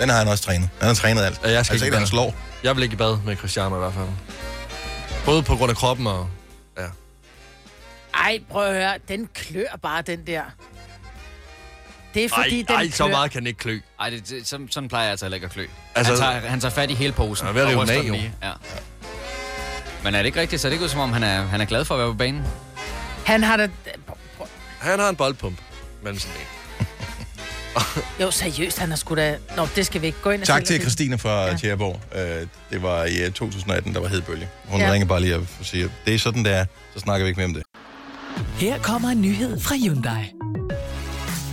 Den 0.00 0.08
har 0.08 0.18
han 0.18 0.28
også 0.28 0.44
trænet. 0.44 0.68
Han 0.78 0.86
har 0.88 0.94
trænet 0.94 1.22
alt. 1.22 1.40
Ja, 1.44 1.50
jeg 1.50 1.64
skal 1.64 1.74
altså, 1.74 1.84
ikke 1.84 1.86
ikke, 1.86 1.98
han 1.98 2.06
slår. 2.06 2.34
Jeg 2.64 2.76
vil 2.76 2.82
ikke 2.82 2.92
i 2.92 2.96
bad 2.96 3.18
med 3.24 3.36
Cristiano 3.36 3.76
i 3.76 3.78
hvert 3.78 3.94
fald. 3.94 4.06
Både 5.28 5.42
på 5.42 5.56
grund 5.56 5.70
af 5.70 5.76
kroppen 5.76 6.06
og... 6.06 6.28
Ja. 6.78 6.86
Ej, 8.14 8.40
prøv 8.50 8.66
at 8.66 8.74
høre. 8.74 8.98
Den 9.08 9.28
klør 9.34 9.78
bare, 9.82 10.02
den 10.02 10.26
der. 10.26 10.42
Det 12.14 12.24
er 12.24 12.28
fordi, 12.28 12.60
Ej, 12.60 12.66
den 12.68 12.76
ej, 12.76 12.82
klør. 12.82 12.90
så 12.90 13.08
meget 13.08 13.30
kan 13.30 13.38
den 13.40 13.46
ikke 13.46 13.58
klø. 13.58 13.80
Ej, 14.00 14.10
det, 14.10 14.28
det, 14.28 14.46
sådan, 14.46 14.68
sådan 14.70 14.88
plejer 14.88 15.04
jeg 15.04 15.10
altså 15.10 15.24
heller 15.26 15.34
ikke 15.34 15.44
at 15.44 15.50
klø. 15.50 15.66
Altså- 15.94 16.12
han, 16.12 16.20
tager, 16.22 16.48
han 16.48 16.60
tager 16.60 16.72
fat 16.72 16.90
i 16.90 16.94
hele 16.94 17.12
posen. 17.12 17.46
Han 17.46 17.56
er 17.56 17.60
ved 17.60 17.68
at 17.68 17.76
rive 17.76 17.80
den 17.80 17.90
af, 17.90 18.08
jo. 18.08 18.12
lige. 18.12 18.34
Ja. 18.42 18.52
Men 20.04 20.14
er 20.14 20.18
det 20.18 20.26
ikke 20.26 20.40
rigtigt? 20.40 20.62
Så 20.62 20.68
det 20.68 20.72
ikke 20.72 20.84
ud 20.84 20.88
som 20.88 21.00
om, 21.00 21.12
han 21.12 21.22
er, 21.22 21.42
han 21.42 21.60
er 21.60 21.64
glad 21.64 21.84
for 21.84 21.94
at 21.94 21.98
være 22.00 22.08
på 22.08 22.16
banen? 22.18 22.44
Han 23.26 23.42
har 23.42 23.56
da... 23.56 23.68
Han 24.78 24.98
har 24.98 25.08
en 25.08 25.16
boldpump 25.16 25.58
mellem 26.02 26.18
sine 26.18 26.34
ben. 26.34 26.57
Jo, 28.20 28.30
seriøst, 28.30 28.78
han 28.78 28.88
har 28.88 28.96
sgu 28.96 29.14
da... 29.14 29.36
Nå, 29.56 29.66
det 29.76 29.86
skal 29.86 30.00
vi 30.02 30.06
ikke 30.06 30.18
gå 30.22 30.30
ind 30.30 30.40
og 30.40 30.46
Tak 30.46 30.64
til 30.64 30.80
Christine 30.80 31.18
fra 31.18 31.44
ja. 31.46 31.56
Tjæreborg. 31.56 32.00
Øh, 32.14 32.46
Det 32.70 32.82
var 32.82 33.04
i 33.04 33.22
øh, 33.24 33.32
2018, 33.32 33.94
der 33.94 34.00
var 34.00 34.08
hedbølge. 34.08 34.48
Hun 34.64 34.80
ja. 34.80 34.92
ringer 34.92 35.06
bare 35.08 35.20
lige 35.20 35.36
og 35.36 35.46
siger, 35.62 35.88
det 36.06 36.14
er 36.14 36.18
sådan, 36.18 36.44
det 36.44 36.52
er. 36.54 36.64
Så 36.94 37.00
snakker 37.00 37.24
vi 37.24 37.28
ikke 37.28 37.38
mere 37.38 37.46
om 37.46 37.54
det. 37.54 37.62
Her 38.58 38.78
kommer 38.78 39.08
en 39.08 39.20
nyhed 39.22 39.60
fra 39.60 39.74
Hyundai. 39.76 40.24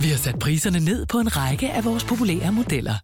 Vi 0.02 0.08
har 0.08 0.16
sat 0.18 0.38
priserne 0.38 0.80
ned 0.80 1.06
på 1.06 1.18
en 1.18 1.36
række 1.36 1.70
af 1.72 1.84
vores 1.84 2.04
populære 2.04 2.52
modeller. 2.52 2.94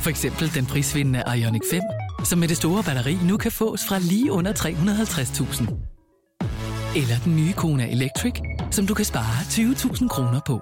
For 0.00 0.10
eksempel 0.10 0.54
den 0.54 0.66
prisvindende 0.66 1.22
Ioniq 1.36 1.60
5, 1.70 1.80
som 2.24 2.38
med 2.38 2.48
det 2.48 2.56
store 2.56 2.82
batteri 2.82 3.18
nu 3.22 3.36
kan 3.36 3.52
fås 3.52 3.80
fra 3.88 3.98
lige 3.98 4.32
under 4.32 4.52
350.000. 4.52 5.62
Eller 6.96 7.18
den 7.24 7.36
nye 7.36 7.52
Kona 7.52 7.86
Electric, 7.90 8.32
som 8.70 8.86
du 8.86 8.94
kan 8.94 9.04
spare 9.04 9.36
20.000 9.42 10.08
kroner 10.08 10.40
på. 10.46 10.60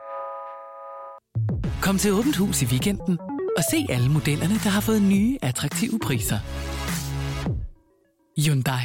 Kom 1.83 1.99
til 1.99 2.13
Åbent 2.13 2.37
Hus 2.37 2.63
i 2.63 2.65
weekenden 2.65 3.19
og 3.57 3.63
se 3.71 3.87
alle 3.89 4.09
modellerne, 4.11 4.55
der 4.55 4.71
har 4.71 4.81
fået 4.81 5.03
nye, 5.03 5.39
attraktive 5.43 5.99
priser. 5.99 6.39
Hyundai. 8.41 8.83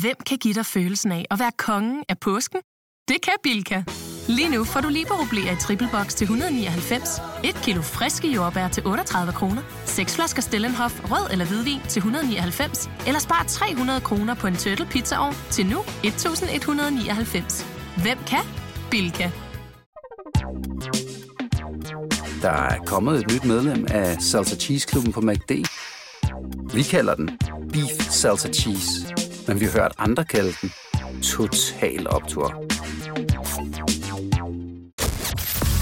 Hvem 0.00 0.16
kan 0.26 0.38
give 0.38 0.54
dig 0.54 0.66
følelsen 0.66 1.12
af 1.12 1.24
at 1.30 1.38
være 1.38 1.52
kongen 1.58 2.04
af 2.08 2.18
påsken? 2.18 2.60
Det 3.08 3.22
kan 3.22 3.32
Bilka! 3.42 3.82
Lige 4.28 4.48
nu 4.48 4.64
får 4.64 4.80
du 4.80 4.88
liberobleer 4.88 5.52
i 5.52 5.56
triple 5.56 5.88
box 5.92 6.14
til 6.14 6.24
199, 6.24 7.20
et 7.44 7.54
kilo 7.62 7.82
friske 7.82 8.28
jordbær 8.28 8.68
til 8.68 8.86
38 8.86 9.32
kroner, 9.32 9.62
seks 9.84 10.14
flasker 10.14 10.42
Stellenhof 10.42 11.00
rød 11.10 11.30
eller 11.32 11.44
hvidvin 11.44 11.80
til 11.88 12.00
199, 12.00 12.90
eller 13.06 13.20
spar 13.20 13.44
300 13.48 14.00
kroner 14.00 14.34
på 14.34 14.46
en 14.46 14.56
turtle 14.56 14.86
pizzaovn 14.86 15.34
til 15.50 15.66
nu 15.66 15.78
1199. 16.04 17.66
Hvem 18.02 18.18
kan? 18.26 18.44
Bilka. 18.90 19.30
Der 22.42 22.50
er 22.50 22.78
kommet 22.86 23.20
et 23.20 23.32
nyt 23.32 23.44
medlem 23.44 23.86
af 23.90 24.22
Salsa 24.22 24.56
Cheese 24.56 24.86
Klubben 24.88 25.12
på 25.12 25.20
MACD. 25.20 25.50
Vi 26.74 26.82
kalder 26.82 27.14
den 27.14 27.30
Beef 27.72 28.10
Salsa 28.10 28.48
Cheese, 28.48 28.90
men 29.48 29.60
vi 29.60 29.64
har 29.64 29.72
hørt 29.72 29.92
andre 29.98 30.24
kalde 30.24 30.52
den 30.62 30.72
Total 31.22 32.10
Optor. 32.10 32.48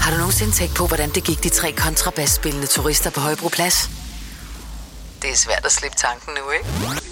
Har 0.01 0.11
du 0.11 0.17
nogensinde 0.17 0.51
tænkt 0.51 0.75
på, 0.75 0.87
hvordan 0.87 1.09
det 1.09 1.23
gik 1.23 1.43
de 1.43 1.49
tre 1.49 1.71
kontrabasspillende 1.71 2.67
turister 2.67 3.11
på 3.11 3.19
Højbroplads? 3.19 4.02
Det 5.23 5.31
er 5.31 5.35
svært 5.35 5.65
at 5.65 5.71
slippe 5.71 5.97
tanken 5.97 6.33
nu, 6.33 6.51
ikke? 6.51 6.65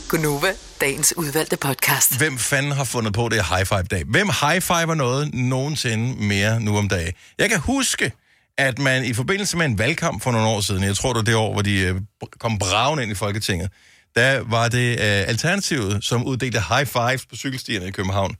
Gunova, 0.09 0.53
dagens 0.81 1.13
udvalgte 1.17 1.57
podcast. 1.57 2.17
Hvem 2.17 2.37
fanden 2.37 2.71
har 2.71 2.83
fundet 2.83 3.13
på 3.13 3.29
det 3.29 3.45
high 3.45 3.65
five 3.65 3.83
dag? 3.83 4.03
Hvem 4.07 4.29
high 4.41 4.61
fiver 4.61 4.93
noget 4.93 5.33
nogensinde 5.33 6.23
mere 6.23 6.59
nu 6.59 6.77
om 6.77 6.89
dagen? 6.89 7.13
Jeg 7.37 7.49
kan 7.49 7.59
huske, 7.59 8.11
at 8.57 8.79
man 8.79 9.05
i 9.05 9.13
forbindelse 9.13 9.57
med 9.57 9.65
en 9.65 9.77
valgkamp 9.77 10.23
for 10.23 10.31
nogle 10.31 10.47
år 10.47 10.61
siden, 10.61 10.83
jeg 10.83 10.95
tror 10.95 11.13
det 11.13 11.17
var 11.17 11.23
det 11.23 11.35
år, 11.35 11.53
hvor 11.53 11.61
de 11.61 11.79
øh, 11.79 11.95
kom 12.39 12.59
braven 12.59 12.99
ind 12.99 13.11
i 13.11 13.15
Folketinget, 13.15 13.71
der 14.15 14.39
var 14.39 14.67
det 14.67 14.91
øh, 14.91 14.97
Alternativet, 14.99 16.03
som 16.03 16.23
uddelte 16.23 16.63
high 16.69 16.85
fives 16.85 17.25
på 17.25 17.35
cykelstierne 17.35 17.87
i 17.87 17.91
København. 17.91 18.35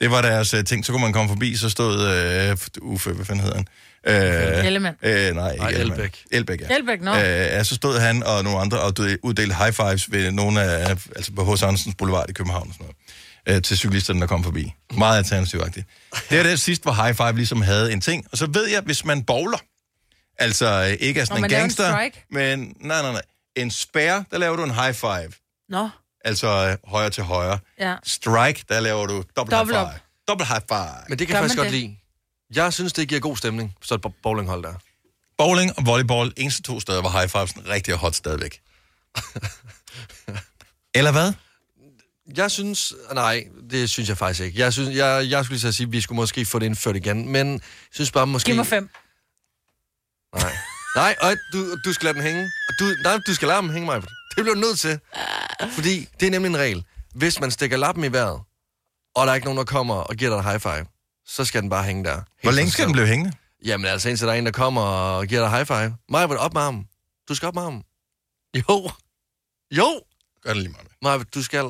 Det 0.00 0.10
var 0.10 0.22
deres 0.22 0.54
øh, 0.54 0.64
ting, 0.64 0.86
så 0.86 0.92
kunne 0.92 1.02
man 1.02 1.12
komme 1.12 1.28
forbi, 1.28 1.56
så 1.56 1.70
stod 1.70 2.08
øh, 2.08 2.56
Uffe, 2.80 3.10
hvad 3.12 3.26
fanden 3.26 3.44
hedder 3.44 3.56
han? 3.56 3.66
Øh, 4.06 4.66
Ellemann. 4.66 4.96
Øh, 5.02 5.34
nej, 5.34 5.50
ikke 5.52 5.62
Nej. 5.64 5.70
Elbæk. 5.70 6.22
Elbæk, 6.30 6.60
ja. 6.60 6.76
Elbæk, 6.76 7.00
nå. 7.02 7.14
Øh, 7.14 7.20
ja, 7.22 7.64
så 7.64 7.74
stod 7.74 7.98
han 7.98 8.22
og 8.22 8.44
nogle 8.44 8.58
andre 8.60 8.80
og 8.80 8.94
uddelte 9.22 9.54
high 9.54 9.72
fives 9.72 10.12
ved 10.12 10.30
nogle 10.30 10.62
af, 10.62 10.90
altså 11.16 11.32
på 11.32 11.52
H.C. 11.54 11.62
Andersens 11.62 11.94
Boulevard 11.98 12.30
i 12.30 12.32
København 12.32 12.68
og 12.68 12.74
sådan 12.74 12.94
noget, 13.46 13.56
øh, 13.56 13.62
til 13.62 13.78
cyklisterne, 13.78 14.20
der 14.20 14.26
kom 14.26 14.44
forbi. 14.44 14.74
Meget 14.98 15.18
alternativagtigt. 15.18 15.86
Det 16.30 16.38
er 16.38 16.42
det 16.42 16.60
sidst, 16.60 16.82
hvor 16.82 16.92
high 16.92 17.14
five 17.14 17.32
ligesom 17.36 17.62
havde 17.62 17.92
en 17.92 18.00
ting. 18.00 18.26
Og 18.32 18.38
så 18.38 18.46
ved 18.52 18.68
jeg, 18.68 18.82
hvis 18.82 19.04
man 19.04 19.24
bowler, 19.24 19.58
altså 20.38 20.66
øh, 20.66 20.96
ikke 21.06 21.20
er 21.20 21.24
sådan 21.24 21.44
en 21.44 21.50
laver 21.50 21.58
en 21.58 21.62
gangster, 21.62 21.92
strike? 21.92 22.24
men 22.30 22.58
nej, 22.80 23.02
nej, 23.02 23.12
nej. 23.12 23.22
En 23.56 23.70
spær, 23.70 24.22
der 24.30 24.38
laver 24.38 24.56
du 24.56 24.64
en 24.64 24.74
high 24.74 24.94
five. 24.94 25.28
Nå, 25.68 25.88
Altså 26.24 26.46
øh, 26.86 26.90
højre 26.90 27.10
til 27.10 27.22
højre. 27.22 27.58
ja. 27.80 27.94
Strike, 28.04 28.64
der 28.68 28.80
laver 28.80 29.06
du 29.06 29.24
dobbelt 29.36 29.36
high 29.36 29.50
Dobbelt 29.60 29.76
op. 29.78 29.88
five. 29.90 30.00
Dobbelt 30.28 30.48
high 30.48 30.60
five. 30.68 31.04
Men 31.08 31.18
det 31.18 31.26
kan 31.26 31.34
Gør 31.34 31.38
jeg 31.38 31.42
faktisk 31.42 31.56
godt 31.58 31.66
det? 31.66 31.74
lide. 31.80 31.96
Jeg 32.54 32.72
synes, 32.72 32.92
det 32.92 33.08
giver 33.08 33.20
god 33.20 33.36
stemning, 33.36 33.74
så 33.82 33.94
et 33.94 34.06
bowlinghold 34.22 34.62
der. 34.62 34.74
Bowling 35.38 35.78
og 35.78 35.86
volleyball, 35.86 36.32
eneste 36.36 36.62
to 36.62 36.80
steder, 36.80 37.00
hvor 37.00 37.10
high 37.10 37.28
fives 37.28 37.52
er 37.52 37.68
rigtig 37.68 37.94
hot 37.94 38.14
stadigvæk. 38.14 38.60
Eller 40.98 41.12
hvad? 41.12 41.32
Jeg 42.36 42.50
synes... 42.50 42.94
Nej, 43.12 43.44
det 43.70 43.90
synes 43.90 44.08
jeg 44.08 44.18
faktisk 44.18 44.40
ikke. 44.40 44.58
Jeg, 44.58 44.72
synes, 44.72 44.96
jeg, 44.96 45.30
jeg 45.30 45.44
skulle 45.44 45.54
lige 45.54 45.60
så 45.60 45.72
sige, 45.72 45.86
at 45.86 45.92
vi 45.92 46.00
skulle 46.00 46.16
måske 46.16 46.46
få 46.46 46.58
det 46.58 46.66
indført 46.66 46.96
igen, 46.96 47.28
men 47.28 47.52
jeg 47.52 47.60
synes 47.92 48.10
bare 48.10 48.26
måske... 48.26 48.46
Giv 48.46 48.56
mig 48.56 48.66
fem. 48.66 48.90
Nej. 50.36 50.52
Nej, 50.96 51.16
og 51.20 51.36
du, 51.52 51.76
du 51.84 51.92
skal 51.92 52.04
lade 52.04 52.14
den 52.14 52.22
hænge. 52.22 52.50
Og 52.68 52.74
Du, 52.78 52.94
nej, 53.02 53.18
du 53.26 53.34
skal 53.34 53.48
lade 53.48 53.58
dem 53.58 53.70
hænge 53.70 53.86
mig. 53.86 54.02
Det 54.02 54.08
bliver 54.36 54.54
du 54.54 54.60
nødt 54.60 54.78
til. 54.78 55.00
Fordi 55.70 56.08
det 56.20 56.26
er 56.26 56.30
nemlig 56.30 56.50
en 56.50 56.56
regel. 56.56 56.84
Hvis 57.14 57.40
man 57.40 57.50
stikker 57.50 57.76
lappen 57.76 58.04
i 58.04 58.12
vejret, 58.12 58.40
og 59.14 59.26
der 59.26 59.32
er 59.32 59.34
ikke 59.34 59.44
nogen, 59.46 59.58
der 59.58 59.64
kommer 59.64 59.94
og 59.94 60.16
giver 60.16 60.30
dig 60.30 60.38
et 60.38 60.44
high 60.44 60.60
five, 60.60 60.86
så 61.28 61.44
skal 61.44 61.62
den 61.62 61.70
bare 61.70 61.84
hænge 61.84 62.04
der. 62.04 62.22
Hvor 62.42 62.52
længe 62.52 62.70
skal 62.70 62.84
den 62.84 62.92
blive 62.92 63.06
hængende? 63.06 63.32
Jamen 63.64 63.86
altså, 63.86 64.08
indtil 64.08 64.26
der 64.26 64.32
er 64.32 64.38
en, 64.38 64.46
der 64.46 64.52
kommer 64.52 64.82
og 64.82 65.26
giver 65.26 65.40
dig 65.40 65.50
high 65.50 65.66
five. 65.66 65.96
Maja, 66.08 66.34
op 66.36 66.54
med 66.54 66.62
ham. 66.62 66.86
Du 67.28 67.34
skal 67.34 67.46
op 67.46 67.54
med 67.54 67.62
ham. 67.62 67.82
Jo. 68.56 68.90
Jo. 69.70 70.00
Gør 70.42 70.52
det 70.52 70.62
lige 70.62 70.72
meget. 70.72 70.88
Maja, 71.02 71.18
du 71.34 71.42
skal. 71.42 71.64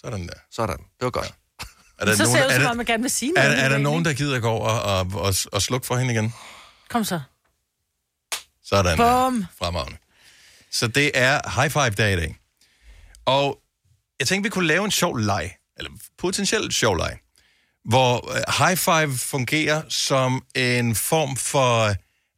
Sådan 0.00 0.26
der. 0.26 0.34
Sådan. 0.50 0.76
Det 0.78 1.00
var 1.00 1.10
godt. 1.10 1.34
Er 1.98 2.04
der, 2.04 2.16
Så 2.16 2.22
nogen, 2.22 2.36
ser 2.36 2.42
det 2.42 2.46
ud, 2.46 2.50
er, 2.50 2.54
som 2.54 2.62
der, 2.62 2.70
om 2.70 2.76
man 2.76 2.86
gerne 2.86 3.02
vil 3.02 3.10
sige 3.10 3.32
er, 3.36 3.42
noget. 3.42 3.64
er 3.64 3.68
der 3.68 3.78
nogen, 3.78 4.04
der 4.04 4.12
gider 4.12 4.40
gå 4.40 4.50
og, 4.50 4.82
og, 4.82 5.06
og, 5.14 5.34
og 5.52 5.62
slukke 5.62 5.86
for 5.86 5.96
hende 5.96 6.14
igen? 6.14 6.34
Kom 6.88 7.04
så. 7.04 7.20
Sådan 8.64 8.98
der. 8.98 9.26
Bum. 9.26 9.46
Fremragende. 9.58 9.98
Så 10.70 10.88
det 10.88 11.10
er 11.14 11.60
high 11.60 11.70
five 11.70 11.90
dag 11.90 12.12
i 12.12 12.16
dag. 12.16 12.36
Og 13.24 13.60
jeg 14.20 14.28
tænkte, 14.28 14.46
vi 14.48 14.50
kunne 14.50 14.66
lave 14.66 14.84
en 14.84 14.90
sjov 14.90 15.16
leg, 15.16 15.56
eller 15.76 15.90
potentielt 16.18 16.74
sjov 16.74 16.96
leg, 16.96 17.18
hvor 17.84 18.36
øh, 18.36 18.66
high 18.66 18.76
five 18.76 19.18
fungerer 19.18 19.82
som 19.88 20.44
en 20.54 20.94
form 20.94 21.36
for 21.36 21.94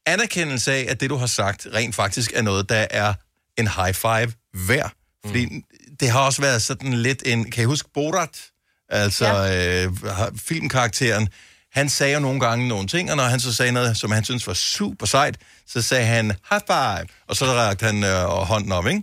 anerkendelse 0.07 0.73
af, 0.73 0.87
at 0.89 1.01
det, 1.01 1.11
du 1.11 1.17
har 1.17 1.27
sagt, 1.27 1.67
rent 1.75 1.95
faktisk 1.95 2.33
er 2.35 2.43
noget, 2.43 2.69
der 2.69 2.87
er 2.91 3.15
en 3.57 3.69
high 3.69 3.95
five 3.95 4.33
værd. 4.69 4.93
Fordi 5.25 5.47
mm. 5.47 5.63
det 6.01 6.11
har 6.11 6.21
også 6.21 6.43
været 6.43 6.63
sådan 6.63 6.93
lidt 6.93 7.23
en... 7.27 7.51
Kan 7.51 7.63
I 7.63 7.67
huske 7.67 7.89
Borat? 7.95 8.51
Altså 8.89 9.27
ja. 9.27 9.85
øh, 9.85 9.93
filmkarakteren. 10.37 11.29
Han 11.73 11.89
sagde 11.89 12.15
jo 12.15 12.21
nogle 12.21 12.41
gange 12.41 12.69
nogle 12.69 12.89
ting, 12.89 13.11
og 13.11 13.17
når 13.17 13.25
han 13.25 13.41
så 13.41 13.55
sagde 13.55 13.73
noget, 13.73 13.97
som 13.97 14.11
han 14.11 14.25
synes 14.25 14.47
var 14.47 14.55
super 14.55 15.07
sejt, 15.07 15.39
så 15.67 15.83
sagde 15.83 16.07
han 16.07 16.33
high 16.51 16.63
five, 16.67 17.07
og 17.27 17.37
så 17.37 17.45
rakte 17.45 17.87
han 17.87 18.05
øh, 18.05 18.25
hånden 18.25 18.73
op, 18.73 18.87
ikke? 18.87 19.03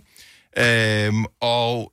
Øhm, 1.06 1.24
og 1.40 1.92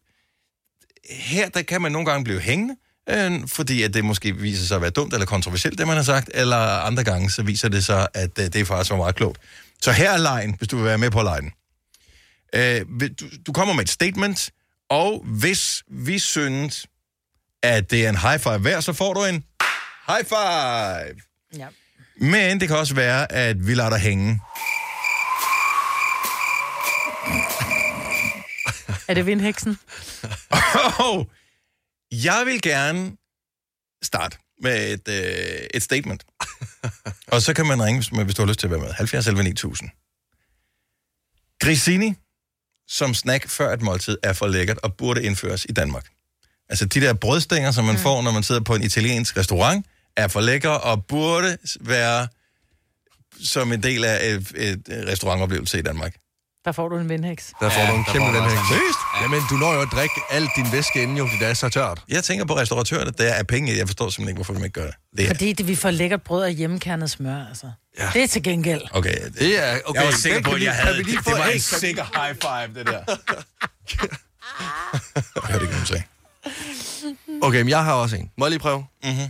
her 1.10 1.50
der 1.50 1.62
kan 1.62 1.82
man 1.82 1.92
nogle 1.92 2.06
gange 2.06 2.24
blive 2.24 2.40
hængende, 2.40 2.76
øh, 3.10 3.48
fordi 3.48 3.84
at 3.84 3.94
det 3.94 4.06
måske 4.06 4.36
viser 4.36 4.66
sig 4.66 4.76
at 4.76 4.82
være 4.82 4.92
dumt 4.92 5.14
eller 5.14 5.26
kontroversielt, 5.26 5.78
det 5.78 5.88
man 5.88 5.96
har 5.96 6.04
sagt, 6.04 6.30
eller 6.34 6.58
andre 6.58 7.04
gange 7.04 7.32
så 7.32 7.44
viser 7.44 7.70
det 7.70 7.86
sig, 7.86 8.08
at 8.14 8.40
øh, 8.40 8.46
det 8.46 8.68
faktisk 8.68 8.92
var 8.92 8.98
meget 8.98 9.16
klogt. 9.16 9.38
Så 9.82 9.92
her 9.92 10.12
er 10.12 10.18
lejen, 10.18 10.56
hvis 10.58 10.68
du 10.70 10.76
vil 10.76 10.86
være 10.86 10.98
med 10.98 11.12
på 11.12 11.22
lejen. 11.22 11.52
Øh, 12.56 12.82
du, 13.20 13.26
du 13.48 13.54
kommer 13.54 13.74
med 13.74 13.84
et 13.84 13.90
statement, 13.90 14.50
og 14.90 15.26
hvis 15.26 15.84
vi 15.92 16.20
synes, 16.20 16.88
at 17.64 17.92
det 17.92 18.06
er 18.06 18.10
en 18.10 18.18
high 18.18 18.40
five 18.40 18.64
værd, 18.64 18.82
så 18.82 18.94
får 18.94 19.14
du 19.14 19.24
en 19.24 19.44
high 20.08 20.26
five. 20.26 21.22
Ja. 21.58 21.68
Men 22.18 22.60
det 22.60 22.68
kan 22.68 22.78
også 22.78 22.96
være, 22.96 23.32
at 23.32 23.68
vi 23.68 23.74
lader 23.74 23.90
dig 23.90 24.00
hænge. 24.00 24.42
Er 29.08 29.14
det 29.14 29.26
vindheksen? 29.26 29.80
Og 31.10 31.30
jeg 32.12 32.44
vil 32.46 32.62
gerne 32.62 33.18
starte 34.04 34.38
med 34.62 34.94
et, 34.94 35.08
øh, 35.08 35.68
et 35.74 35.84
statement. 35.84 36.26
Og 37.34 37.42
så 37.42 37.54
kan 37.54 37.66
man 37.66 37.84
ringe, 37.84 38.00
hvis, 38.00 38.12
man- 38.12 38.26
hvis 38.26 38.36
du 38.36 38.42
har 38.42 38.48
lyst 38.48 38.60
til 38.60 38.68
at 38.68 38.72
være 38.72 38.80
med. 38.80 38.94
70 38.94 39.28
11 39.28 39.44
9000. 39.44 39.90
Grissini 41.60 42.14
som 42.88 43.14
snack 43.14 43.50
før 43.50 43.74
et 43.74 43.82
måltid 43.82 44.18
er 44.24 44.34
for 44.34 44.48
lækkert 44.48 44.78
og 44.78 44.96
burde 44.96 45.24
indføres 45.24 45.66
i 45.70 45.72
Danmark. 45.72 46.06
Altså 46.70 46.86
de 46.86 47.02
der 47.02 47.14
brødstænger, 47.14 47.72
som 47.72 47.86
man 47.86 47.96
mm. 47.96 48.02
får, 48.02 48.22
når 48.22 48.32
man 48.32 48.44
sidder 48.44 48.62
på 48.62 48.76
en 48.76 48.84
italiensk 48.84 49.38
restaurant, 49.38 49.86
er 50.18 50.28
for 50.28 50.42
lækre 50.42 50.82
og 50.82 51.06
burde 51.06 51.58
være 51.82 52.28
som 53.44 53.72
en 53.72 53.84
del 53.84 54.04
af 54.04 54.26
et, 54.28 54.52
et 54.56 54.84
restaurantoplevelse 54.90 55.80
i 55.80 55.82
Danmark. 55.82 56.16
Der 56.66 56.72
får 56.72 56.90
du 56.90 56.98
en 56.98 57.10
vindheks. 57.10 57.54
Der 57.60 57.70
får 57.70 57.86
du 57.92 57.94
en 57.98 58.04
kæmpe 58.04 58.28
også- 58.28 58.58
Seriøst? 58.70 59.00
Jamen, 59.22 59.42
du 59.50 59.56
når 59.56 59.74
jo 59.74 59.82
at 59.82 59.88
drikke 59.92 60.16
alt 60.30 60.50
din 60.56 60.66
væske 60.72 61.04
inden 61.04 61.18
jo, 61.18 61.26
fordi 61.28 61.40
det 61.40 61.48
er 61.50 61.54
så 61.54 61.70
tørt. 61.70 62.02
Jeg 62.10 62.24
tænker 62.24 62.46
på 62.46 62.56
restauratørerne, 62.58 63.12
der 63.18 63.24
er 63.34 63.44
penge. 63.44 63.78
Jeg 63.78 63.88
forstår 63.88 64.10
simpelthen 64.10 64.28
ikke, 64.30 64.38
hvorfor 64.38 64.54
de 64.54 64.64
ikke 64.66 64.80
gør 64.82 64.86
det. 64.86 64.96
det 65.18 65.24
er, 65.26 65.28
Fordi 65.28 65.54
det, 65.54 65.68
vi 65.68 65.76
får 65.76 65.92
lækkert 65.92 66.22
brød 66.22 66.44
og 66.44 66.50
hjemmekernet 66.50 67.10
smør, 67.12 67.46
altså. 67.50 67.72
Ja. 68.00 68.10
Det 68.14 68.24
er 68.24 68.28
til 68.28 68.44
gengæld. 68.44 68.82
okay, 68.94 69.16
Det 69.40 69.60
er, 69.70 69.80
okay, 69.86 70.00
jeg 70.00 70.06
var 70.08 70.12
sikker 70.14 70.42
på, 70.42 70.52
at 70.52 70.64
jeg 70.64 70.74
havde 70.74 70.98
det. 70.98 71.26
var 71.26 71.46
en- 71.46 71.54
en 71.54 71.60
sikker 71.60 72.04
high 72.26 72.36
five, 72.42 72.80
det 72.80 72.88
der. 72.88 73.04
jeg 75.36 75.44
hørte 75.44 75.64
ikke, 75.64 75.66
hvad 75.66 75.78
hun 75.78 75.86
sagde. 75.86 76.04
Okay, 77.42 77.58
men 77.62 77.70
jeg 77.70 77.84
har 77.84 77.94
også 77.94 78.16
en. 78.16 78.32
Må 78.38 78.46
jeg 78.46 78.50
lige 78.50 78.60
prøve? 78.60 78.86
Mm-hmm. 79.04 79.30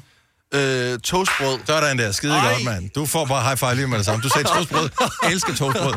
Øh, 0.54 1.00
toastbrød. 1.00 1.60
Sådan 1.66 1.98
der, 2.00 2.12
skide 2.12 2.34
Ej. 2.38 2.54
godt, 2.54 2.64
mand. 2.64 2.90
Du 2.90 3.06
får 3.06 3.26
bare 3.26 3.44
high 3.44 3.58
five 3.58 3.76
lige 3.76 3.88
med 3.88 3.98
det 3.98 4.06
samme. 4.06 4.22
Du 4.24 4.30
sagde 4.30 4.48
toastbrød. 4.48 4.90
Jeg 5.24 5.32
elsker 5.34 5.56
toastbrød. 5.56 5.94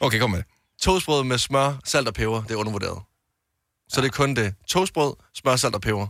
Okay, 0.00 0.18
kom 0.20 0.30
med 0.30 0.38
det. 0.38 0.46
Toastbrød 0.82 1.24
med 1.24 1.38
smør, 1.38 1.72
salt 1.84 2.08
og 2.08 2.14
peber, 2.14 2.42
det 2.42 2.50
er 2.50 2.56
undervurderet. 2.56 3.02
Så 3.92 4.00
det 4.00 4.06
er 4.06 4.10
kun 4.12 4.34
det. 4.36 4.54
Toastbrød, 4.68 5.14
smør, 5.34 5.56
salt 5.56 5.74
og 5.74 5.80
peber. 5.80 6.06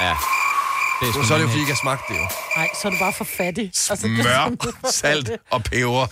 Ja. 0.00 0.16
Det 1.00 1.08
er 1.08 1.12
sgu 1.12 1.22
Så 1.24 1.34
er 1.34 1.38
det 1.38 1.44
jo, 1.44 1.48
fordi 1.48 1.58
heks. 1.60 1.68
ikke 1.68 1.72
har 1.72 1.80
smagt 1.82 2.02
det 2.08 2.14
jo. 2.14 2.26
Nej, 2.56 2.68
så 2.82 2.88
er 2.88 2.92
du 2.92 2.98
bare 2.98 3.12
for 3.12 3.24
fattig. 3.24 3.64
Altså, 3.64 3.94
det 4.02 4.04
er 4.20 4.24
Mør, 4.24 4.56
sådan- 4.64 4.92
salt 4.92 5.30
og 5.50 5.64
peber. 5.64 6.06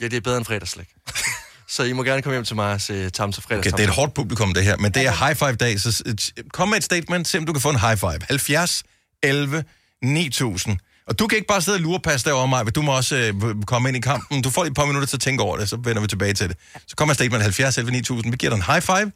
Ja, 0.00 0.08
det 0.08 0.16
er 0.16 0.20
bedre 0.20 0.36
end 0.36 0.44
fredagsslik. 0.44 0.88
så 1.68 1.82
I 1.82 1.92
må 1.92 2.02
gerne 2.02 2.22
komme 2.22 2.34
hjem 2.34 2.44
til 2.44 2.56
mig 2.56 2.72
og 2.72 2.80
se 2.80 3.10
Tamse 3.10 3.42
fredags. 3.42 3.66
Okay, 3.66 3.76
det 3.76 3.84
er 3.84 3.88
et 3.88 3.94
hårdt 3.94 4.14
publikum, 4.14 4.54
det 4.54 4.64
her, 4.64 4.76
men 4.76 4.92
det 4.92 5.06
er 5.06 5.26
high 5.26 5.36
five 5.36 5.56
dag, 5.56 5.80
så 5.80 6.14
kom 6.52 6.68
med 6.68 6.76
et 6.76 6.84
statement, 6.84 7.28
se 7.28 7.38
om 7.38 7.46
du 7.46 7.52
kan 7.52 7.62
få 7.62 7.70
en 7.70 7.80
high 7.80 7.96
five. 7.96 8.18
70 8.28 8.82
11 9.22 9.64
9000. 10.02 10.78
Og 11.08 11.18
du 11.18 11.26
kan 11.26 11.36
ikke 11.36 11.48
bare 11.48 11.62
sidde 11.62 11.76
og 11.76 11.80
lurepasse 11.80 12.24
derovre 12.24 12.48
mig, 12.48 12.74
du 12.74 12.82
må 12.82 12.96
også 12.96 13.16
øh, 13.16 13.34
komme 13.66 13.88
ind 13.88 13.96
i 13.96 14.00
kampen. 14.00 14.42
Du 14.42 14.50
får 14.50 14.62
lige 14.62 14.70
et 14.70 14.76
par 14.76 14.84
minutter 14.84 15.06
til 15.06 15.16
at 15.16 15.20
tænke 15.20 15.42
over 15.42 15.56
det, 15.56 15.68
så 15.68 15.76
vender 15.84 16.02
vi 16.02 16.08
tilbage 16.08 16.34
til 16.34 16.48
det. 16.48 16.56
Så 16.86 16.96
kommer 16.96 17.12
et 17.12 17.16
statement 17.16 17.42
70 17.42 17.78
11 17.78 17.92
9000. 17.92 18.32
Vi 18.32 18.36
giver 18.36 18.50
dig 18.50 18.56
en 18.56 18.72
high 18.72 18.82
five 18.82 19.12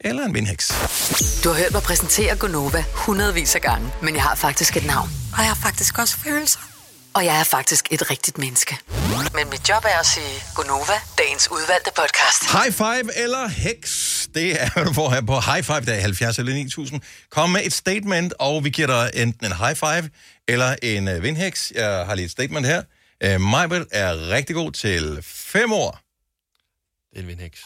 eller 0.00 0.24
en 0.24 0.34
vindhæks. 0.34 0.68
Du 1.44 1.48
har 1.48 1.56
hørt 1.56 1.72
mig 1.72 1.82
præsentere 1.82 2.36
Gonova 2.36 2.84
hundredvis 2.92 3.54
af 3.54 3.60
gange, 3.60 3.90
men 4.02 4.14
jeg 4.14 4.22
har 4.22 4.34
faktisk 4.34 4.76
et 4.76 4.86
navn. 4.86 5.10
Og 5.32 5.38
jeg 5.38 5.48
har 5.48 5.58
faktisk 5.62 5.98
også 5.98 6.16
følelser. 6.16 6.73
Og 7.14 7.24
jeg 7.24 7.40
er 7.40 7.44
faktisk 7.44 7.88
et 7.90 8.10
rigtigt 8.10 8.38
menneske. 8.38 8.78
Men 9.34 9.50
mit 9.50 9.68
job 9.68 9.84
er 9.84 9.98
at 10.00 10.06
sige 10.06 10.42
Gonova, 10.54 10.98
dagens 11.18 11.50
udvalgte 11.50 11.90
podcast. 11.96 12.40
High 12.52 12.72
five 12.72 13.16
eller 13.24 13.48
heks, 13.48 14.28
det 14.34 14.62
er, 14.62 14.70
hvad 14.74 14.84
du 14.84 14.92
får 14.92 15.10
her 15.10 15.20
på 15.20 15.40
High 15.40 15.64
Five 15.64 15.80
dag 15.80 16.00
70 16.02 16.38
eller 16.38 16.54
9000. 16.54 17.00
Kom 17.30 17.50
med 17.50 17.60
et 17.64 17.72
statement, 17.72 18.34
og 18.38 18.64
vi 18.64 18.70
giver 18.70 18.88
dig 18.88 19.10
enten 19.22 19.46
en 19.46 19.52
high 19.52 19.76
five 19.76 20.10
eller 20.48 20.76
en 20.82 21.08
uh, 21.08 21.22
vindhæks. 21.22 21.72
Jeg 21.74 22.06
har 22.06 22.14
lige 22.14 22.24
et 22.24 22.30
statement 22.30 22.66
her. 22.66 22.82
Uh, 23.26 23.40
Majbert 23.40 23.86
er 23.92 24.28
rigtig 24.30 24.56
god 24.56 24.72
til 24.72 25.18
fem 25.22 25.72
år. 25.72 26.00
Det 27.10 27.18
er 27.18 27.22
en 27.22 27.28
vindhæks. 27.28 27.60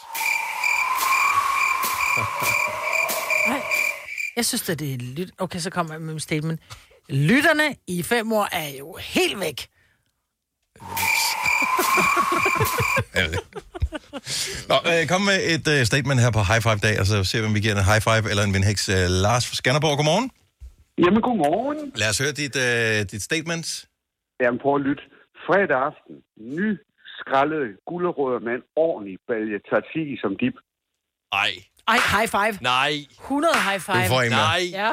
Nej. 3.51 3.61
Jeg 4.35 4.45
synes, 4.45 4.69
at 4.69 4.79
det 4.79 4.93
er 4.93 4.97
lyt... 4.97 5.31
Okay, 5.37 5.59
så 5.59 5.69
kommer 5.69 5.93
jeg 5.93 6.01
med 6.01 6.13
mit 6.13 6.23
statement. 6.23 6.59
Lytterne 7.09 7.75
i 7.87 8.03
fem 8.03 8.31
år 8.31 8.47
er 8.51 8.77
jo 8.79 8.97
helt 9.13 9.39
væk. 9.39 9.59
Nå, 14.69 14.75
øh, 14.91 15.01
kom 15.11 15.21
med 15.21 15.37
et 15.55 15.67
øh, 15.73 15.79
statement 15.91 16.19
her 16.23 16.31
på 16.37 16.41
High 16.49 16.61
Five 16.67 16.81
dag, 16.87 16.95
og 17.01 17.05
så 17.05 17.15
ser 17.23 17.39
vi, 17.41 17.45
om 17.49 17.55
vi 17.57 17.61
giver 17.65 17.75
en 17.79 17.89
high 17.91 18.01
five 18.07 18.25
eller 18.31 18.43
en 18.43 18.53
vindhæks. 18.55 18.89
Øh, 18.89 19.05
Lars 19.25 19.43
fra 19.49 19.55
Skanderborg, 19.59 19.95
godmorgen. 19.99 20.27
Jamen, 21.03 21.21
godmorgen. 21.27 21.79
Lad 22.01 22.09
os 22.13 22.17
høre 22.23 22.33
dit, 22.41 22.55
øh, 22.67 22.97
dit 23.11 23.21
statement. 23.29 23.67
Jamen, 24.41 24.59
prøv 24.63 24.75
at 24.79 24.81
lytte. 24.87 25.03
Fredag 25.47 25.77
aften, 25.89 26.15
ny 26.57 26.67
skrællet 27.19 27.63
gulerødder 27.89 28.41
med 28.47 28.53
en 28.59 28.65
ordentlig 28.85 29.17
balje 29.29 29.57
tzatziki 29.67 30.15
som 30.23 30.31
dip. 30.41 30.55
Ej. 31.43 31.51
Ej, 31.93 31.99
high 32.15 32.29
five. 32.37 32.55
Nej. 32.61 32.93
100 33.11 33.53
high 33.67 33.81
five. 33.87 34.03
Du 34.03 34.13
får 34.15 34.21
en 34.21 34.29
mere. 34.29 34.47
Nej. 34.53 34.63
Ja. 34.81 34.91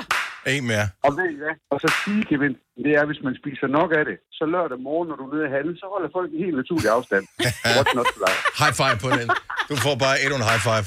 En 0.54 0.64
mere. 0.72 0.87
Og 1.06 1.11
ved 1.18 1.26
I 1.35 1.37
hvad? 1.42 1.54
Og 1.72 1.78
så 1.82 1.88
sige, 2.02 2.20
Kevin, 2.30 2.54
det 2.85 2.92
er, 2.98 3.04
hvis 3.11 3.20
man 3.26 3.35
spiser 3.40 3.66
nok 3.78 3.90
af 3.98 4.04
det, 4.09 4.16
så 4.38 4.44
lørdag 4.54 4.78
morgen, 4.88 5.06
når 5.11 5.16
du 5.20 5.24
er 5.28 5.32
nede 5.35 5.44
i 5.48 5.52
handel, 5.56 5.72
så 5.82 5.87
holder 5.94 6.09
folk 6.16 6.28
en 6.35 6.40
helt 6.44 6.56
naturlig 6.62 6.88
afstand. 6.98 7.24
What's 7.76 7.94
not 7.98 8.06
to 8.12 8.18
like? 8.24 8.40
High 8.62 8.74
five 8.80 8.96
på 9.04 9.09
den. 9.18 9.26
Du 9.70 9.74
får 9.85 9.94
bare 10.04 10.16
endnu 10.22 10.37
en 10.42 10.46
high 10.50 10.62
five. 10.68 10.87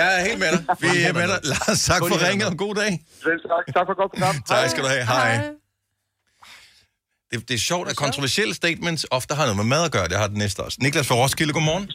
Jeg 0.00 0.08
er 0.16 0.20
helt 0.28 0.38
med 0.44 0.50
dig. 0.54 0.62
Vi 0.84 0.88
er 1.08 1.12
med 1.20 1.26
dig. 1.32 1.38
Lars, 1.52 1.80
tak 1.90 2.00
for 2.10 2.16
ringet, 2.28 2.46
og 2.52 2.56
god 2.64 2.74
dag. 2.82 2.92
Selv 3.26 3.40
tak. 3.52 3.64
Tak 3.76 3.84
for 3.88 3.94
godt 4.00 4.10
program. 4.14 4.36
Tak 4.52 4.64
skal 4.72 4.82
du 4.84 4.88
have. 4.94 5.04
Hej. 5.14 5.30
Det, 7.30 7.48
det 7.48 7.54
er 7.54 7.64
sjovt, 7.72 7.86
at 7.90 7.96
kontroversielle 7.96 8.54
statements 8.54 9.06
ofte 9.10 9.34
har 9.34 9.44
noget 9.44 9.56
med 9.56 9.64
mad 9.74 9.82
at 9.88 9.92
gøre. 9.96 10.08
Det 10.08 10.16
har 10.22 10.26
den 10.26 10.38
næste 10.44 10.60
også. 10.60 10.78
Niklas 10.80 11.06
fra 11.08 11.14
Roskilde, 11.14 11.52
godmorgen. 11.52 11.86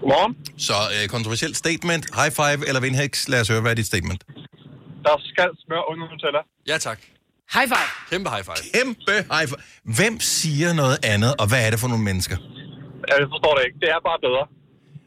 Godmorgen. 0.00 0.36
Så 0.58 0.72
øh, 0.94 1.08
kontroversielt 1.08 1.56
statement, 1.56 2.04
high 2.20 2.32
five 2.40 2.68
eller 2.68 2.80
vindhæks. 2.80 3.28
Lad 3.28 3.40
os 3.40 3.48
høre, 3.48 3.60
hvad 3.60 3.70
er 3.70 3.74
dit 3.74 3.86
statement? 3.86 4.24
Der 5.06 5.16
skal 5.32 5.48
smør 5.64 5.82
under 5.90 6.04
Nutella. 6.10 6.40
Ja, 6.70 6.78
tak. 6.78 6.98
High 7.54 7.68
five. 7.68 7.88
Kæmpe 8.10 8.30
high 8.30 8.44
five. 8.44 8.60
Kæmpe 8.74 9.12
high 9.34 9.48
five. 9.48 9.58
Hvem 9.96 10.20
siger 10.20 10.72
noget 10.72 10.98
andet, 11.04 11.34
og 11.40 11.46
hvad 11.48 11.66
er 11.66 11.70
det 11.70 11.80
for 11.80 11.88
nogle 11.88 12.04
mennesker? 12.04 12.36
Jeg 13.08 13.16
forstår 13.32 13.54
det 13.56 13.62
ikke. 13.66 13.78
Det 13.80 13.88
er 13.88 14.00
bare 14.10 14.18
bedre. 14.28 14.46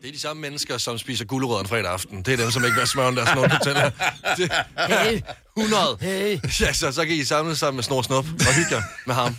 Det 0.02 0.08
er 0.10 0.14
de 0.14 0.20
samme 0.20 0.42
mennesker, 0.42 0.78
som 0.78 0.98
spiser 0.98 1.26
gulerødder 1.26 1.62
en 1.62 1.68
fredag 1.68 1.92
aften. 1.92 2.18
Det 2.24 2.34
er 2.34 2.38
dem, 2.38 2.52
som 2.52 2.64
ikke 2.64 2.74
vil 2.76 2.82
have 2.82 2.88
smør 2.88 3.08
under 3.08 3.24
deres 3.24 3.30
snor 3.34 3.48
Nutella. 3.54 3.86
Det- 4.38 4.52
Hey. 4.90 5.22
100. 5.58 5.98
Hey. 6.02 6.40
Ja, 6.62 6.74
så, 6.74 6.92
så 6.92 7.06
kan 7.06 7.16
I 7.16 7.24
samle 7.24 7.56
sammen 7.56 7.76
med 7.78 7.84
Snor 7.84 8.02
Snup 8.02 8.26
og 8.48 8.56
hygge 8.56 8.76
med 9.06 9.16
ham. 9.16 9.36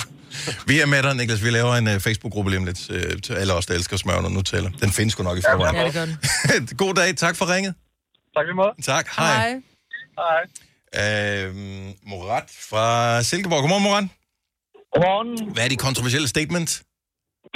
Vi 0.70 0.80
er 0.80 0.86
med 0.86 1.02
dig, 1.02 1.14
Niklas. 1.16 1.44
Vi 1.44 1.50
laver 1.50 1.74
en 1.74 1.86
uh, 1.86 1.92
Facebook-gruppe 2.00 2.50
lige 2.50 2.58
om 2.58 2.64
lidt 2.64 2.90
øh, 2.90 3.22
til 3.22 3.32
alle 3.34 3.52
os, 3.52 3.66
der 3.66 3.74
elsker 3.74 3.96
smør 3.96 4.14
og 4.14 4.32
Nutella. 4.32 4.70
Den 4.80 4.90
findes 4.90 5.12
sgu 5.12 5.22
nok 5.22 5.38
i 5.38 5.42
forvejen. 5.50 5.76
Ja, 5.76 5.84
det 5.84 5.92
gør 5.94 6.04
den. 6.04 6.16
God 6.82 6.94
dag. 6.94 7.16
Tak 7.16 7.36
for 7.36 7.54
ringet. 7.54 7.74
Tak 8.36 8.44
lige 8.46 8.54
måde. 8.54 8.72
Tak. 8.82 9.08
Hej. 9.16 9.34
Hej. 9.50 9.60
Øhm, 11.02 11.94
Morat 12.10 12.48
fra 12.70 12.84
Silkeborg. 13.22 13.60
Godmorgen, 13.60 13.82
Morat. 13.88 14.04
Godmorgen. 14.94 15.52
Hvad 15.54 15.64
er 15.64 15.68
dit 15.68 15.78
kontroversielle 15.78 16.28
statement? 16.28 16.82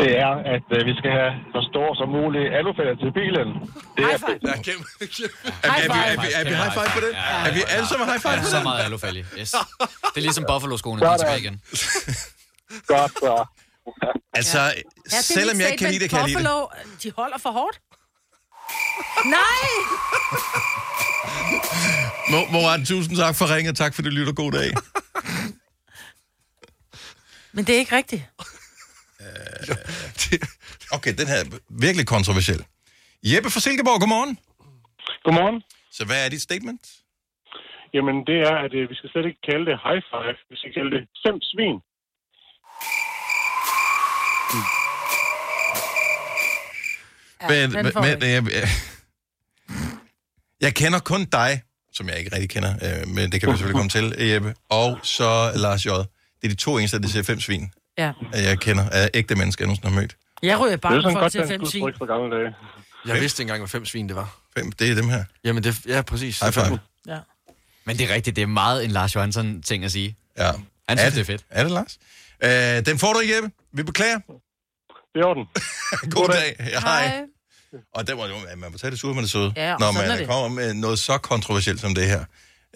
Det 0.02 0.10
er, 0.26 0.32
at 0.54 0.66
øh, 0.76 0.80
vi 0.90 0.94
skal 1.00 1.10
have 1.20 1.32
så 1.54 1.60
stor 1.70 1.88
som 2.00 2.08
muligt 2.18 2.48
alufælder 2.60 2.94
til 3.02 3.10
bilen. 3.20 3.48
Det 3.96 4.04
er 4.14 4.18
fedt. 4.28 4.40
Ja, 4.50 4.54
kæmpe, 4.68 4.84
kæmpe. 5.16 5.36
Er, 5.66 5.70
vi- 5.74 5.86
er, 5.86 5.92
vi, 5.94 5.98
er, 6.10 6.16
vi, 6.24 6.28
er 6.40 6.44
vi 6.50 6.54
high 6.62 6.72
five 6.78 6.90
på 6.96 7.00
det? 7.06 7.12
Er 7.48 7.52
vi 7.58 7.62
alle 7.74 7.86
sammen 7.90 8.06
high 8.10 8.20
five 8.26 8.32
Ja, 8.32 8.40
på 8.46 8.50
så 8.54 8.56
det? 8.56 8.64
meget 8.70 8.80
alufælge. 8.88 9.22
Yes. 9.40 9.50
Det 10.12 10.18
er 10.22 10.26
ligesom 10.28 10.44
Buffalo-skoene, 10.50 10.98
de 11.02 11.06
er 11.06 11.16
tilbage 11.16 11.40
igen. 11.44 11.56
Godt, 12.92 13.12
så. 13.24 13.34
Altså, 14.38 14.60
Ja, 14.60 15.16
er 15.18 15.22
selvom 15.36 15.56
jeg 15.60 15.66
ikke 15.70 15.82
kan 15.82 15.90
lide 15.94 16.02
det, 16.04 16.10
kan 16.10 16.18
jeg 16.18 16.28
lide 16.28 16.38
det. 16.38 16.46
Buffalo, 16.46 16.66
de 17.02 17.08
holder 17.20 17.38
for 17.44 17.50
hårdt. 17.58 17.76
Nej! 19.36 19.66
Mo- 22.32 22.50
Morat, 22.52 22.86
tusind 22.86 23.16
tak 23.16 23.34
for 23.36 23.54
ringet. 23.54 23.76
Tak 23.76 23.94
for 23.94 24.02
det 24.02 24.12
lytter. 24.12 24.32
God 24.32 24.52
dag. 24.52 24.70
Men 27.52 27.64
det 27.64 27.74
er 27.74 27.78
ikke 27.78 27.96
rigtigt. 27.96 28.22
Okay, 30.92 31.12
den 31.18 31.26
her 31.26 31.36
er 31.36 31.58
virkelig 31.68 32.06
kontroversiel. 32.06 32.64
Jeppe 33.22 33.50
fra 33.50 33.60
Silkeborg, 33.60 34.00
godmorgen. 34.00 34.38
Godmorgen. 35.24 35.62
Så 35.92 36.04
hvad 36.04 36.24
er 36.24 36.28
dit 36.28 36.42
statement? 36.42 36.82
Jamen, 37.94 38.16
det 38.28 38.38
er, 38.50 38.56
at 38.66 38.72
øh, 38.78 38.90
vi 38.90 38.94
skal 38.94 39.10
slet 39.10 39.26
ikke 39.30 39.42
kalde 39.50 39.64
det 39.70 39.76
high 39.86 40.02
five. 40.12 40.36
Vi 40.50 40.56
skal 40.60 40.72
kalde 40.76 40.90
det 40.96 41.02
fem 41.26 41.36
svin. 41.50 41.78
Men, 47.48 47.72
men, 47.72 47.84
men. 47.84 48.48
Jeg, 50.60 50.74
kender 50.74 50.98
kun 50.98 51.24
dig, 51.24 51.62
som 51.92 52.08
jeg 52.08 52.18
ikke 52.18 52.32
rigtig 52.34 52.50
kender, 52.50 52.74
øh, 53.00 53.08
men 53.08 53.32
det 53.32 53.40
kan 53.40 53.52
vi 53.52 53.56
selvfølgelig 53.56 53.74
komme 53.76 53.90
til, 53.90 54.28
Jeppe, 54.28 54.54
og 54.68 54.98
så 55.02 55.52
Lars 55.56 55.86
J. 55.86 55.88
Det 55.88 56.04
er 56.44 56.48
de 56.48 56.54
to 56.54 56.78
eneste, 56.78 57.02
der 57.02 57.08
ser 57.08 57.22
fem 57.22 57.40
svin, 57.40 57.70
Ja. 57.98 58.12
at 58.32 58.44
jeg 58.44 58.58
kender 58.58 58.88
af 58.90 59.10
ægte 59.14 59.34
mennesker, 59.34 59.64
jeg 59.64 59.66
nogensinde 59.66 59.94
har 59.94 60.00
mødt. 60.00 60.16
Jeg 60.42 60.60
ryger 60.60 60.66
Det 60.76 60.84
er 60.84 60.88
bare 60.88 61.02
sådan 61.02 61.12
for 61.12 61.18
at 61.18 61.22
godt, 61.22 61.32
se 61.32 61.38
den 61.38 61.48
fem 61.48 61.58
skulle 61.60 61.70
svin. 61.70 61.82
trykke 61.82 61.98
for 61.98 62.06
gamle 62.06 62.36
dage. 62.36 62.54
Jeg 63.06 63.20
vidste 63.20 63.42
ikke 63.42 63.48
engang, 63.48 63.60
hvad 63.60 63.68
fem 63.68 63.86
svin 63.86 64.08
det 64.08 64.16
var. 64.16 64.36
Fem, 64.58 64.72
det 64.72 64.90
er 64.90 64.94
dem 64.94 65.08
her. 65.08 65.24
Jamen, 65.44 65.64
det, 65.64 65.86
ja, 65.86 66.02
præcis. 66.02 66.40
High 66.40 66.52
five. 66.52 66.78
Ja. 67.08 67.18
Men 67.84 67.98
det 67.98 68.10
er 68.10 68.14
rigtigt, 68.14 68.36
det 68.36 68.42
er 68.42 68.46
meget 68.46 68.84
en 68.84 68.90
Lars 68.90 69.14
Johansson 69.14 69.62
ting 69.62 69.84
at 69.84 69.92
sige. 69.92 70.16
Ja. 70.38 70.50
Han 70.88 70.98
synes, 70.98 71.14
det 71.14 71.20
er 71.20 71.24
fedt. 71.24 71.44
Er 71.50 71.62
det, 71.62 71.72
Lars? 71.72 71.98
Øh, 72.44 72.86
den 72.86 72.98
får 72.98 73.12
du, 73.12 73.20
Jeppe. 73.34 73.50
Vi 73.72 73.82
beklager. 73.82 74.18
Det 75.14 75.20
er 75.22 75.24
orden. 75.24 75.44
God 76.16 76.28
dag. 76.28 76.56
Ja, 76.58 76.80
hej. 76.80 77.22
Og 77.94 78.06
der 78.08 78.14
må 78.16 78.22
man 78.56 78.72
må 78.72 78.78
tage 78.78 78.90
det 78.90 78.98
sure 79.00 79.14
med 79.14 79.22
det 79.22 79.30
søde, 79.30 79.52
Ja, 79.56 79.76
når 79.82 79.92
man 79.92 80.18
det. 80.18 80.26
kommer 80.28 80.48
med 80.48 80.74
noget 80.74 80.98
så 80.98 81.18
kontroversielt 81.18 81.80
som 81.80 81.94
det 81.94 82.06
her. 82.06 82.24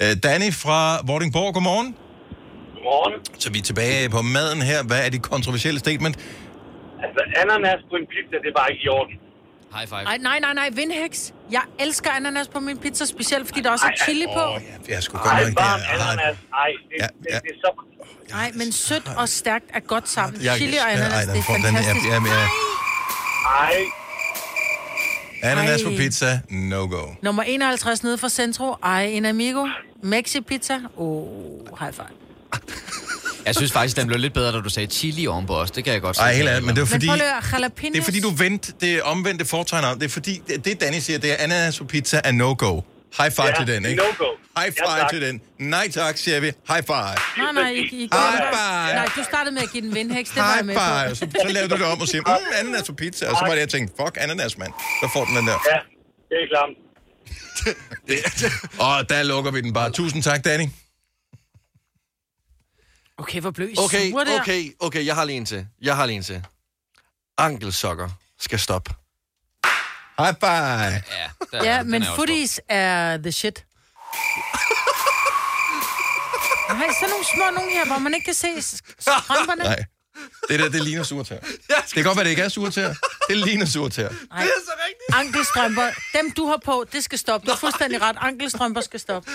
Øh, 0.03 0.17
Danny 0.23 0.53
fra 0.53 1.01
Vordingborg, 1.07 1.55
godmorgen. 1.55 1.97
Godmorgen. 2.75 3.15
Så 3.39 3.51
vi 3.53 3.59
er 3.59 3.63
tilbage 3.63 4.09
på 4.09 4.23
maden 4.23 4.63
her. 4.63 4.83
Hvad 4.83 5.05
er 5.07 5.09
dit 5.09 5.23
kontroversielle 5.23 5.79
statement? 5.81 6.17
Altså, 7.05 7.21
ananas 7.43 7.81
på 7.91 7.97
en 8.01 8.07
pizza, 8.13 8.37
det 8.43 8.49
er 8.53 8.57
bare 8.61 8.71
ikke 8.73 8.85
i 8.85 8.89
orden. 8.89 9.15
High 9.77 9.89
five. 9.89 10.05
Ej, 10.13 10.19
nej, 10.29 10.39
nej, 10.41 10.55
nej, 10.55 10.69
vindhæks. 10.73 11.33
Jeg 11.51 11.63
elsker 11.81 12.11
ananas 12.11 12.49
på 12.49 12.61
min 12.61 12.79
pizza, 12.79 13.05
specielt 13.07 13.47
fordi 13.49 13.61
der 13.61 13.71
også 13.71 13.87
er 13.87 14.05
chili 14.05 14.27
på. 14.37 14.43
Åh, 14.45 14.61
ja, 14.89 14.95
jeg 14.95 15.03
skulle 15.03 15.23
godt 15.23 15.33
Ej, 15.33 15.45
nok... 15.45 15.59
det 15.59 15.65
er- 15.65 16.05
ananas. 16.05 16.37
Ej, 16.53 16.71
det, 16.91 16.97
Ja, 17.01 17.07
det, 17.07 17.27
ja. 17.31 17.39
det, 17.39 17.51
er 17.55 17.59
så... 17.65 17.71
Nej, 18.31 18.51
men 18.55 18.73
sødt 18.73 19.09
og 19.17 19.29
stærkt 19.29 19.65
er 19.75 19.81
godt 19.81 20.09
sammen. 20.09 20.43
Jeg- 20.43 20.57
Chili 20.57 20.77
og 20.77 20.83
Ej, 20.85 20.91
ananas, 20.93 21.25
den 21.27 21.35
det 21.35 21.39
er 21.39 21.43
får- 21.43 21.55
den 21.55 21.65
er- 21.65 21.69
fantastisk. 21.69 22.09
ja, 22.09 22.15
ja. 22.15 22.47
Ej, 23.65 23.75
Ananas 25.43 25.83
på 25.83 25.89
Ej. 25.91 25.97
pizza, 25.97 26.41
no 26.51 26.77
go. 26.87 27.07
Nummer 27.23 27.43
51 27.43 28.03
nede 28.03 28.19
fra 28.19 28.29
Centro. 28.29 28.77
Ej, 28.83 29.05
en 29.05 29.25
amigo. 29.25 29.67
Mexi 30.03 30.41
pizza. 30.41 30.79
Oh, 30.97 31.25
high 31.81 31.93
five. 31.95 32.07
Jeg 33.47 33.55
synes 33.55 33.73
faktisk, 33.73 33.97
den 33.97 34.07
blev 34.07 34.19
lidt 34.19 34.33
bedre, 34.35 34.53
da 34.53 34.61
du 34.61 34.69
sagde 34.69 34.93
chili 34.93 35.27
ovenpå 35.27 35.55
os. 35.57 35.71
Det 35.71 35.85
kan 35.85 35.93
jeg 35.93 36.03
godt 36.03 36.19
Ej, 36.19 36.35
helt 36.35 36.49
ærligt, 36.49 36.67
men 36.67 36.77
det 36.77 36.81
var 36.81 36.85
Men 36.85 36.91
fordi... 36.91 37.07
prøv 37.07 37.15
at 37.15 37.53
jalapenos. 37.53 37.93
Det 37.93 38.01
er 38.01 38.05
fordi, 38.05 38.21
du 38.21 38.31
vendte 38.31 38.73
det 38.81 39.03
omvendte 39.03 39.45
foretegn 39.45 39.85
om. 39.85 39.99
Det 39.99 40.05
er 40.05 40.11
fordi, 40.11 40.43
det, 40.49 40.65
det 40.65 40.81
Danny 40.81 40.99
siger, 40.99 41.19
det 41.19 41.31
er 41.33 41.37
ananas 41.45 41.79
på 41.79 41.85
pizza 41.85 42.21
er 42.25 42.33
no-go. 42.33 42.81
High 43.19 43.33
five 43.33 43.47
Ja, 43.47 43.55
til 43.65 43.67
den, 43.75 43.85
ikke? 43.85 44.03
no-go. 44.03 44.25
High 44.59 44.73
Ja, 44.79 44.85
five 44.87 45.01
tak. 45.01 45.11
til 45.11 45.23
den. 45.23 45.41
Nej 45.59 45.91
tak, 45.91 46.17
siger 46.17 46.41
vi. 46.41 46.47
High 46.69 46.83
five. 46.87 47.15
Nej, 47.39 47.53
nej, 47.53 47.71
I, 47.71 47.79
I 47.79 48.09
High 48.13 48.39
five. 48.53 48.95
Nej, 48.95 49.09
du 49.17 49.23
startede 49.25 49.55
med 49.55 49.63
at 49.63 49.71
give 49.73 49.83
den 49.87 49.95
vindhæks. 49.95 50.31
Det 50.31 50.37
var 50.39 50.45
jeg 50.47 50.55
High 50.55 50.67
med 50.67 50.75
five. 50.75 51.09
på. 51.09 51.15
Så, 51.15 51.43
så 51.43 51.49
lavede 51.53 51.69
du 51.75 51.77
det 51.77 51.87
om 51.87 52.01
og 52.01 52.09
siger, 52.09 52.23
mm, 52.23 52.47
ananas 52.61 52.87
på 52.89 52.95
pizza. 52.95 53.31
Og 53.31 53.37
så 53.37 53.45
var 53.45 53.51
det, 53.53 53.61
jeg 53.61 53.69
tænkte, 53.69 53.95
fuck 54.01 54.17
ananas, 54.21 54.59
mand. 54.59 54.73
Så 55.03 55.09
får 55.13 55.25
den 55.25 55.37
den 55.37 55.47
der. 55.47 55.59
ja, 55.73 55.79
det 56.29 56.37
er 56.43 56.49
klart. 56.53 56.71
Og 58.87 59.09
der 59.09 59.23
lukker 59.23 59.51
vi 59.51 59.61
den 59.61 59.73
bare. 59.73 59.91
Tusind 59.91 60.23
tak, 60.23 60.45
Danny. 60.45 60.67
Okay, 63.19 63.41
hvor 63.41 63.51
blev 63.51 63.69
I 63.69 63.75
Okay, 63.79 64.11
sure 64.11 64.25
der? 64.25 64.41
okay, 64.41 64.65
okay, 64.81 65.07
jeg 65.07 65.15
har 65.15 65.25
lige 65.25 65.37
en 65.37 65.47
til. 65.47 65.67
Jeg 65.83 65.97
har 65.97 66.07
lige 66.07 66.17
en 66.17 66.23
til. 66.23 66.45
Ankelsokker 67.39 68.09
skal 68.41 68.59
stoppe. 68.59 68.95
High 70.25 70.35
five. 70.41 71.03
Ja, 71.19 71.29
der, 71.53 71.65
Ja, 71.65 71.83
men 71.83 72.03
er 72.03 72.15
footies 72.15 72.61
er 72.69 73.17
the 73.17 73.33
shit. 73.33 73.65
Nej, 76.73 76.89
sådan 77.01 77.11
nogle 77.11 77.25
små 77.35 77.51
nogle 77.55 77.71
her, 77.73 77.87
hvor 77.87 77.99
man 77.99 78.15
ikke 78.15 78.25
kan 78.25 78.35
se 78.35 78.63
strømperne. 78.99 79.65
Nej. 79.65 79.85
Det 80.49 80.59
der, 80.61 80.69
det 80.69 80.83
ligner 80.85 81.03
surtær. 81.03 81.39
Det 81.69 81.93
kan 81.95 82.05
godt 82.05 82.17
være, 82.17 82.25
det 82.25 82.31
ikke 82.31 82.43
er 82.43 82.49
surtær. 82.49 82.95
Det 83.29 83.37
ligner 83.37 83.67
surtær. 83.67 84.09
Nej. 84.33 84.47
Ankelstrømper, 85.13 85.91
dem 86.15 86.31
du 86.31 86.47
har 86.47 86.61
på, 86.65 86.85
det 86.93 87.05
skal 87.05 87.19
stoppe. 87.19 87.47
Du 87.47 87.53
er 87.53 87.57
fuldstændig 87.57 88.03
ret. 88.03 88.17
Ankelstrømper 88.21 88.81
skal 88.81 89.01
stoppe. 89.01 89.31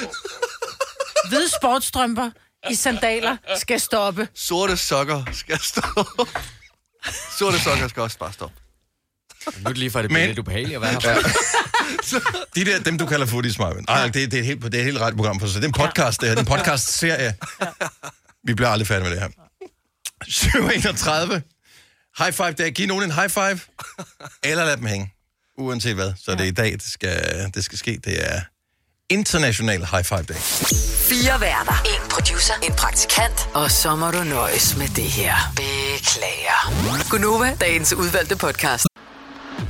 Hvide 1.29 1.49
sportsstrømper 1.49 2.29
i 2.69 2.75
sandaler 2.75 3.38
skal 3.57 3.79
stoppe. 3.81 4.27
Sorte 4.35 4.77
sokker 4.77 5.23
skal 5.33 5.59
stoppe. 5.59 6.25
Sorte 7.38 7.59
sokker 7.63 7.88
skal 7.88 8.01
også 8.03 8.17
bare 8.17 8.33
stoppe. 8.33 8.55
Nu 9.62 9.64
er 9.66 9.70
det 9.70 9.78
lige 9.78 9.91
for, 9.91 10.00
at 10.00 10.04
det 10.04 10.12
Men- 10.12 10.16
bliver 10.16 10.28
lidt 10.28 10.39
ubehageligt 10.39 10.76
at 10.76 10.82
være 10.82 10.91
her. 10.91 11.16
De 12.56 12.66
der, 12.66 12.80
dem 12.80 12.98
du 12.98 13.06
kalder 13.06 13.26
footies, 13.26 13.60
Marvin. 13.60 13.86
Ej, 13.88 14.04
det, 14.06 14.14
det, 14.14 14.34
er 14.34 14.39
et 14.39 14.45
helt, 14.45 14.64
det 14.64 14.74
er 14.76 14.80
et 14.80 14.84
helt 14.86 14.98
ret 15.00 15.16
program 15.16 15.39
for 15.39 15.48
sig. 15.48 15.56
Det 15.62 15.64
er 15.64 15.68
en 15.68 15.88
podcast, 15.88 16.22
det 16.22 16.30
her. 16.30 16.36
Det 16.36 16.48
er 16.50 16.54
en 16.54 16.58
podcast-serie. 16.60 17.36
Vi 18.43 18.54
bliver 18.54 18.70
aldrig 18.70 18.88
færdige 18.88 19.10
med 19.10 19.12
det 19.12 19.20
her. 19.22 19.30
731. 20.28 21.41
High 22.18 22.34
five 22.34 22.52
der. 22.52 22.70
Giv 22.70 22.88
nogen 22.88 23.04
en 23.04 23.12
high 23.12 23.30
five. 23.30 23.60
Eller 24.43 24.66
lad 24.66 24.78
dem 24.78 24.86
hænge. 24.86 25.14
Uanset 25.58 25.95
hvad. 25.95 26.14
Så 26.26 26.32
det 26.32 26.41
er 26.41 26.45
i 26.45 26.52
dag, 26.52 26.72
det 26.72 26.84
skal, 26.84 27.52
det 27.56 27.64
skal 27.66 27.78
ske. 27.78 28.00
Det 28.06 28.34
er 28.34 28.41
International 29.10 29.86
High 29.86 30.04
Five 30.04 30.24
Day. 30.24 30.36
Fire 31.10 31.41
værter. 31.41 31.82
En 31.86 32.10
producer. 32.10 32.54
En 32.64 32.74
praktikant. 32.74 33.50
Og 33.54 33.72
så 33.72 33.95
må 33.95 34.12
du 34.12 34.24
nøjes 34.24 34.78
med 34.78 34.88
det 34.88 35.04
her. 35.04 35.36
Beklager. 35.56 37.10
Gunova, 37.10 37.58
dagens 37.62 37.93
udvalgte 37.93 38.36
podcast. 38.36 38.86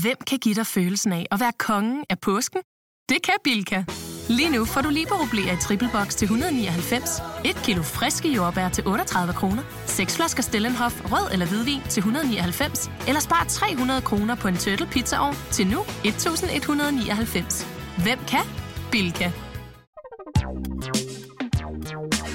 Hvem 0.00 0.16
kan 0.26 0.38
give 0.38 0.54
dig 0.54 0.66
følelsen 0.66 1.12
af 1.12 1.26
at 1.30 1.40
være 1.40 1.52
kongen 1.58 2.04
af 2.10 2.18
påsken? 2.20 2.60
Det 3.08 3.22
kan 3.22 3.34
Bilka! 3.44 3.84
Lige 4.28 4.50
nu 4.50 4.64
får 4.64 4.80
du 4.80 4.88
liberobleer 4.90 5.52
i 5.52 5.56
triple 5.56 5.88
box 5.92 6.14
til 6.14 6.24
199, 6.24 7.22
et 7.44 7.56
kilo 7.64 7.82
friske 7.82 8.28
jordbær 8.28 8.68
til 8.68 8.86
38 8.86 9.32
kroner, 9.32 9.62
seks 9.86 10.16
flasker 10.16 10.42
Stellenhof 10.42 11.12
rød 11.12 11.32
eller 11.32 11.46
hvidvin 11.46 11.80
til 11.88 12.00
199, 12.00 12.90
eller 13.08 13.20
spar 13.20 13.44
300 13.48 14.02
kroner 14.02 14.34
på 14.34 14.48
en 14.48 14.56
turtle 14.56 14.86
pizzaovn 14.86 15.36
til 15.50 15.66
nu 15.66 15.80
1199. 16.04 17.66
Hvem 18.02 18.18
kan? 18.28 18.44
Bilka. 18.90 19.30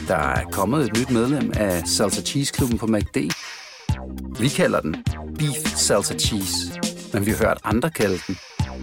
Der 0.08 0.16
er 0.16 0.44
kommet 0.52 0.86
et 0.86 0.98
nyt 1.00 1.10
medlem 1.10 1.52
af 1.56 1.88
Salsa 1.88 2.22
Cheese 2.22 2.54
Klubben 2.54 2.78
på 2.78 2.88
MACD. 2.88 3.18
Vi 4.40 4.48
kalder 4.48 4.82
den 4.82 4.96
Beef 5.40 5.76
Salsa 5.76 6.18
Cheese, 6.18 6.80
men 7.18 7.26
vi 7.26 7.32
har 7.32 7.38
hørt 7.38 7.58
andre 7.64 7.90
kalde 7.90 8.20
den 8.28 8.38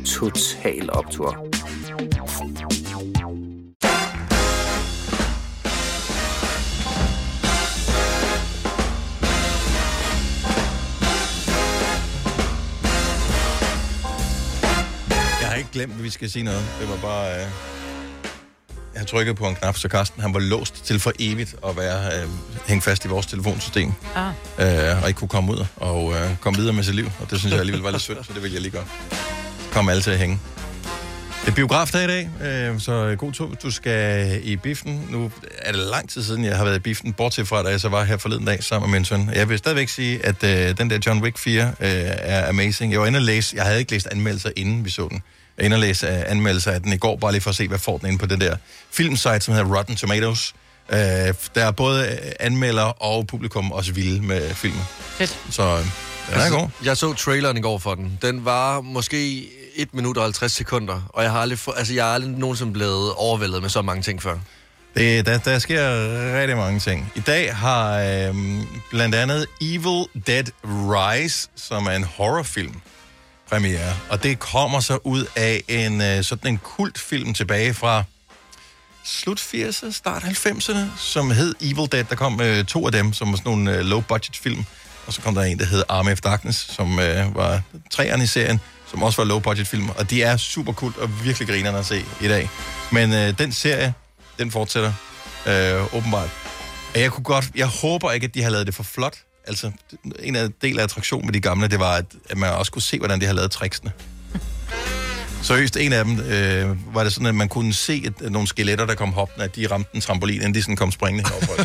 Total 0.04 0.90
optur. 0.92 1.48
Jeg 15.40 15.48
har 15.48 15.54
ikke 15.54 15.70
glemt, 15.72 15.92
at 15.92 16.02
vi 16.02 16.10
skal 16.10 16.30
sige 16.30 16.42
noget. 16.42 16.62
Det 16.80 16.88
var 16.88 16.96
bare... 16.96 17.40
Øh... 17.40 17.83
Har 19.04 19.08
trykket 19.08 19.36
på 19.36 19.48
en 19.48 19.54
knap, 19.54 19.76
så 19.76 19.88
Carsten 19.88 20.22
han 20.22 20.34
var 20.34 20.40
låst 20.40 20.84
til 20.84 21.00
for 21.00 21.12
evigt 21.18 21.54
at 21.66 21.76
være 21.76 22.22
øh, 22.22 22.28
hængt 22.66 22.84
fast 22.84 23.04
i 23.04 23.08
vores 23.08 23.26
telefonsystem. 23.26 23.92
Ah. 24.14 24.32
Øh, 24.58 25.02
og 25.02 25.08
ikke 25.08 25.18
kunne 25.18 25.28
komme 25.28 25.52
ud 25.52 25.66
og 25.76 26.12
øh, 26.12 26.36
komme 26.40 26.58
videre 26.58 26.72
med 26.72 26.84
sit 26.84 26.94
liv. 26.94 27.10
Og 27.20 27.30
det 27.30 27.38
synes 27.38 27.52
jeg 27.52 27.60
alligevel 27.60 27.82
var 27.82 27.90
lidt 27.90 28.02
synd, 28.02 28.16
så 28.22 28.32
det 28.34 28.42
vil 28.42 28.52
jeg 28.52 28.60
lige 28.60 28.72
gøre. 28.72 28.84
Kom 29.72 29.88
alle 29.88 30.02
til 30.02 30.10
at 30.10 30.18
hænge. 30.18 30.40
Det 31.40 31.50
er 31.50 31.54
biografdag 31.54 32.04
i 32.04 32.06
dag, 32.06 32.30
øh, 32.42 32.80
så 32.80 33.14
god 33.18 33.32
tur. 33.32 33.54
Du 33.62 33.70
skal 33.70 34.40
i 34.44 34.56
biffen. 34.56 35.06
Nu 35.10 35.30
er 35.58 35.72
det 35.72 35.80
lang 35.80 36.10
tid 36.10 36.22
siden, 36.22 36.44
jeg 36.44 36.56
har 36.56 36.64
været 36.64 36.76
i 36.76 36.80
biffen, 36.80 37.12
bortset 37.12 37.48
fra, 37.48 37.62
da 37.62 37.68
jeg 37.68 37.80
så 37.80 37.88
var 37.88 38.04
her 38.04 38.16
forleden 38.16 38.44
dag 38.44 38.64
sammen 38.64 38.90
med 38.90 38.98
min 38.98 39.04
søn. 39.04 39.30
Jeg 39.34 39.48
vil 39.48 39.58
stadigvæk 39.58 39.88
sige, 39.88 40.26
at 40.26 40.44
øh, 40.44 40.78
den 40.78 40.90
der 40.90 40.98
John 41.06 41.22
Wick 41.22 41.38
4 41.38 41.62
øh, 41.62 41.74
er 41.80 42.48
amazing. 42.48 42.92
Jeg 42.92 43.00
var 43.00 43.06
inde 43.06 43.16
og 43.16 43.22
læse, 43.22 43.56
jeg 43.56 43.64
havde 43.64 43.78
ikke 43.78 43.92
læst 43.92 44.06
anmeldelser, 44.06 44.50
inden 44.56 44.84
vi 44.84 44.90
så 44.90 45.08
den. 45.10 45.22
Jeg 45.58 45.64
inde 45.64 45.74
og 45.74 45.80
læse 45.80 46.08
uh, 46.08 46.30
anmeldelser 46.30 46.70
af 46.70 46.82
den 46.82 46.92
i 46.92 46.96
går, 46.96 47.16
bare 47.16 47.32
lige 47.32 47.42
for 47.42 47.50
at 47.50 47.56
se, 47.56 47.68
hvad 47.68 47.78
får 47.78 47.98
den 47.98 48.06
inde 48.06 48.18
på 48.18 48.26
den 48.26 48.40
der 48.40 48.56
filmsite, 48.90 49.40
som 49.40 49.54
hedder 49.54 49.76
Rotten 49.76 49.96
Tomatoes. 49.96 50.54
Uh, 50.88 50.96
der 50.96 51.34
er 51.54 51.70
både 51.70 52.08
øh, 52.08 52.32
anmeldere 52.40 52.92
og 52.92 53.26
publikum 53.26 53.72
også 53.72 53.92
vilde 53.92 54.22
med 54.22 54.54
filmen. 54.54 54.82
Fedt. 55.00 55.38
Så 55.50 55.62
øh, 55.62 55.84
den 56.30 56.40
er 56.40 56.50
god. 56.50 56.68
Jeg 56.84 56.96
så 56.96 57.12
traileren 57.12 57.56
i 57.56 57.60
går 57.60 57.78
for 57.78 57.94
den. 57.94 58.18
Den 58.22 58.44
var 58.44 58.80
måske 58.80 59.48
1 59.76 59.94
minut 59.94 60.16
og 60.16 60.22
50 60.22 60.52
sekunder, 60.52 61.00
og 61.08 61.22
jeg 61.22 61.32
har 61.32 61.40
aldrig, 61.40 61.58
altså, 61.76 61.94
jeg 61.94 62.04
har 62.04 62.14
aldrig 62.14 62.30
nogensinde 62.30 62.72
blevet 62.72 63.12
overvældet 63.12 63.62
med 63.62 63.70
så 63.70 63.82
mange 63.82 64.02
ting 64.02 64.22
før. 64.22 64.38
Det, 64.96 65.26
der, 65.26 65.38
der 65.38 65.58
sker 65.58 65.80
rigtig 66.40 66.56
mange 66.56 66.80
ting. 66.80 67.12
I 67.14 67.20
dag 67.20 67.56
har 67.56 67.98
øh, 67.98 68.34
blandt 68.90 69.14
andet 69.14 69.46
Evil 69.60 70.06
Dead 70.26 70.44
Rise, 70.64 71.48
som 71.56 71.86
er 71.86 71.90
en 71.90 72.04
horrorfilm, 72.04 72.74
premiere. 73.54 73.96
Og 74.08 74.22
det 74.22 74.38
kommer 74.38 74.80
så 74.80 74.98
ud 75.04 75.26
af 75.36 75.62
en 75.68 76.00
øh, 76.00 76.24
sådan 76.24 76.52
en 76.52 76.58
kultfilm 76.58 77.34
tilbage 77.34 77.74
fra 77.74 78.04
slut 79.04 79.40
80'erne, 79.40 79.92
start 79.92 80.22
90'erne, 80.22 80.98
som 80.98 81.30
hed 81.30 81.54
Evil 81.60 81.92
Dead. 81.92 82.04
Der 82.04 82.14
kom 82.14 82.40
øh, 82.40 82.64
to 82.64 82.86
af 82.86 82.92
dem, 82.92 83.12
som 83.12 83.30
var 83.30 83.36
sådan 83.36 83.52
nogle 83.52 83.76
øh, 83.76 83.84
low-budget 83.84 84.36
film. 84.36 84.64
Og 85.06 85.12
så 85.12 85.20
kom 85.20 85.34
der 85.34 85.42
en, 85.42 85.58
der 85.58 85.64
hed 85.64 85.82
Army 85.88 86.12
of 86.12 86.20
Darkness, 86.20 86.74
som 86.74 86.98
øh, 87.00 87.34
var 87.36 87.62
træerne 87.90 88.24
i 88.24 88.26
serien, 88.26 88.60
som 88.90 89.02
også 89.02 89.22
var 89.22 89.28
low-budget 89.28 89.66
film. 89.66 89.88
Og 89.88 90.10
de 90.10 90.22
er 90.22 90.36
super 90.36 90.72
kult 90.72 90.96
og 90.96 91.24
virkelig 91.24 91.48
grinerne 91.48 91.78
at 91.78 91.86
se 91.86 92.04
i 92.20 92.28
dag. 92.28 92.50
Men 92.92 93.12
øh, 93.12 93.38
den 93.38 93.52
serie, 93.52 93.94
den 94.38 94.50
fortsætter 94.50 94.92
øh, 95.46 95.94
åbenbart. 95.94 96.30
Og 96.94 97.00
jeg 97.00 97.10
kunne 97.10 97.24
godt, 97.24 97.50
jeg 97.54 97.66
håber 97.66 98.12
ikke, 98.12 98.24
at 98.24 98.34
de 98.34 98.42
har 98.42 98.50
lavet 98.50 98.66
det 98.66 98.74
for 98.74 98.82
flot. 98.82 99.16
Altså, 99.46 99.70
en 100.18 100.36
af 100.36 100.48
del 100.62 100.78
af 100.78 100.82
attraktionen 100.82 101.26
med 101.26 101.32
de 101.34 101.40
gamle, 101.40 101.68
det 101.68 101.78
var, 101.80 101.92
at, 101.96 102.04
at 102.30 102.36
man 102.38 102.50
også 102.50 102.72
kunne 102.72 102.82
se, 102.82 102.98
hvordan 102.98 103.20
de 103.20 103.26
har 103.26 103.32
lavet 103.32 103.50
tricksene. 103.50 103.92
Seriøst, 105.42 105.76
en 105.76 105.92
af 105.92 106.04
dem 106.04 106.20
øh, 106.20 106.94
var 106.94 107.04
det 107.04 107.12
sådan, 107.12 107.26
at 107.26 107.34
man 107.34 107.48
kunne 107.48 107.74
se 107.74 108.04
at, 108.06 108.32
nogle 108.32 108.48
skeletter, 108.48 108.86
der 108.86 108.94
kom 108.94 109.12
hoppende, 109.12 109.44
at 109.44 109.56
de 109.56 109.66
ramte 109.66 109.90
en 109.94 110.00
trampolin, 110.00 110.34
inden 110.40 110.54
de 110.54 110.62
sådan 110.62 110.76
kom 110.76 110.92
springende 110.92 111.28
herover. 111.28 111.64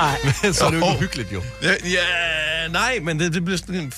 Ej. 0.00 0.18
Men 0.42 0.54
så 0.54 0.64
er 0.66 0.70
det 0.70 0.78
jo 0.78 0.84
ikke 0.84 0.96
uhyggeligt, 0.96 1.32
jo. 1.32 1.42
ja, 1.62 1.70
ja, 1.84 2.68
nej, 2.70 2.98
men 3.02 3.20
det, 3.20 3.34
det 3.34 3.44
blev 3.44 3.58
sådan... 3.58 3.74
en- 3.74 3.92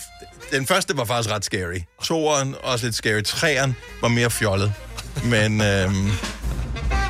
Den 0.53 0.67
første 0.67 0.97
var 0.97 1.05
faktisk 1.05 1.35
ret 1.35 1.45
scary. 1.45 1.79
Toeren 2.05 2.55
også 2.63 2.87
lidt 2.87 2.95
scary. 2.97 3.23
Treeren 3.23 3.77
var 4.01 4.09
mere 4.09 4.31
fjollet. 4.31 4.73
Men 5.25 5.61
øhm, 5.61 6.11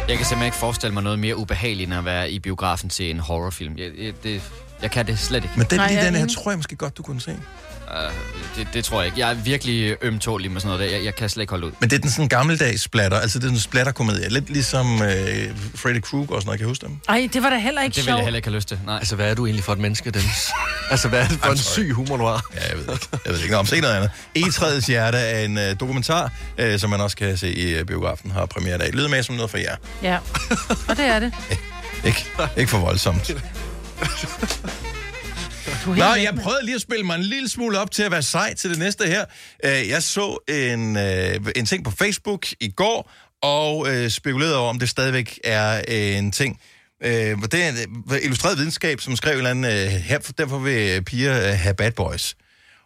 Jeg 0.08 0.16
kan 0.16 0.26
simpelthen 0.26 0.46
ikke 0.46 0.56
forestille 0.56 0.94
mig 0.94 1.02
noget 1.02 1.18
mere 1.18 1.36
ubehageligt, 1.36 1.88
end 1.88 1.98
at 1.98 2.04
være 2.04 2.30
i 2.30 2.38
biografen 2.38 2.90
til 2.90 3.10
en 3.10 3.18
horrorfilm. 3.20 3.78
Jeg, 3.78 3.90
jeg, 3.98 4.12
det, 4.22 4.42
jeg 4.82 4.90
kan 4.90 5.06
det 5.06 5.18
slet 5.18 5.44
ikke. 5.44 5.54
Men 5.56 5.66
den, 5.70 5.76
Nej, 5.78 5.88
lige 5.88 5.98
jeg 5.98 6.06
den 6.06 6.14
her, 6.20 6.26
tror 6.26 6.50
jeg 6.50 6.58
måske 6.58 6.76
godt, 6.76 6.96
du 6.96 7.02
kunne 7.02 7.20
se. 7.20 7.36
Uh, 7.90 8.12
det, 8.56 8.68
det 8.74 8.84
tror 8.84 8.98
jeg 9.00 9.06
ikke. 9.06 9.18
Jeg 9.20 9.30
er 9.30 9.34
virkelig 9.34 9.96
ømtålig 10.02 10.50
med 10.50 10.60
sådan 10.60 10.76
noget 10.76 10.90
der. 10.90 10.96
Jeg, 10.96 11.04
jeg 11.04 11.14
kan 11.14 11.28
slet 11.28 11.42
ikke 11.42 11.50
holde 11.50 11.66
ud. 11.66 11.72
Men 11.80 11.90
det 11.90 11.96
er 11.96 12.00
den 12.00 12.10
sådan 12.10 12.28
gammeldags 12.28 12.82
splatter, 12.82 13.18
altså 13.20 13.38
det 13.38 13.46
er 13.46 13.50
en 13.50 13.58
splatterkomedie. 13.58 14.28
Lidt 14.28 14.50
ligesom 14.50 15.02
øh, 15.02 15.08
Freddy 15.74 16.00
Krueger 16.00 16.34
og 16.34 16.42
sådan 16.42 16.46
noget, 16.46 16.58
kan 16.60 16.66
I 16.66 16.68
huske 16.68 16.86
dem? 16.86 16.96
Ej, 17.08 17.28
det 17.32 17.42
var 17.42 17.50
da 17.50 17.58
heller 17.58 17.82
ikke 17.82 17.94
Det 17.94 17.96
vil 17.96 18.04
sjovt. 18.04 18.16
jeg 18.16 18.24
heller 18.24 18.36
ikke 18.36 18.48
have 18.48 18.56
lyst 18.56 18.68
til. 18.68 18.78
Nej. 18.86 18.96
Altså, 18.96 19.16
hvad 19.16 19.30
er 19.30 19.34
du 19.34 19.46
egentlig 19.46 19.64
for 19.64 19.72
et 19.72 19.78
menneske, 19.78 20.10
Dennis? 20.10 20.48
altså, 20.90 21.08
hvad 21.08 21.20
er 21.20 21.28
det 21.28 21.38
for 21.38 21.46
I'm 21.46 21.50
en 21.50 21.56
sorry. 21.56 21.72
syg 21.84 21.92
humor, 21.92 22.16
du 22.16 22.24
har? 22.24 22.46
Ja, 22.54 22.68
jeg 22.68 22.76
ved 22.78 22.92
ikke. 22.94 23.06
Jeg 23.12 23.32
ved 23.32 23.38
ikke 23.40 23.50
noget 23.50 23.60
om 23.60 23.66
se 23.66 23.80
noget 23.80 23.94
andet. 23.94 24.10
Etræets 24.34 24.86
Hjerte 24.86 25.18
er 25.18 25.44
en 25.44 25.58
øh, 25.58 25.80
dokumentar, 25.80 26.32
øh, 26.58 26.78
som 26.78 26.90
man 26.90 27.00
også 27.00 27.16
kan 27.16 27.36
se 27.38 27.52
i 27.54 27.74
øh, 27.74 27.84
biografen, 27.84 28.30
har 28.30 28.46
premiere 28.46 28.74
i 28.74 28.78
dag. 28.78 28.92
Lyder 28.92 29.08
med 29.08 29.22
som 29.22 29.34
noget 29.34 29.50
for 29.50 29.58
jer. 29.58 29.76
Ja, 30.02 30.18
og 30.88 30.96
det 30.96 31.04
er 31.04 31.18
det. 31.18 31.32
Ikke, 32.04 32.26
ikke 32.56 32.70
for 32.70 32.78
voldsomt. 32.78 33.30
Nå, 35.86 36.14
jeg 36.14 36.34
prøvede 36.42 36.64
lige 36.64 36.74
at 36.74 36.80
spille 36.80 37.04
mig 37.04 37.14
en 37.16 37.22
lille 37.22 37.48
smule 37.48 37.78
op 37.80 37.90
til 37.90 38.02
at 38.02 38.10
være 38.10 38.22
sej 38.22 38.54
til 38.54 38.70
det 38.70 38.78
næste 38.78 39.06
her. 39.06 39.24
Øh, 39.64 39.88
Jeg 39.88 40.02
så 40.02 40.38
en, 40.48 40.96
øh, 40.96 41.40
en 41.56 41.66
ting 41.66 41.84
på 41.84 41.90
Facebook 41.90 42.46
i 42.60 42.68
går, 42.68 43.12
og 43.42 43.88
øh, 43.94 44.10
spekulerede 44.10 44.58
over, 44.58 44.70
om 44.70 44.78
det 44.78 44.88
stadigvæk 44.88 45.38
er 45.44 45.82
øh, 45.88 46.16
en 46.18 46.32
ting. 46.32 46.60
Øh, 47.04 47.10
Det 47.52 47.54
er 47.54 47.72
øh, 48.12 48.18
illustreret 48.22 48.58
videnskab, 48.58 49.00
som 49.00 49.16
skrev 49.16 49.32
en 49.32 49.36
eller 49.38 49.50
anden, 49.50 49.64
øh, 49.64 49.88
her, 49.90 50.18
derfor 50.18 50.58
vil 50.58 51.04
piger 51.04 51.48
øh, 51.50 51.58
have 51.58 51.74
bad 51.74 51.92
boys. 51.92 52.36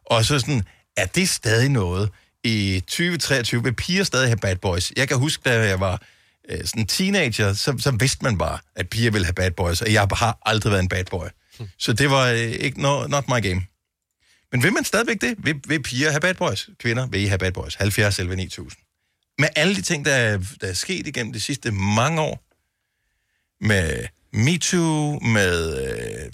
Og 0.06 0.24
så 0.24 0.38
sådan, 0.38 0.62
er 0.96 1.06
det 1.06 1.28
stadig 1.28 1.68
noget 1.68 2.10
i 2.44 2.82
2023? 2.86 3.62
Vil 3.62 3.72
piger 3.74 4.04
stadig 4.04 4.28
have 4.28 4.36
bad 4.36 4.56
boys? 4.56 4.92
Jeg 4.96 5.08
kan 5.08 5.16
huske, 5.18 5.42
da 5.44 5.60
jeg 5.68 5.80
var 5.80 6.02
øh, 6.50 6.58
sådan 6.64 6.86
teenager, 6.86 7.52
så, 7.52 7.74
så 7.78 7.90
vidste 7.90 8.24
man 8.24 8.38
bare, 8.38 8.58
at 8.76 8.88
piger 8.88 9.10
ville 9.10 9.24
have 9.24 9.34
bad 9.34 9.50
boys, 9.50 9.82
og 9.82 9.92
jeg 9.92 10.06
har 10.12 10.38
aldrig 10.46 10.70
været 10.70 10.82
en 10.82 10.88
bad 10.88 11.04
boy. 11.04 11.26
Så 11.78 11.92
det 11.92 12.10
var 12.10 12.26
øh, 12.26 12.38
ikke 12.40 12.82
no, 12.82 13.06
not 13.06 13.28
my 13.28 13.42
game. 13.42 13.66
Men 14.52 14.62
vil 14.62 14.72
man 14.72 14.84
stadigvæk 14.84 15.20
det? 15.20 15.34
Vil, 15.38 15.60
vil 15.66 15.82
piger 15.82 16.10
have 16.10 16.20
bad 16.20 16.34
boys? 16.34 16.68
Kvinder, 16.78 17.06
vil 17.06 17.20
I 17.20 17.26
have 17.26 17.38
bad 17.38 17.52
boys? 17.52 17.74
70 17.74 18.18
11 18.18 18.36
9000. 18.36 18.82
Med 19.38 19.48
alle 19.56 19.76
de 19.76 19.82
ting, 19.82 20.04
der 20.04 20.12
er, 20.14 20.38
der 20.60 20.66
er 20.66 20.72
sket 20.74 21.06
igennem 21.06 21.32
de 21.32 21.40
sidste 21.40 21.70
mange 21.70 22.20
år, 22.20 22.44
med 23.60 24.04
MeToo, 24.32 25.18
med... 25.18 25.86
Øh, 26.24 26.32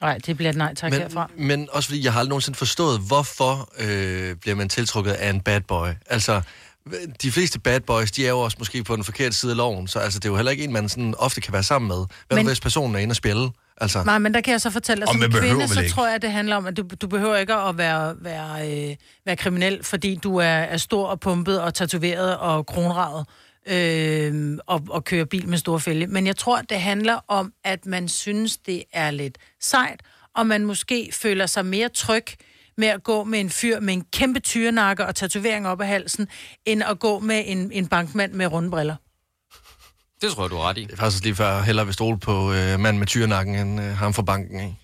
Nej, 0.00 0.18
det 0.18 0.36
bliver 0.36 0.50
et 0.50 0.56
nej 0.56 0.74
tak 0.74 0.90
Men, 0.90 1.00
herfra. 1.00 1.30
men 1.36 1.68
også 1.72 1.88
fordi, 1.88 2.04
jeg 2.04 2.12
har 2.12 2.20
aldrig 2.20 2.28
nogensinde 2.28 2.58
forstået, 2.58 3.00
hvorfor 3.00 3.72
øh, 3.78 4.36
bliver 4.36 4.54
man 4.54 4.68
tiltrukket 4.68 5.12
af 5.12 5.30
en 5.30 5.40
bad 5.40 5.60
boy. 5.60 5.88
Altså, 6.06 6.42
de 7.22 7.32
fleste 7.32 7.60
bad 7.60 7.80
boys, 7.80 8.12
de 8.12 8.24
er 8.26 8.30
jo 8.30 8.40
også 8.40 8.56
måske 8.58 8.84
på 8.84 8.96
den 8.96 9.04
forkerte 9.04 9.36
side 9.36 9.50
af 9.52 9.56
loven, 9.56 9.88
så 9.88 9.98
altså, 9.98 10.18
det 10.18 10.24
er 10.24 10.28
jo 10.30 10.36
heller 10.36 10.52
ikke 10.52 10.64
en, 10.64 10.72
man 10.72 10.88
sådan 10.88 11.14
ofte 11.18 11.40
kan 11.40 11.52
være 11.52 11.62
sammen 11.62 11.88
med. 11.88 11.96
Hvad 11.96 12.06
men, 12.30 12.36
Men- 12.36 12.46
hvis 12.46 12.60
personen 12.60 12.94
er 12.96 12.98
inde 13.00 13.12
og 13.12 13.16
spille? 13.16 13.50
Altså, 13.80 14.04
Nej, 14.04 14.18
men 14.18 14.34
der 14.34 14.40
kan 14.40 14.52
jeg 14.52 14.60
så 14.60 14.70
fortælle, 14.70 15.02
at 15.02 15.08
Og 15.08 15.14
som 15.14 15.30
kvinde, 15.30 15.68
så 15.68 15.94
tror 15.94 16.08
jeg, 16.08 16.22
det 16.22 16.30
handler 16.30 16.56
om, 16.56 16.66
at 16.66 16.76
du, 16.76 16.84
du 17.00 17.06
behøver 17.06 17.36
ikke 17.36 17.54
at 17.54 17.78
være, 17.78 18.14
være, 18.20 18.70
øh, 18.70 18.96
være 19.26 19.36
kriminel, 19.36 19.84
fordi 19.84 20.18
du 20.22 20.36
er, 20.36 20.44
er 20.46 20.76
stor 20.76 21.06
og 21.06 21.20
pumpet 21.20 21.60
og 21.60 21.74
tatoveret 21.74 22.36
og 22.38 22.66
kronraget 22.66 23.26
øh, 23.68 24.58
og, 24.66 24.82
og 24.90 25.04
kører 25.04 25.24
bil 25.24 25.48
med 25.48 25.58
store 25.58 25.80
fælge. 25.80 26.06
Men 26.06 26.26
jeg 26.26 26.36
tror, 26.36 26.60
det 26.60 26.80
handler 26.80 27.18
om, 27.28 27.52
at 27.64 27.86
man 27.86 28.08
synes, 28.08 28.56
det 28.56 28.84
er 28.92 29.10
lidt 29.10 29.38
sejt, 29.60 30.00
og 30.36 30.46
man 30.46 30.64
måske 30.64 31.10
føler 31.12 31.46
sig 31.46 31.66
mere 31.66 31.88
tryg 31.88 32.26
med 32.76 32.88
at 32.88 33.02
gå 33.02 33.24
med 33.24 33.40
en 33.40 33.50
fyr 33.50 33.80
med 33.80 33.94
en 33.94 34.04
kæmpe 34.12 34.40
tyrenakke 34.40 35.06
og 35.06 35.14
tatovering 35.14 35.68
op 35.68 35.80
ad 35.80 35.86
halsen, 35.86 36.28
end 36.66 36.82
at 36.82 36.98
gå 36.98 37.18
med 37.18 37.42
en, 37.46 37.72
en 37.72 37.86
bankmand 37.86 38.32
med 38.32 38.46
runde 38.46 38.70
briller. 38.70 38.96
Det 40.22 40.32
tror 40.32 40.42
jeg, 40.44 40.50
du 40.50 40.56
har 40.56 40.62
ret 40.68 40.78
i. 40.78 40.84
det 40.84 40.92
er 40.92 40.96
faktisk 40.96 41.22
lige 41.24 41.34
før 41.34 41.62
hellere 41.62 41.86
vil 41.86 41.94
stole 41.94 42.18
på 42.18 42.52
øh, 42.52 42.80
manden 42.80 42.98
med 42.98 43.06
tyrenakken, 43.06 43.54
end 43.54 43.80
øh, 43.80 43.96
ham 43.96 44.14
fra 44.14 44.22
banken, 44.22 44.60
ikke? 44.60 44.76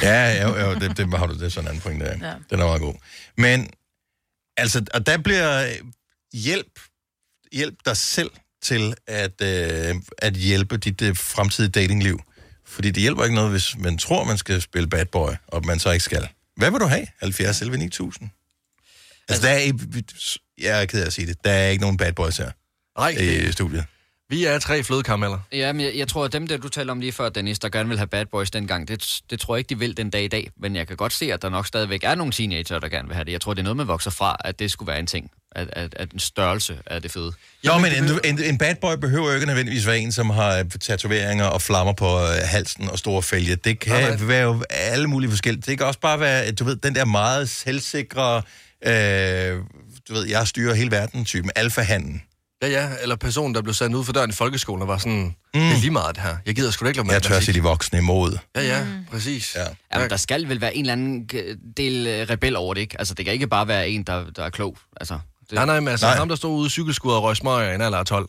ja, 0.06 0.42
jo, 0.48 0.56
jo, 0.56 0.74
det, 0.74 0.96
det 0.96 1.18
har 1.18 1.26
du 1.26 1.34
det 1.34 1.42
er 1.42 1.48
sådan 1.48 1.64
en 1.64 1.68
anden 1.68 1.82
point 1.82 2.00
der. 2.00 2.28
Ja. 2.28 2.34
Den 2.50 2.60
er 2.60 2.64
meget 2.64 2.80
god. 2.80 2.94
Men, 3.36 3.70
altså, 4.56 4.84
og 4.94 5.06
der 5.06 5.18
bliver 5.18 5.62
øh, 5.68 5.74
hjælp, 6.32 6.80
hjælp 7.52 7.74
dig 7.84 7.96
selv 7.96 8.30
til 8.62 8.94
at, 9.06 9.42
øh, 9.42 9.94
at 10.18 10.32
hjælpe 10.34 10.76
dit 10.76 11.02
øh, 11.02 11.16
fremtidige 11.16 11.70
datingliv. 11.70 12.20
Fordi 12.66 12.90
det 12.90 13.00
hjælper 13.00 13.24
ikke 13.24 13.34
noget, 13.34 13.50
hvis 13.50 13.76
man 13.78 13.98
tror, 13.98 14.24
man 14.24 14.38
skal 14.38 14.60
spille 14.62 14.88
bad 14.88 15.04
boy, 15.06 15.30
og 15.46 15.66
man 15.66 15.78
så 15.78 15.90
ikke 15.90 16.04
skal. 16.04 16.28
Hvad 16.56 16.70
vil 16.70 16.80
du 16.80 16.86
have? 16.86 17.06
70 17.20 17.60
11 17.62 17.78
9000? 17.78 18.30
Altså, 19.28 19.46
der 19.46 19.52
er, 19.52 19.58
ikke- 19.58 20.04
jeg 20.58 20.82
er 20.82 20.86
ked 20.86 21.02
af 21.02 21.06
at 21.06 21.12
sige 21.12 21.26
det, 21.26 21.44
der 21.44 21.50
er 21.52 21.68
ikke 21.68 21.80
nogen 21.82 21.96
bad 21.96 22.12
boys 22.12 22.36
her 22.36 22.50
Nej, 22.98 23.08
i 23.08 23.52
studiet. 23.52 23.84
Vi 24.30 24.44
er 24.44 24.58
tre 24.58 24.82
flødekarmeller. 24.82 25.38
Ja, 25.52 25.72
men 25.72 25.86
jeg, 25.86 25.92
jeg 25.96 26.08
tror, 26.08 26.24
at 26.24 26.32
dem 26.32 26.46
der, 26.46 26.56
du 26.56 26.68
talte 26.68 26.90
om 26.90 27.00
lige 27.00 27.12
før, 27.12 27.28
Dennis, 27.28 27.58
der 27.58 27.68
gerne 27.68 27.88
vil 27.88 27.98
have 27.98 28.06
bad 28.06 28.26
boys 28.26 28.50
dengang, 28.50 28.88
det, 28.88 29.20
det 29.30 29.40
tror 29.40 29.56
jeg 29.56 29.58
ikke, 29.58 29.68
de 29.68 29.78
vil 29.78 29.96
den 29.96 30.10
dag 30.10 30.24
i 30.24 30.28
dag. 30.28 30.50
Men 30.56 30.76
jeg 30.76 30.86
kan 30.86 30.96
godt 30.96 31.12
se, 31.12 31.32
at 31.32 31.42
der 31.42 31.48
nok 31.48 31.66
stadigvæk 31.66 32.04
er 32.04 32.14
nogle 32.14 32.32
teenager, 32.32 32.78
der 32.78 32.88
gerne 32.88 33.08
vil 33.08 33.14
have 33.14 33.24
det. 33.24 33.32
Jeg 33.32 33.40
tror, 33.40 33.54
det 33.54 33.60
er 33.60 33.64
noget, 33.64 33.76
man 33.76 33.88
vokser 33.88 34.10
fra, 34.10 34.36
at 34.40 34.58
det 34.58 34.70
skulle 34.70 34.86
være 34.86 34.98
en 34.98 35.06
ting. 35.06 35.30
At, 35.52 35.68
at, 35.72 35.94
at 35.96 36.12
en 36.12 36.18
størrelse 36.18 36.78
er 36.86 36.98
det 36.98 37.10
fede. 37.10 37.32
Jo, 37.66 37.78
men 37.78 37.92
en, 37.92 38.04
en, 38.24 38.44
en 38.44 38.58
bad 38.58 38.74
boy 38.74 38.94
behøver 39.00 39.28
jo 39.28 39.34
ikke 39.34 39.46
nødvendigvis 39.46 39.86
være 39.86 39.98
en, 39.98 40.12
som 40.12 40.30
har 40.30 40.66
tatoveringer 40.80 41.44
og 41.44 41.62
flammer 41.62 41.92
på 41.92 42.06
øh, 42.06 42.24
halsen 42.44 42.90
og 42.90 42.98
store 42.98 43.22
fælge. 43.22 43.56
Det 43.56 43.78
kan 43.78 43.92
Nej, 43.92 44.16
være 44.20 44.42
jo 44.42 44.62
alle 44.70 45.06
mulige 45.06 45.30
forskellige. 45.30 45.62
Det 45.66 45.78
kan 45.78 45.86
også 45.86 46.00
bare 46.00 46.20
være, 46.20 46.52
du 46.52 46.64
ved, 46.64 46.76
den 46.76 46.94
der 46.94 47.04
meget 47.04 47.50
selvsikre, 47.50 48.42
øh, 48.86 49.58
du 50.08 50.14
ved, 50.14 50.26
jeg 50.26 50.48
styrer 50.48 50.74
hele 50.74 50.90
verden 50.90 51.24
typen, 51.24 51.50
alfahanden. 51.56 52.22
Ja, 52.62 52.68
ja, 52.68 52.90
eller 53.02 53.16
personen, 53.16 53.54
der 53.54 53.62
blev 53.62 53.74
sendt 53.74 53.96
ud 53.96 54.04
for 54.04 54.12
døren 54.12 54.30
i 54.30 54.32
folkeskolen 54.32 54.82
og 54.82 54.88
var 54.88 54.98
sådan, 54.98 55.22
mm. 55.22 55.34
det 55.52 55.72
er 55.72 55.80
lige 55.80 55.90
meget 55.90 56.14
det 56.14 56.24
her. 56.24 56.36
Jeg 56.46 56.54
gider 56.54 56.70
sgu 56.70 56.84
da 56.84 56.88
ikke 56.88 56.98
lade 56.98 57.06
mig 57.06 57.12
Jeg 57.12 57.22
tør 57.22 57.40
se 57.40 57.52
de 57.52 57.62
voksne 57.62 57.98
imod. 57.98 58.38
Ja, 58.56 58.62
ja, 58.62 58.84
mm. 58.84 59.04
præcis. 59.10 59.54
Ja. 59.54 59.66
Jamen, 59.94 60.10
der 60.10 60.16
skal 60.16 60.48
vel 60.48 60.60
være 60.60 60.74
en 60.74 60.80
eller 60.80 60.92
anden 60.92 61.30
øh, 61.34 61.56
del 61.76 62.06
øh, 62.06 62.30
rebel 62.30 62.56
over 62.56 62.74
det, 62.74 62.80
ikke? 62.80 62.98
Altså, 62.98 63.14
det 63.14 63.24
kan 63.24 63.34
ikke 63.34 63.46
bare 63.46 63.68
være 63.68 63.88
en, 63.88 64.02
der, 64.02 64.30
der 64.30 64.44
er 64.44 64.50
klog. 64.50 64.78
Altså, 64.96 65.18
det, 65.40 65.52
Nej, 65.52 65.66
nej, 65.66 65.80
men 65.80 65.88
altså 65.88 66.06
Nej. 66.06 66.16
ham, 66.16 66.28
der 66.28 66.36
stod 66.36 66.58
ude 66.58 66.66
i 66.66 66.70
cykelskuret 66.70 67.16
og 67.16 67.22
røg 67.22 67.36
smøger 67.36 67.72
i 67.72 67.74
en 67.74 67.80
alder 67.80 67.98
af 67.98 68.06
12, 68.06 68.28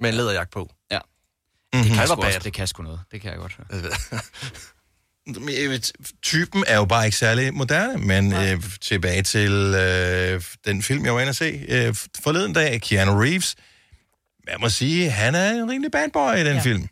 med 0.00 0.10
en 0.10 0.16
læderjagt 0.16 0.52
på. 0.52 0.70
Ja. 0.90 0.98
Mm-hmm. 0.98 1.88
Det 1.88 1.98
kan, 1.98 2.06
sgu 2.08 2.22
også, 2.22 2.38
det 2.44 2.52
kan 2.52 2.66
sgu 2.66 2.82
noget. 2.82 3.00
Det 3.12 3.20
kan 3.20 3.30
jeg 3.30 3.38
godt 3.38 3.56
høre. 3.56 3.90
Typen 6.22 6.64
er 6.66 6.76
jo 6.76 6.84
bare 6.84 7.04
ikke 7.04 7.16
særlig 7.16 7.54
moderne, 7.54 7.98
men 8.06 8.32
øh, 8.32 8.62
tilbage 8.80 9.22
til 9.22 9.52
øh, 9.52 10.42
den 10.66 10.82
film, 10.82 11.04
jeg 11.04 11.14
var 11.14 11.20
inde 11.20 11.30
at 11.30 11.36
se 11.36 11.64
øh, 11.68 11.94
forleden 12.20 12.52
dag, 12.52 12.80
Keanu 12.82 13.20
Reeves. 13.20 13.54
Jeg 14.48 14.56
må 14.60 14.68
sige, 14.68 15.10
han 15.10 15.34
er 15.34 15.50
en 15.50 15.70
rimelig 15.70 15.90
bad 15.92 16.08
boy 16.12 16.34
i 16.34 16.38
den 16.44 16.46
Ja. 16.56 16.60
film. 16.60 16.88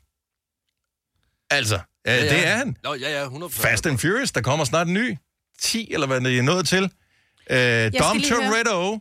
Altså, 1.51 1.79
ja, 2.07 2.15
ja. 2.17 2.23
det 2.35 2.47
er 2.47 2.57
han. 2.57 2.77
Nå, 2.85 2.95
ja, 2.95 3.21
ja, 3.23 3.29
100%. 3.29 3.49
Fast 3.63 3.87
and 3.87 3.99
Furious, 3.99 4.33
der 4.33 4.41
kommer 4.41 4.65
snart 4.65 4.87
en 4.87 4.95
ny. 4.95 5.17
10, 5.61 5.93
eller 5.95 6.07
hvad 6.07 6.21
det 6.21 6.39
er 6.39 6.43
nået 6.43 6.69
til. 6.69 6.83
Øh, 7.51 7.93
Dom 7.99 8.21
Toretto, 8.21 8.99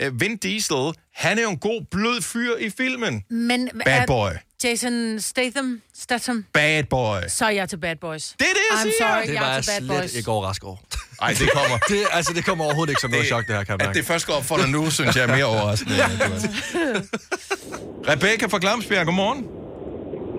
øh, 0.00 0.20
Vin 0.20 0.36
Diesel, 0.36 0.92
han 1.14 1.38
er 1.38 1.42
jo 1.42 1.50
en 1.50 1.58
god, 1.58 1.84
blød 1.90 2.22
fyr 2.22 2.56
i 2.56 2.70
filmen. 2.70 3.24
Men 3.30 3.70
Bad 3.84 3.98
er 4.02 4.06
boy. 4.06 4.30
Jason 4.64 5.20
Statham, 5.20 5.82
Statham, 5.94 6.44
Bad 6.52 6.84
boy. 6.84 7.18
så 7.28 7.44
er 7.44 7.50
jeg 7.50 7.68
til 7.68 7.76
Bad 7.76 7.96
Boys. 7.96 8.34
Det 8.38 8.40
er 8.40 8.44
det, 8.44 8.48
jeg 8.70 8.78
I'm 8.78 8.82
siger. 8.82 8.94
sorry, 8.98 9.26
Det 9.26 9.34
jeg 9.34 9.42
var 9.42 9.54
jeg 9.54 9.62
til 9.64 9.70
Bad 9.70 9.78
slet 9.86 10.00
Boys. 10.00 10.14
ikke 10.14 10.30
overrasket 10.30 10.64
over. 10.68 10.76
Ej, 11.22 11.34
det 11.38 11.50
kommer. 11.52 11.78
Det, 11.88 11.98
altså, 12.12 12.32
det 12.32 12.44
kommer 12.44 12.64
overhovedet 12.64 12.90
ikke 12.90 13.00
som 13.00 13.10
noget 13.10 13.26
chok, 13.26 13.46
det 13.46 13.56
her, 13.56 13.64
kan 13.64 13.76
jeg 13.80 13.88
At 13.88 13.94
det 13.94 14.04
først 14.04 14.26
går 14.26 14.32
op 14.34 14.44
for 14.44 14.56
dig 14.56 14.68
nu, 14.68 14.90
synes 14.90 15.16
jeg 15.16 15.22
er 15.22 15.26
mere 15.36 15.44
overraskende. 15.44 15.96
er. 15.96 16.08
Rebecca 18.10 18.46
fra 18.46 18.58
Glamsbjerg, 18.58 19.06
godmorgen. 19.06 19.42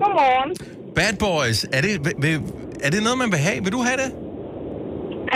Godmorgen. 0.00 0.56
Bad 0.94 1.12
Boys, 1.18 1.66
er 1.72 1.80
det, 1.80 2.12
vil- 2.22 2.40
er 2.82 2.90
det 2.90 3.02
noget, 3.02 3.18
man 3.18 3.30
vil 3.30 3.38
have? 3.38 3.62
Vil 3.64 3.72
du 3.72 3.82
have 3.82 3.96
det? 3.96 4.12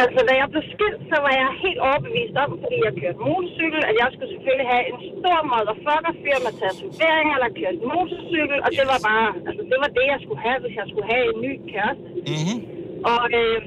Altså, 0.03 0.18
da 0.28 0.32
jeg 0.41 0.49
blev 0.53 0.64
skilt, 0.74 1.01
så 1.12 1.16
var 1.24 1.32
jeg 1.41 1.49
helt 1.64 1.80
overbevist 1.89 2.36
om, 2.45 2.51
fordi 2.62 2.76
jeg 2.86 2.93
kørte 3.03 3.20
motorcykel, 3.28 3.80
at 3.91 3.95
jeg 4.03 4.09
skulle 4.14 4.32
selvfølgelig 4.34 4.68
have 4.74 4.84
en 4.93 4.99
stor 5.20 5.39
motherfucker 5.53 6.12
fyr 6.22 6.39
med 6.47 6.53
tatoveringer, 6.62 7.36
der 7.45 7.51
kørte 7.61 7.80
motorcykel, 7.95 8.59
og 8.66 8.70
det 8.78 8.84
var 8.93 9.01
bare, 9.11 9.28
altså 9.49 9.62
det 9.70 9.78
var 9.82 9.91
det, 9.99 10.05
jeg 10.14 10.20
skulle 10.24 10.43
have, 10.47 10.59
hvis 10.64 10.74
jeg 10.80 10.86
skulle 10.91 11.09
have 11.14 11.24
en 11.32 11.39
ny 11.47 11.53
kæreste. 11.72 12.09
Mm-hmm. 12.32 12.59
Og 13.12 13.22
øh, 13.41 13.59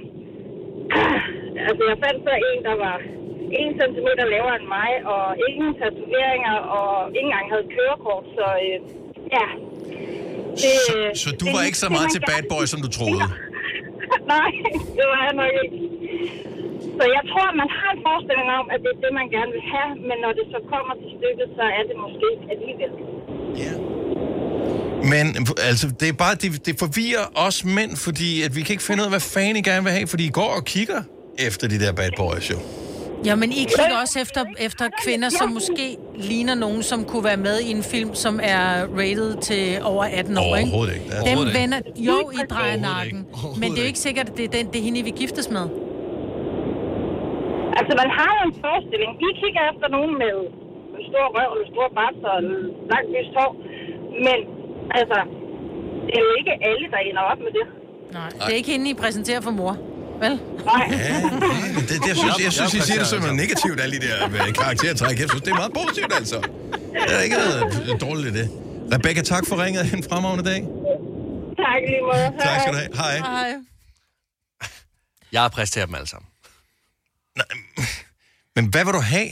altså, 1.70 1.84
jeg 1.92 1.98
fandt 2.06 2.20
så 2.28 2.34
en, 2.50 2.60
der 2.70 2.76
var 2.86 2.96
en 3.64 3.72
centimeter 3.82 4.24
lavere 4.34 4.56
end 4.62 4.68
mig, 4.80 4.92
og 5.14 5.24
ingen 5.50 5.72
tatoveringer, 5.82 6.56
og 6.78 6.92
ikke 7.18 7.28
engang 7.30 7.46
havde 7.54 7.68
kørekort, 7.76 8.26
så 8.38 8.46
øh, 8.66 8.78
ja. 9.38 9.46
Det, 10.62 10.74
Så, 10.88 10.96
så 11.24 11.30
du 11.42 11.46
det- 11.46 11.54
var 11.56 11.62
ikke 11.70 11.80
så 11.84 11.88
det, 11.90 11.96
meget 11.98 12.10
man 12.10 12.16
til 12.16 12.22
bad 12.30 12.44
boy, 12.54 12.64
som 12.74 12.80
du 12.86 12.90
troede? 12.98 13.22
Nej, 14.36 14.50
det 14.98 15.06
var 15.14 15.20
jeg 15.28 15.34
nok 15.42 15.54
ikke. 15.64 15.78
Så 16.98 17.04
jeg 17.18 17.24
tror, 17.32 17.46
at 17.52 17.58
man 17.64 17.70
har 17.80 17.90
en 17.96 18.02
forestilling 18.08 18.50
om, 18.60 18.66
at 18.74 18.80
det 18.84 18.92
er 18.96 19.00
det, 19.04 19.12
man 19.22 19.28
gerne 19.36 19.52
vil 19.58 19.66
have, 19.76 19.90
men 20.10 20.18
når 20.24 20.32
det 20.40 20.46
så 20.54 20.60
kommer 20.74 20.94
til 21.02 21.10
stykket, 21.18 21.48
så 21.58 21.66
er 21.78 21.84
det 21.90 21.96
måske 22.06 22.26
ikke 22.34 22.48
alligevel. 22.56 22.92
Men 25.14 25.48
altså, 25.70 25.88
det 26.00 26.10
er 26.10 26.14
bare, 26.14 26.36
det, 26.36 26.66
det 26.66 26.80
forvirrer 26.80 27.26
os 27.36 27.66
mænd, 27.66 27.98
fordi 27.98 28.42
at 28.42 28.56
vi 28.56 28.62
kan 28.62 28.74
ikke 28.74 28.84
finde 28.84 29.02
ud 29.02 29.06
af, 29.06 29.12
hvad 29.12 29.20
fanden 29.20 29.56
I 29.56 29.62
gerne 29.62 29.84
vil 29.84 29.92
have, 29.92 30.08
fordi 30.08 30.26
I 30.26 30.30
går 30.30 30.52
og 30.58 30.66
kigger 30.66 31.02
efter 31.40 31.68
de 31.68 31.80
der 31.80 31.94
bad 31.94 32.10
boys, 32.18 32.50
jo. 32.52 32.56
Ja, 33.26 33.36
men 33.36 33.52
I 33.52 33.56
kigger 33.56 33.98
også 34.02 34.20
efter, 34.20 34.46
efter 34.60 34.86
kvinder, 35.04 35.30
som 35.30 35.50
måske 35.50 35.98
ligner 36.16 36.56
nogen, 36.56 36.84
som 36.84 37.06
kunne 37.06 37.24
være 37.24 37.38
med 37.38 37.60
i 37.60 37.72
en 37.72 37.84
film, 37.84 38.16
som 38.16 38.40
er 38.44 38.86
rated 38.98 39.42
til 39.42 39.80
over 39.84 40.04
18 40.04 40.38
år, 40.38 40.56
ikke? 40.56 40.70
Overhovedet 40.70 40.94
ikke. 40.94 41.06
Dem 41.26 41.38
vender, 41.62 41.82
jo, 41.96 42.32
I 42.34 42.46
drejer 42.50 42.78
nakken. 42.78 43.26
Men 43.58 43.72
det 43.72 43.78
er 43.78 43.82
jo 43.82 43.88
ikke 43.88 44.00
sikkert, 44.00 44.30
at 44.30 44.38
det 44.38 44.46
er, 44.46 44.50
den, 44.50 44.68
det 44.68 44.80
er 44.80 44.84
hende, 44.84 45.00
I 45.00 45.02
vil 45.02 45.14
giftes 45.14 45.50
med. 45.50 45.68
Altså, 47.80 47.94
man 48.02 48.10
har 48.18 48.32
jo 48.38 48.42
en 48.50 48.56
forestilling. 48.64 49.12
Vi 49.24 49.30
kigger 49.42 49.62
efter 49.72 49.88
nogen 49.96 50.12
med 50.24 50.36
en 50.98 51.04
stor 51.10 51.26
røv, 51.36 51.50
eller 51.56 51.68
stor 51.74 51.88
bart 51.98 52.18
og 52.32 52.38
langt 52.92 53.10
lyst 53.16 53.34
hår. 53.38 53.52
Men, 54.26 54.38
altså, 55.00 55.18
det 56.06 56.14
er 56.20 56.24
jo 56.28 56.32
ikke 56.40 56.54
alle, 56.70 56.86
der 56.94 57.00
ender 57.10 57.24
op 57.32 57.40
med 57.46 57.52
det. 57.58 57.66
Nej, 58.18 58.30
det 58.46 58.52
er 58.56 58.60
ikke 58.62 58.72
hende, 58.74 58.86
I 58.94 58.94
præsenterer 59.04 59.42
for 59.48 59.54
mor. 59.60 59.74
Vel? 60.24 60.34
Nej. 60.72 60.86
Men 61.76 61.84
det, 61.90 61.96
det, 62.04 62.08
jeg 62.12 62.18
synes, 62.24 62.36
jeg 62.48 62.54
synes, 62.58 62.74
I 62.80 62.82
siger 62.88 63.00
det 63.04 63.10
som 63.14 63.20
noget 63.26 63.38
negativt, 63.44 63.78
alle 63.84 63.94
de 63.98 64.02
der 64.08 64.18
øh, 64.26 64.54
karaktertræk. 64.60 65.16
Jeg 65.24 65.30
synes, 65.32 65.44
det 65.46 65.52
er 65.56 65.60
meget 65.64 65.74
positivt, 65.82 66.12
altså. 66.20 66.38
Der 67.08 67.16
er 67.20 67.24
ikke 67.28 67.38
noget 67.44 68.02
dårligt 68.06 68.28
i 68.32 68.34
det. 68.40 68.48
Rebecca, 68.94 69.22
tak 69.34 69.44
for 69.50 69.56
ringet. 69.64 69.82
En 69.98 70.04
fremragende 70.10 70.46
dag. 70.52 70.60
Tak 71.66 71.82
lige 71.92 72.04
måde. 72.10 72.26
Tak 72.46 72.56
skal 72.62 72.74
du 72.74 72.78
have. 72.82 72.90
Hej. 73.02 73.16
Hej. 73.18 73.52
Jeg 75.32 75.52
præsterer 75.52 75.86
dem 75.86 75.96
alle 75.96 76.08
sammen. 76.08 76.28
Men 78.56 78.66
hvad 78.66 78.86
vil 78.86 78.94
du 78.94 79.00
have? 79.00 79.28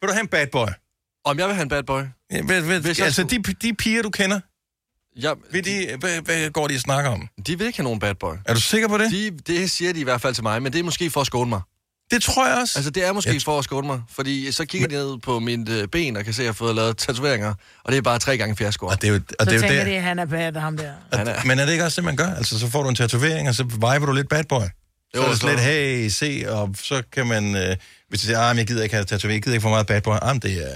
Vil 0.00 0.08
du 0.08 0.12
have 0.12 0.20
en 0.20 0.28
bad 0.28 0.46
boy? 0.52 0.66
Om 1.24 1.38
jeg 1.38 1.46
vil 1.46 1.54
have 1.54 1.62
en 1.62 1.68
bad 1.68 1.82
boy? 1.82 2.02
Ja, 2.30 2.40
ved, 2.44 2.60
ved, 2.60 2.80
Hvis 2.80 2.98
jeg 2.98 3.06
altså, 3.06 3.22
de, 3.22 3.38
de 3.62 3.74
piger, 3.74 4.02
du 4.02 4.10
kender, 4.10 4.40
Ja, 5.16 5.32
ved 5.52 5.62
de, 5.62 5.96
hvad, 6.00 6.20
hvad 6.20 6.50
går 6.50 6.68
de 6.68 6.74
og 6.74 6.80
snakker 6.80 7.10
om? 7.10 7.28
de 7.46 7.58
vil 7.58 7.66
ikke 7.66 7.78
have 7.78 7.84
nogen 7.84 7.98
bad 8.00 8.14
boy. 8.14 8.34
Er 8.44 8.54
du 8.54 8.60
sikker 8.60 8.88
på 8.88 8.98
det? 8.98 9.10
De, 9.10 9.30
det 9.30 9.70
siger 9.70 9.92
de 9.92 10.00
i 10.00 10.04
hvert 10.04 10.20
fald 10.20 10.34
til 10.34 10.42
mig, 10.42 10.62
men 10.62 10.72
det 10.72 10.78
er 10.78 10.82
måske 10.82 11.10
for 11.10 11.20
at 11.20 11.26
skåne 11.26 11.48
mig. 11.48 11.60
Det 12.10 12.22
tror 12.22 12.48
jeg 12.48 12.58
også. 12.58 12.78
Altså, 12.78 12.90
det 12.90 13.04
er 13.04 13.12
måske 13.12 13.32
Jeg 13.32 13.42
for 13.42 13.58
at 13.58 13.64
skåne 13.64 13.86
mig, 13.86 14.02
fordi 14.10 14.52
så 14.52 14.64
kigger 14.64 14.88
de 14.88 14.94
ned 14.94 15.18
på 15.18 15.38
mine 15.38 15.72
øh, 15.74 15.88
ben 15.88 16.16
og 16.16 16.24
kan 16.24 16.34
se, 16.34 16.42
at 16.42 16.44
jeg 16.44 16.48
har 16.48 16.54
fået 16.54 16.74
lavet 16.74 16.96
tatoveringer, 16.96 17.54
og 17.84 17.92
det 17.92 17.98
er 17.98 18.02
bare 18.02 18.18
tre 18.18 18.38
gange 18.38 18.56
fiasko. 18.56 18.86
Og 18.86 19.02
det 19.02 19.08
er 19.08 19.12
jo, 19.12 19.14
og 19.16 19.20
Så 19.40 19.44
det 19.44 19.50
er 19.50 19.54
jo 19.54 19.60
tænker 19.60 19.76
der. 19.76 19.84
de, 19.84 19.96
at 19.96 20.02
han 20.02 20.18
er 20.18 20.24
bad, 20.26 20.52
ham 20.60 20.76
der. 20.76 20.92
At, 21.12 21.44
men 21.44 21.58
er 21.58 21.64
det 21.64 21.72
ikke 21.72 21.84
også 21.84 21.96
det, 22.00 22.04
man 22.04 22.16
gør? 22.16 22.34
Altså, 22.34 22.58
så 22.58 22.68
får 22.70 22.82
du 22.82 22.88
en 22.88 22.94
tatovering, 22.94 23.48
og 23.48 23.54
så 23.54 23.64
viber 23.64 24.06
du 24.06 24.12
lidt 24.12 24.28
bad 24.28 24.44
boy. 24.44 24.62
Så 25.14 25.20
Jo, 25.20 25.26
er 25.26 25.30
det 25.32 25.42
lidt, 25.44 25.60
hey, 25.60 26.08
se, 26.08 26.44
og 26.48 26.74
så 26.82 27.02
kan 27.12 27.26
man, 27.26 27.56
øh, 27.56 27.76
hvis 28.08 28.20
du 28.20 28.26
siger, 28.26 28.40
ah, 28.40 28.56
jeg 28.56 28.66
gider 28.66 28.82
ikke 28.82 28.94
have 28.94 29.04
tatovering, 29.04 29.34
jeg 29.36 29.42
gider 29.42 29.54
ikke 29.54 29.62
for 29.62 29.68
meget 29.68 29.86
bad 29.86 30.00
boy, 30.02 30.16
ah, 30.22 30.34
det 30.34 30.44
er, 30.44 30.74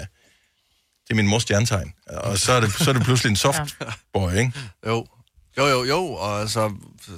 det 1.05 1.11
er 1.11 1.15
min 1.15 1.27
mors 1.29 1.43
stjernetegn. 1.43 1.93
Og 2.07 2.39
så 2.39 2.53
er 2.53 2.61
det, 2.61 2.73
så 2.73 2.91
er 2.91 2.95
det 2.95 3.03
pludselig 3.03 3.31
en 3.31 3.37
soft 3.37 3.77
boy, 4.13 4.33
ikke? 4.33 4.53
Jo. 4.87 5.07
Jo, 5.59 5.67
jo, 5.67 5.85
jo, 5.85 6.05
og 6.07 6.41
altså, 6.41 6.73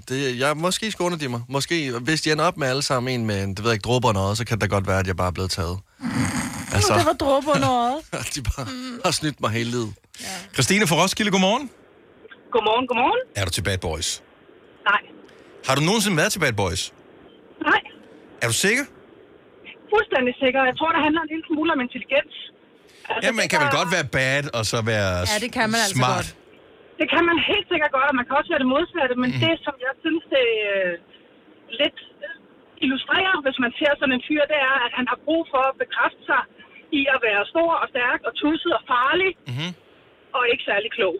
det, 0.08 0.38
jeg, 0.38 0.56
måske 0.56 0.90
skåner 0.90 1.16
de 1.16 1.28
mig. 1.28 1.40
Måske, 1.48 1.98
hvis 1.98 2.20
de 2.22 2.32
ender 2.32 2.44
op 2.44 2.56
med 2.56 2.68
alle 2.68 2.82
sammen 2.82 3.20
en 3.20 3.26
med, 3.26 3.42
en, 3.42 3.50
det 3.50 3.58
ved 3.58 3.70
jeg 3.70 3.74
ikke, 3.74 3.82
dråber 3.84 4.08
og 4.08 4.14
noget, 4.14 4.38
så 4.38 4.44
kan 4.44 4.60
det 4.60 4.70
da 4.70 4.74
godt 4.74 4.86
være, 4.86 4.98
at 4.98 5.06
jeg 5.06 5.16
bare 5.16 5.26
er 5.26 5.30
blevet 5.32 5.50
taget. 5.50 5.78
Altså, 6.74 6.94
Det 6.98 7.06
var 7.06 7.12
dråber 7.12 7.58
noget. 7.58 7.96
de 8.34 8.42
bare 8.42 8.66
har 9.04 9.10
snydt 9.10 9.40
mig 9.40 9.50
hele 9.50 9.70
livet. 9.70 9.94
Christine 10.54 10.86
fra 10.86 10.96
Roskilde, 10.96 11.30
godmorgen. 11.30 11.70
Godmorgen, 12.52 12.86
godmorgen. 12.86 13.18
Er 13.36 13.44
du 13.44 13.50
til 13.50 13.62
bad 13.62 13.78
boys? 13.78 14.22
Nej. 14.84 15.00
Har 15.66 15.74
du 15.74 15.80
nogensinde 15.80 16.16
været 16.16 16.32
til 16.32 16.38
bad 16.38 16.52
boys? 16.52 16.92
Nej, 17.70 17.80
Er 18.42 18.48
du 18.52 18.56
sikker? 18.66 18.84
fuldstændig 19.94 20.34
sikker. 20.44 20.60
Jeg 20.70 20.76
tror, 20.78 20.90
det 20.96 21.00
handler 21.06 21.20
en 21.26 21.30
lille 21.34 21.44
smule 21.50 21.70
om 21.76 21.80
intelligens. 21.86 22.34
Altså, 23.10 23.24
Ja, 23.26 23.30
man 23.40 23.46
kan 23.50 23.58
vel 23.64 23.70
godt 23.80 23.90
være 23.96 24.06
bad, 24.18 24.44
og 24.58 24.62
så 24.72 24.78
være 24.92 25.10
Ja, 25.30 25.36
det 25.44 25.50
kan 25.56 25.66
man 25.72 25.80
altså 25.84 25.98
smart. 26.00 26.26
godt. 26.28 26.28
Det 27.00 27.06
kan 27.14 27.22
man 27.30 27.36
helt 27.52 27.66
sikkert 27.72 27.92
godt, 27.96 28.06
og 28.12 28.16
man 28.20 28.24
kan 28.28 28.34
også 28.40 28.50
være 28.52 28.62
det 28.64 28.70
modsatte, 28.76 29.14
men 29.22 29.30
mm. 29.34 29.40
det, 29.44 29.54
som 29.66 29.74
jeg 29.86 29.94
synes, 30.04 30.22
det 30.36 30.46
øh, 30.72 30.92
lidt 31.80 31.98
illustrerer, 32.84 33.34
hvis 33.44 33.58
man 33.64 33.72
ser 33.80 33.92
sådan 34.00 34.14
en 34.18 34.24
fyr, 34.28 34.42
det 34.52 34.58
er, 34.70 34.76
at 34.86 34.92
han 34.98 35.06
har 35.12 35.18
brug 35.26 35.42
for 35.52 35.62
at 35.70 35.74
bekræfte 35.82 36.22
sig 36.30 36.42
i 37.00 37.00
at 37.14 37.18
være 37.28 37.42
stor 37.52 37.70
og 37.82 37.86
stærk 37.94 38.20
og 38.28 38.32
tusset 38.42 38.72
og 38.78 38.82
farlig, 38.92 39.30
mm-hmm. 39.50 39.70
og 40.36 40.42
ikke 40.52 40.64
særlig 40.70 40.90
klog. 40.98 41.16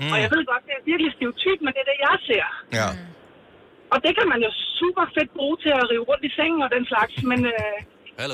Mm. 0.00 0.10
Og 0.12 0.16
jeg 0.22 0.28
ved 0.34 0.42
godt, 0.52 0.62
det 0.68 0.74
er 0.78 0.82
virkelig 0.92 1.10
stereotyp, 1.16 1.58
men 1.64 1.70
det 1.74 1.80
er 1.84 1.88
det, 1.92 1.98
jeg 2.08 2.16
ser. 2.28 2.46
Ja. 2.78 2.88
Og 3.92 3.98
det 4.04 4.12
kan 4.18 4.26
man 4.32 4.40
jo 4.46 4.50
super 4.80 5.04
fedt 5.16 5.30
bruge 5.38 5.56
til 5.64 5.72
at 5.80 5.84
rive 5.90 6.04
rundt 6.10 6.24
i 6.28 6.32
sengen 6.38 6.60
og 6.66 6.70
den 6.76 6.84
slags, 6.92 7.14
men 7.30 7.40
øh, 7.54 7.78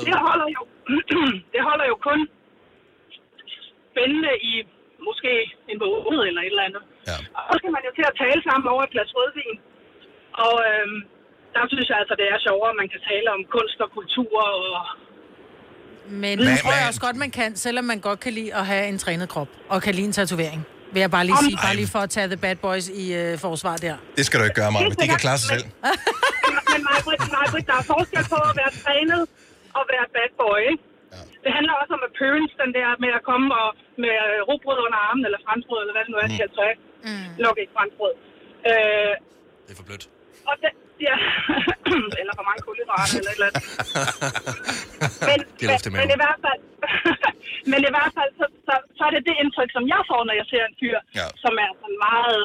det, 0.07 0.15
holder 0.27 0.47
jo, 0.57 0.61
det 1.53 1.61
holder 1.69 1.85
jo 1.91 1.95
kun 2.07 2.19
spændende 3.91 4.33
i 4.51 4.53
måske 5.07 5.31
en 5.71 5.77
måned 5.83 6.21
eller 6.29 6.41
et 6.41 6.53
eller 6.53 6.67
andet. 6.69 6.83
Ja. 7.09 7.17
Og 7.37 7.41
så 7.47 7.53
skal 7.59 7.71
man 7.75 7.83
jo 7.87 7.91
til 7.97 8.05
at 8.11 8.15
tale 8.23 8.39
sammen 8.47 8.67
over 8.73 8.81
et 8.87 8.91
glas 8.95 9.11
rødvin. 9.17 9.57
Og 10.45 10.55
øhm, 10.69 10.97
der 11.55 11.63
synes 11.73 11.87
jeg 11.91 11.97
altså, 12.01 12.15
det 12.21 12.27
er 12.33 12.37
sjovere, 12.47 12.71
at 12.73 12.79
man 12.81 12.89
kan 12.93 13.01
tale 13.11 13.27
om 13.35 13.41
kunst 13.55 13.77
og 13.85 13.89
kultur 13.97 14.33
og... 14.53 14.61
Men 16.23 16.35
det 16.39 16.59
tror 16.61 16.75
jeg 16.79 16.87
også 16.91 17.01
godt, 17.07 17.17
man 17.25 17.31
kan, 17.31 17.49
selvom 17.55 17.85
man 17.85 17.99
godt 17.99 18.19
kan 18.19 18.33
lide 18.33 18.51
at 18.59 18.65
have 18.71 18.85
en 18.91 18.97
trænet 18.97 19.29
krop, 19.29 19.51
og 19.69 19.81
kan 19.81 19.93
lide 19.95 20.07
en 20.11 20.15
tatovering. 20.19 20.61
Vil 20.93 20.99
jeg 21.05 21.11
bare 21.17 21.25
lige 21.29 21.39
sige, 21.47 21.57
bare 21.67 21.75
lige 21.81 21.89
for 21.95 22.01
at 22.07 22.09
tage 22.15 22.27
the 22.33 22.39
bad 22.45 22.57
boys 22.65 22.85
i 23.03 23.05
øh, 23.21 23.31
forsvar 23.45 23.75
der. 23.85 23.95
Det 24.17 24.23
skal 24.27 24.35
du 24.39 24.43
ikke 24.47 24.59
gøre, 24.61 24.71
Maja. 24.75 24.89
De 25.03 25.07
kan 25.13 25.19
klare 25.25 25.37
sig 25.41 25.47
selv. 25.53 25.65
Men 26.73 26.81
Majbrit, 26.89 27.21
Majbrit, 27.37 27.65
der 27.71 27.75
er 27.81 27.85
forskel 27.95 28.23
på 28.33 28.37
at 28.49 28.53
være 28.61 28.71
trænet 28.83 29.21
og 29.77 29.83
være 29.93 30.05
bad 30.15 30.29
boy, 30.41 30.59
ikke? 30.71 30.83
Ja. 31.13 31.21
Det 31.43 31.51
handler 31.57 31.73
også 31.81 31.91
om 31.97 32.01
appearance, 32.09 32.53
den 32.63 32.71
der 32.77 32.87
med 33.03 33.11
at 33.19 33.23
komme 33.29 33.47
og 33.61 33.67
med 34.03 34.13
øh, 34.27 34.37
rugbrød 34.49 34.79
under 34.85 34.99
armen, 35.07 35.23
eller 35.27 35.39
franskbrød, 35.47 35.79
eller 35.83 35.93
hvad 35.95 36.03
det 36.05 36.11
nu 36.13 36.17
er, 36.23 36.27
mm. 36.29 36.37
skal 36.39 36.49
tøj. 36.59 36.71
Mm. 37.07 37.27
Nok 37.45 37.55
ikke 37.61 37.73
franskbrød. 37.77 38.13
Øh, 38.69 39.11
Det 39.65 39.71
er 39.73 39.77
for 39.81 39.87
blødt. 39.89 40.05
og 40.49 40.55
det, 40.63 40.71
ja, 41.07 41.15
eller 42.21 42.33
for 42.39 42.45
mange 42.49 42.61
kulhydrater, 42.67 43.15
eller 43.19 43.31
et 43.33 43.37
eller 43.39 43.49
andet. 43.49 43.63
Men, 45.29 45.39
Det 45.59 45.65
luft 45.71 45.85
i 45.85 45.89
men, 45.89 45.97
men 46.01 46.07
i 46.15 46.17
hvert 46.23 46.39
fald, 46.45 46.61
men 47.71 47.79
i 47.89 47.91
hvert 47.95 48.11
fald 48.17 48.31
så, 48.39 48.45
så, 48.67 48.73
så 48.97 49.01
er 49.07 49.11
det 49.15 49.21
det 49.29 49.35
indtryk, 49.43 49.69
som 49.77 49.83
jeg 49.93 50.01
får, 50.11 50.21
når 50.27 50.35
jeg 50.41 50.47
ser 50.53 50.63
en 50.69 50.75
fyr, 50.81 50.97
ja. 51.19 51.25
som 51.43 51.53
er 51.65 51.69
sådan 51.81 51.99
meget 52.09 52.41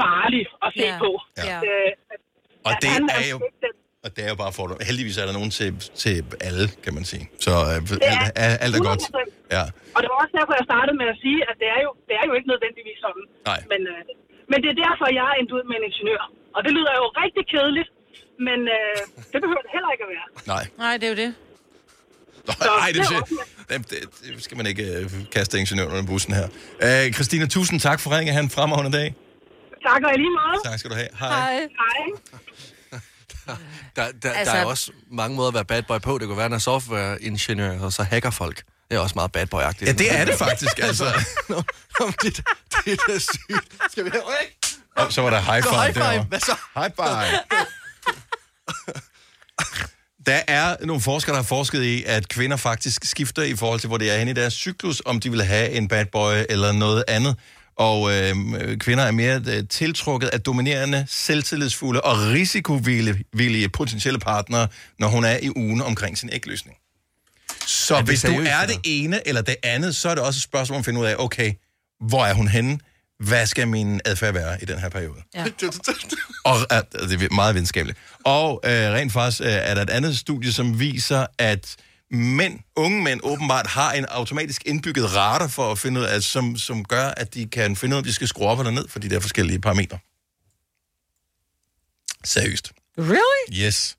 farlig 0.00 0.44
at 0.66 0.70
se 0.78 0.86
Ja. 0.92 0.96
på. 1.04 1.10
Ja. 1.50 1.56
At, 1.56 1.62
øh, 1.74 1.88
Og 2.66 2.70
at 2.72 2.76
det 2.82 2.90
han 2.96 3.04
er 3.18 3.24
jo... 3.32 3.38
Og 4.04 4.10
det 4.16 4.22
er 4.26 4.30
jo 4.34 4.38
bare 4.44 4.52
for 4.58 4.64
Heldigvis 4.88 5.16
er 5.22 5.26
der 5.30 5.34
nogen 5.40 5.52
til, 5.58 5.70
til 6.02 6.14
alle, 6.48 6.64
kan 6.84 6.92
man 6.98 7.04
sige. 7.12 7.24
Så 7.46 7.52
øh, 7.72 8.10
alt, 8.12 8.24
er, 8.44 8.50
alt 8.64 8.74
er 8.78 8.82
godt. 8.90 9.02
100%. 9.02 9.56
Ja. 9.56 9.64
Og 9.94 9.98
det 10.02 10.08
var 10.12 10.18
også 10.22 10.34
derfor, 10.38 10.52
jeg 10.60 10.66
startede 10.72 10.96
med 11.02 11.08
at 11.14 11.18
sige, 11.24 11.38
at 11.50 11.56
det 11.62 11.68
er 11.76 11.80
jo, 11.86 11.90
det 12.08 12.14
er 12.20 12.24
jo 12.28 12.32
ikke 12.38 12.48
nødvendigvis 12.52 12.98
sådan. 13.06 13.24
Nej. 13.50 13.60
Men, 13.72 13.80
øh, 13.92 14.00
men 14.50 14.58
det 14.62 14.68
er 14.74 14.78
derfor, 14.84 15.04
jeg 15.18 15.24
er 15.32 15.36
endt 15.40 15.50
ud 15.56 15.62
med 15.70 15.76
en 15.80 15.84
ingeniør. 15.90 16.22
Og 16.56 16.60
det 16.64 16.72
lyder 16.78 16.92
jo 17.00 17.04
rigtig 17.22 17.44
kedeligt, 17.54 17.88
men 18.46 18.58
øh, 18.76 18.96
det 19.32 19.38
behøver 19.44 19.62
det 19.66 19.70
heller 19.76 19.90
ikke 19.94 20.04
at 20.06 20.10
være. 20.16 20.26
Nej. 20.54 20.64
Nej, 20.84 20.94
det 21.00 21.06
er 21.08 21.12
jo 21.14 21.18
det. 21.24 21.30
Nej, 22.82 22.90
det, 22.96 23.02
det, 23.68 23.90
det, 23.90 23.98
det, 24.34 24.44
skal 24.46 24.56
man 24.56 24.66
ikke 24.66 24.84
øh, 24.98 25.10
kaste 25.32 25.58
ingeniøren 25.58 25.90
under 25.92 26.06
bussen 26.12 26.32
her. 26.34 26.46
Øh, 26.86 27.12
Christina, 27.12 27.46
tusind 27.46 27.80
tak 27.80 27.98
for 28.00 28.08
ringen. 28.16 28.34
Ha' 28.34 28.40
en 28.40 28.50
fremragende 28.50 28.98
dag. 28.98 29.14
Tak 29.88 30.02
og 30.04 30.12
lige 30.22 30.30
måde. 30.30 30.58
Tak 30.70 30.78
skal 30.78 30.90
du 30.90 30.96
have. 30.96 31.08
Hej. 31.20 31.54
Hej. 31.82 31.98
Der, 33.46 33.52
der, 33.96 34.04
altså... 34.06 34.28
Altså- 34.28 34.52
der 34.54 34.60
er 34.60 34.64
også 34.64 34.92
mange 35.10 35.36
måder 35.36 35.48
at 35.48 35.54
være 35.54 35.64
bad 35.64 35.82
boy 35.82 35.98
på. 36.04 36.18
Det 36.18 36.26
kunne 36.26 36.38
være, 36.38 36.48
når 36.48 36.58
softwareingeniør, 36.58 37.80
og 37.80 37.92
så 37.92 38.02
hacker 38.02 38.30
folk. 38.30 38.62
Det 38.90 38.96
er 38.96 38.98
også 39.00 39.14
meget 39.14 39.32
bad 39.32 39.46
boy-agtigt. 39.54 39.86
Ja, 39.86 39.92
det 39.92 40.20
er 40.20 40.24
det 40.24 40.34
faktisk, 40.46 40.78
altså. 40.78 41.04
Nå, 41.48 41.62
nå, 42.00 42.12
det, 42.22 42.36
det 42.84 42.92
er 42.92 42.96
da 43.12 43.18
sygt. 43.18 43.90
Skal 43.90 44.04
vi 44.04 44.10
have... 44.12 44.22
Og 44.96 45.12
så 45.12 45.22
var 45.22 45.30
der 45.30 45.40
high 45.40 45.62
Så 45.62 45.68
five, 45.70 45.82
high 45.82 45.94
five. 45.94 46.24
Hvad 46.24 46.40
så? 46.40 46.56
High 46.74 46.90
five. 46.96 47.38
Der 50.26 50.40
er 50.48 50.76
nogle 50.80 51.02
forskere, 51.02 51.32
der 51.32 51.42
har 51.42 51.46
forsket 51.46 51.82
i, 51.82 52.04
at 52.06 52.28
kvinder 52.28 52.56
faktisk 52.56 53.04
skifter 53.04 53.42
i 53.42 53.56
forhold 53.56 53.80
til, 53.80 53.88
hvor 53.88 53.98
det 53.98 54.12
er 54.12 54.18
henne 54.18 54.30
i 54.30 54.34
deres 54.34 54.54
cyklus, 54.54 55.02
om 55.06 55.20
de 55.20 55.30
vil 55.30 55.42
have 55.42 55.70
en 55.70 55.88
bad 55.88 56.06
boy 56.12 56.34
eller 56.48 56.72
noget 56.72 57.04
andet. 57.08 57.36
Og 57.76 58.12
øh, 58.12 58.36
kvinder 58.78 59.04
er 59.04 59.10
mere 59.10 59.42
øh, 59.46 59.68
tiltrukket 59.68 60.28
af 60.28 60.40
dominerende, 60.40 61.06
selvtillidsfulde 61.08 62.00
og 62.00 62.16
risikovillige 62.18 63.68
potentielle 63.68 64.18
partnere, 64.18 64.68
når 64.98 65.08
hun 65.08 65.24
er 65.24 65.36
i 65.42 65.50
ugen 65.56 65.80
omkring 65.82 66.18
sin 66.18 66.30
ægløsning. 66.32 66.76
Så 67.66 67.94
Er 67.96 68.02
hvis 68.02 68.22
du 68.22 68.26
seriøst, 68.26 68.50
er 68.50 68.60
eller? 68.62 68.76
det 68.76 68.80
ene 68.84 69.28
eller 69.28 69.42
det 69.42 69.56
andet, 69.62 69.96
så 69.96 70.08
er 70.08 70.14
det 70.14 70.24
også 70.24 70.38
et 70.38 70.42
spørgsmål 70.42 70.74
om 70.76 70.78
at 70.80 70.84
finde 70.84 71.00
ud 71.00 71.06
af, 71.06 71.14
okay, 71.18 71.52
hvor 72.00 72.24
er 72.26 72.34
hun 72.34 72.48
henne? 72.48 72.78
Hvad 73.18 73.46
skal 73.46 73.68
min 73.68 74.00
adfærd 74.04 74.32
være 74.32 74.62
i 74.62 74.64
den 74.64 74.78
her 74.78 74.88
periode? 74.88 75.22
Ja. 75.34 75.44
Og 76.44 76.56
øh, 76.72 77.08
det 77.08 77.22
er 77.22 77.34
meget 77.34 77.54
videnskabeligt. 77.54 77.98
Og 78.24 78.60
øh, 78.64 78.70
rent 78.72 79.12
faktisk 79.12 79.40
øh, 79.40 79.46
er 79.46 79.74
der 79.74 79.82
et 79.82 79.90
andet 79.90 80.18
studie, 80.18 80.52
som 80.52 80.78
viser, 80.80 81.26
at 81.38 81.76
mænd, 82.10 82.58
unge 82.76 83.02
mænd 83.02 83.20
åbenbart 83.22 83.66
har 83.66 83.92
en 83.92 84.04
automatisk 84.04 84.62
indbygget 84.66 85.14
radar 85.14 85.48
for 85.48 85.72
at 85.72 85.78
finde 85.78 86.00
ud 86.00 86.04
af, 86.06 86.22
som, 86.22 86.56
som 86.56 86.84
gør, 86.84 87.08
at 87.08 87.34
de 87.34 87.46
kan 87.46 87.76
finde 87.76 87.94
ud 87.94 87.96
af, 87.96 88.00
om 88.00 88.04
de 88.04 88.12
skal 88.12 88.28
skrue 88.28 88.46
op 88.46 88.58
eller 88.58 88.70
ned 88.70 88.88
for 88.88 88.98
de 88.98 89.10
der 89.10 89.20
forskellige 89.20 89.60
parametre. 89.60 89.98
Seriøst. 92.24 92.72
Really? 92.98 93.64
Yes. 93.66 93.96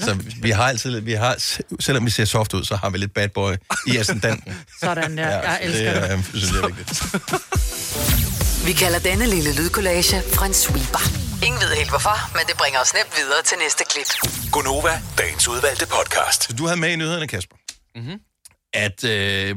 Så 0.00 0.18
vi 0.42 0.50
har 0.50 0.64
altid, 0.68 1.00
vi 1.00 1.12
har, 1.12 1.36
selvom 1.80 2.06
vi 2.06 2.10
ser 2.10 2.24
soft 2.24 2.54
ud, 2.54 2.64
så 2.64 2.76
har 2.76 2.90
vi 2.90 2.98
lidt 2.98 3.14
bad 3.14 3.28
boy 3.28 3.52
i 3.86 3.96
ascendanten. 3.96 4.54
Sådan 4.80 5.18
der. 5.18 5.28
Jeg 5.28 5.58
så 5.62 5.66
elsker 5.66 5.92
det. 5.92 6.02
det. 6.02 6.10
Er, 6.10 6.18
øh, 6.18 6.24
synes 6.24 6.52
jeg 6.52 6.60
er 6.60 6.66
vigtigt. 6.66 7.02
Vi 8.66 8.72
kalder 8.72 8.98
denne 8.98 9.26
lille 9.26 9.54
lydkollage 9.56 10.16
en 10.46 10.54
sweeper. 10.54 11.02
Ingen 11.46 11.60
ved 11.60 11.76
helt 11.76 11.88
hvorfor, 11.90 12.30
men 12.36 12.42
det 12.48 12.56
bringer 12.56 12.80
os 12.80 12.94
nemt 12.94 13.12
videre 13.16 13.42
til 13.44 13.56
næste 13.64 13.84
klip. 13.90 14.30
Gonova, 14.52 15.02
dagens 15.18 15.48
udvalgte 15.48 15.86
podcast. 15.86 16.44
Så 16.44 16.52
du 16.52 16.66
havde 16.66 16.80
med 16.80 16.90
i 16.92 16.96
nyhederne, 16.96 17.28
Kasper, 17.28 17.56
Mm-hmm. 17.96 18.18
at 18.74 19.04
øh, 19.04 19.56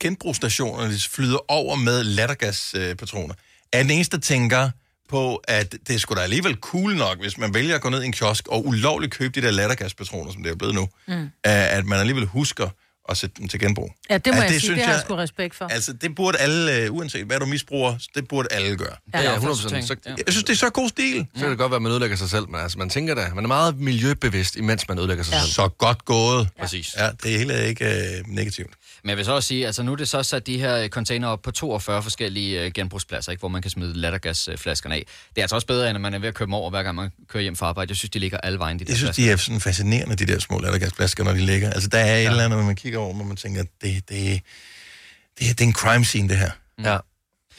genbrugsstationerne 0.00 0.98
flyder 1.10 1.38
over 1.50 1.76
med 1.76 2.04
lattergaspatroner. 2.04 3.34
Er 3.72 3.82
den 3.82 3.90
eneste, 3.90 4.16
der 4.16 4.20
tænker 4.20 4.70
på, 5.16 5.36
at 5.58 5.72
det 5.86 5.94
er 5.94 5.98
sgu 5.98 6.14
da 6.14 6.20
alligevel 6.20 6.54
cool 6.60 6.96
nok, 6.96 7.16
hvis 7.20 7.38
man 7.38 7.54
vælger 7.54 7.74
at 7.74 7.80
gå 7.80 7.88
ned 7.88 8.02
i 8.02 8.06
en 8.06 8.12
kiosk 8.12 8.48
og 8.48 8.66
ulovligt 8.66 9.12
købe 9.14 9.40
de 9.40 9.46
der 9.46 9.52
lattergaspatroner, 9.52 10.32
som 10.32 10.42
det 10.42 10.52
er 10.52 10.56
blevet 10.56 10.74
nu, 10.74 10.88
Mm. 11.08 11.28
at 11.44 11.84
man 11.86 11.98
alligevel 12.00 12.26
husker 12.26 12.68
at 13.12 13.18
sætte 13.18 13.36
dem 13.38 13.48
til 13.48 13.60
genbrug. 13.60 13.90
Ja, 14.10 14.18
det 14.18 14.26
må 14.26 14.32
Ja, 14.32 14.40
jeg 14.40 14.48
det 14.48 14.50
sige. 14.52 14.60
synes 14.60 14.76
Det 14.76 14.84
har 14.84 14.92
jeg 14.92 14.96
jeg- 14.98 15.04
sgu 15.06 15.14
respekt 15.14 15.54
for. 15.54 15.64
Altså, 15.66 15.92
det 15.92 16.14
burde 16.14 16.38
alle, 16.38 16.76
øh, 16.76 16.92
uanset 16.94 17.26
hvad 17.26 17.38
du 17.40 17.46
misbruger, 17.46 17.94
det 18.14 18.28
burde 18.28 18.48
alle 18.52 18.76
gøre. 18.76 18.96
Ja, 19.14 19.20
Ja, 19.20 19.30
ja, 19.32 19.38
100%. 19.38 19.86
Så, 19.86 19.96
Jeg 20.06 20.16
synes, 20.28 20.44
det 20.44 20.52
er 20.52 20.56
så 20.56 20.70
god 20.70 20.88
stil. 20.88 21.26
så 21.34 21.40
kan 21.40 21.50
det 21.50 21.58
godt 21.58 21.70
være, 21.70 21.76
at 21.76 21.82
man 21.82 21.92
ødelægger 21.92 22.16
sig 22.16 22.30
selv, 22.30 22.48
men 22.48 22.60
altså, 22.60 22.78
man 22.78 22.90
tænker 22.90 23.14
da, 23.14 23.28
man 23.34 23.44
er 23.44 23.48
meget 23.48 23.78
miljøbevidst, 23.78 24.56
imens 24.56 24.88
man 24.88 24.98
ødelægger 24.98 25.24
sig 25.24 25.34
selv. 25.40 25.52
Så 25.52 25.68
godt 25.68 26.04
gået. 26.04 26.48
Præcis. 26.60 26.94
Ja, 26.98 27.08
det 27.22 27.34
er 27.34 27.38
hele 27.38 27.68
ikke 27.68 27.84
øh, 27.84 28.22
negativt. 28.26 28.70
Men 29.04 29.08
jeg 29.08 29.16
vil 29.16 29.24
så 29.24 29.32
også 29.32 29.46
sige, 29.48 29.66
altså 29.66 29.82
nu 29.82 29.92
er 29.92 29.96
det 29.96 30.08
så 30.08 30.22
sat 30.22 30.46
de 30.46 30.58
her 30.58 30.88
container 30.88 31.28
op 31.28 31.42
på 31.42 31.50
42 31.50 32.02
forskellige 32.02 32.60
øh, 32.64 32.72
genbrugspladser, 32.72 33.32
ikke, 33.32 33.40
hvor 33.40 33.48
man 33.48 33.62
kan 33.62 33.70
smide 33.70 33.92
lattergasflaskerne 34.00 34.94
af. 34.94 35.04
Det 35.28 35.38
er 35.38 35.42
altså 35.42 35.54
også 35.54 35.66
bedre, 35.66 35.88
end 35.90 35.96
at 35.96 36.00
man 36.00 36.14
er 36.14 36.18
ved 36.18 36.28
at 36.28 36.34
køre 36.34 36.46
dem 36.46 36.54
over, 36.54 36.70
hver 36.70 36.82
gang 36.82 36.96
man 36.96 37.10
kører 37.28 37.42
hjem 37.42 37.56
fra 37.56 37.66
arbejde. 37.66 37.90
Jeg 37.90 37.96
synes, 37.96 38.10
de 38.10 38.18
ligger 38.18 38.38
alle 38.38 38.58
vejen, 38.58 38.78
de 38.78 38.84
der 38.84 38.90
Jeg 38.90 38.96
synes, 38.96 39.08
flasker. 39.08 39.24
de 39.24 39.30
er 39.32 39.36
sådan 39.36 39.60
fascinerende, 39.60 40.16
de 40.16 40.26
der 40.26 40.38
små 40.38 40.58
lattergasflasker, 40.60 41.24
når 41.24 41.32
de 41.32 41.38
ligger. 41.46 41.70
Altså, 41.70 41.88
der 41.88 41.98
er 41.98 42.16
et 42.18 42.26
eller 42.26 42.44
andet, 42.44 42.58
når 42.58 42.66
man 42.66 42.76
kigger 42.76 42.98
over, 43.02 43.14
hvor 43.14 43.24
man 43.24 43.36
tænker, 43.36 43.62
det, 43.82 44.08
det, 44.08 44.08
det, 44.08 44.40
det 45.38 45.60
er 45.60 45.64
en 45.66 45.72
crime 45.74 46.04
scene, 46.04 46.28
det 46.28 46.36
her. 46.38 46.50
Ja. 46.84 46.98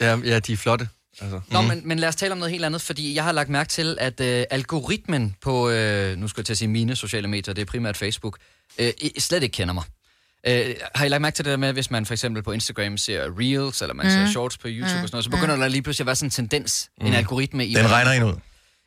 Ja, 0.00 0.16
ja, 0.24 0.38
de 0.38 0.52
er 0.52 0.56
flotte. 0.56 0.88
Altså. 1.20 1.40
Nå, 1.50 1.62
men, 1.62 1.80
men 1.84 1.98
lad 1.98 2.08
os 2.08 2.16
tale 2.16 2.32
om 2.32 2.38
noget 2.38 2.52
helt 2.52 2.64
andet, 2.64 2.82
fordi 2.82 3.14
jeg 3.14 3.24
har 3.24 3.32
lagt 3.32 3.48
mærke 3.48 3.68
til, 3.68 3.96
at 4.00 4.20
øh, 4.20 4.44
algoritmen 4.50 5.36
på, 5.40 5.70
øh, 5.70 6.16
nu 6.16 6.28
skal 6.28 6.40
jeg 6.40 6.46
til 6.46 6.52
at 6.52 6.58
sige 6.58 6.68
mine 6.68 6.96
sociale 6.96 7.28
medier, 7.28 7.54
det 7.54 7.62
er 7.62 7.66
primært 7.66 7.96
Facebook, 7.96 8.38
øh, 8.78 8.92
i- 9.00 9.20
slet 9.20 9.42
ikke 9.42 9.52
kender 9.52 9.74
mig. 9.74 9.84
Øh, 10.46 10.74
har 10.94 11.04
I 11.04 11.08
lagt 11.08 11.22
mærke 11.22 11.34
til 11.34 11.44
det 11.44 11.50
der 11.50 11.56
med, 11.56 11.72
hvis 11.72 11.90
man 11.90 12.06
for 12.06 12.14
eksempel 12.14 12.42
på 12.42 12.52
Instagram 12.52 12.96
ser 12.98 13.38
Reels, 13.38 13.82
eller 13.82 13.94
man 13.94 14.06
mm. 14.06 14.10
ser 14.12 14.20
Mm. 14.24 14.30
Shorts 14.30 14.58
på 14.58 14.68
YouTube 14.68 14.80
Mm. 14.96 15.02
og 15.02 15.08
sådan 15.08 15.08
noget, 15.12 15.24
så 15.24 15.30
begynder 15.30 15.56
der 15.56 15.68
lige 15.68 15.82
pludselig 15.82 16.02
at 16.02 16.06
være 16.06 16.16
sådan 16.16 16.26
en 16.26 16.30
tendens, 16.30 16.90
mm. 17.00 17.06
en 17.06 17.14
algoritme 17.14 17.66
i... 17.66 17.74
Den 17.74 17.90
regner 17.90 18.10
en 18.12 18.22
ud. 18.22 18.34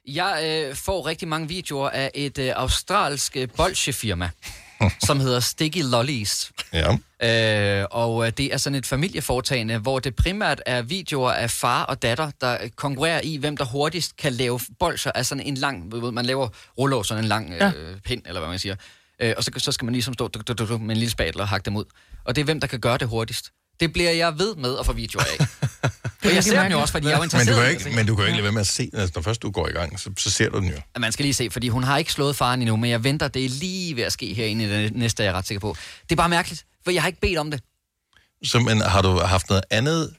Jeg 0.07 0.63
øh, 0.69 0.75
får 0.75 1.07
rigtig 1.07 1.27
mange 1.27 1.47
videoer 1.47 1.89
af 1.89 2.11
et 2.15 2.37
øh, 2.37 2.53
australsk 2.55 3.37
øh, 3.37 3.47
bolsjefirma, 3.57 4.29
som 5.07 5.19
hedder 5.19 5.39
Sticky 5.39 5.81
Lollies. 5.83 6.51
Ja. 6.73 6.97
Øh, 7.81 7.85
og 7.91 8.25
øh, 8.25 8.31
det 8.37 8.53
er 8.53 8.57
sådan 8.57 8.75
et 8.75 8.85
familieforetagende, 8.85 9.77
hvor 9.77 9.99
det 9.99 10.15
primært 10.15 10.61
er 10.65 10.81
videoer 10.81 11.31
af 11.31 11.51
far 11.51 11.83
og 11.83 12.01
datter, 12.01 12.31
der 12.41 12.57
øh, 12.63 12.69
konkurrerer 12.69 13.21
i, 13.23 13.37
hvem 13.37 13.57
der 13.57 13.65
hurtigst 13.65 14.17
kan 14.17 14.33
lave 14.33 14.59
bolcher 14.79 15.11
af 15.15 15.25
sådan 15.25 15.43
en 15.43 15.55
lang, 15.55 15.95
man 16.13 16.25
laver 16.25 16.47
ruller 16.77 17.03
sådan 17.03 17.23
en 17.23 17.27
lang 17.27 17.53
øh, 17.53 17.59
Ja. 17.59 17.71
pind, 18.05 18.21
eller 18.25 18.39
hvad 18.39 18.49
man 18.49 18.59
siger. 18.59 18.75
Øh, 19.21 19.33
og 19.37 19.43
så, 19.43 19.51
så 19.57 19.71
skal 19.71 19.85
man 19.85 19.93
ligesom 19.93 20.13
stå 20.13 20.27
du, 20.27 20.39
du, 20.47 20.53
du, 20.53 20.67
du, 20.67 20.77
med 20.77 20.89
en 20.95 20.97
lille 20.97 21.11
spatel 21.11 21.41
og 21.41 21.47
hakke 21.47 21.65
dem 21.65 21.75
ud. 21.75 21.85
Og 22.25 22.35
det 22.35 22.41
er 22.41 22.45
hvem, 22.45 22.59
der 22.59 22.67
kan 22.67 22.79
gøre 22.79 22.97
det 22.97 23.07
hurtigst. 23.07 23.51
Det 23.79 23.93
bliver 23.93 24.11
jeg 24.11 24.39
ved 24.39 24.55
med 24.55 24.75
at 24.79 24.85
få 24.85 24.93
videoer 24.93 25.23
af. 25.23 25.47
og 26.23 26.33
jeg 26.35 26.43
ser 26.43 26.63
dem 26.63 26.71
jo 26.71 26.79
også, 26.81 26.91
fordi 26.91 27.07
jeg 27.07 27.13
er 27.13 27.17
jo 27.17 27.21
Men 27.21 27.29
du, 27.29 27.37
interesseret. 27.37 27.57
kan 27.57 27.67
i 27.67 27.71
ikke, 27.71 27.83
det. 27.83 27.95
men 27.95 28.07
du 28.07 28.15
kan 28.15 28.23
jo 28.23 28.25
ikke 28.25 28.35
lade 28.37 28.43
være 28.43 28.51
med 28.51 28.61
at 28.61 28.67
se 28.67 28.91
den. 28.91 28.99
Altså, 28.99 29.11
når 29.15 29.21
først 29.21 29.41
du 29.41 29.51
går 29.51 29.67
i 29.67 29.71
gang, 29.71 29.99
så, 29.99 30.09
så 30.17 30.29
ser 30.31 30.49
du 30.49 30.59
den 30.59 30.69
jo. 30.69 30.77
At 30.95 31.01
Man 31.01 31.11
skal 31.11 31.23
lige 31.23 31.33
se, 31.33 31.49
fordi 31.51 31.69
hun 31.69 31.83
har 31.83 31.97
ikke 31.97 32.11
slået 32.11 32.35
faren 32.35 32.61
endnu, 32.61 32.75
men 32.75 32.89
jeg 32.89 33.03
venter, 33.03 33.27
det 33.27 33.45
er 33.45 33.49
lige 33.49 33.95
ved 33.95 34.03
at 34.03 34.13
ske 34.13 34.33
herinde 34.33 34.65
i 34.65 34.67
det 34.67 34.95
næste, 34.95 35.23
jeg 35.23 35.29
er 35.29 35.33
ret 35.33 35.47
sikker 35.47 35.59
på. 35.59 35.75
Det 36.03 36.11
er 36.11 36.15
bare 36.15 36.29
mærkeligt, 36.29 36.65
for 36.83 36.91
jeg 36.91 37.01
har 37.01 37.07
ikke 37.07 37.19
bedt 37.19 37.37
om 37.37 37.51
det. 37.51 37.61
Så, 38.43 38.59
men 38.59 38.81
har 38.81 39.01
du 39.01 39.19
haft 39.19 39.49
noget 39.49 39.63
andet 39.69 40.13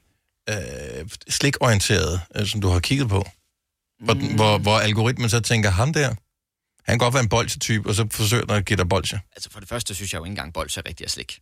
øh, 0.51 0.57
slikorienteret, 1.29 2.21
øh, 2.37 2.47
som 2.47 2.61
du 2.61 2.69
har 2.69 2.81
kigget 2.81 3.09
på? 3.09 3.29
Hvor, 4.05 4.15
mm. 4.15 4.35
hvor, 4.35 4.59
hvor 4.59 4.79
algoritmen 4.79 5.31
så 5.31 5.41
tænker, 5.41 5.71
ham 5.71 5.93
der, 5.93 6.09
han 6.09 6.15
kan 6.89 6.99
godt 6.99 7.15
være 7.15 7.23
en 7.23 7.29
bolsjetype, 7.29 7.89
og 7.89 7.95
så 7.95 8.07
forsøger 8.11 8.45
den 8.45 8.57
at 8.57 8.65
give 8.65 8.77
dig 8.77 8.89
bolsje. 8.89 9.21
Altså 9.37 9.51
for 9.51 9.61
det 9.61 9.69
første 9.69 9.95
synes 9.95 10.13
jeg 10.13 10.19
jo 10.19 10.25
ikke 10.25 10.31
engang, 10.31 10.55
bolsje 10.55 10.83
er 10.85 10.89
rigtig 10.89 11.05
at 11.05 11.11
slik. 11.11 11.39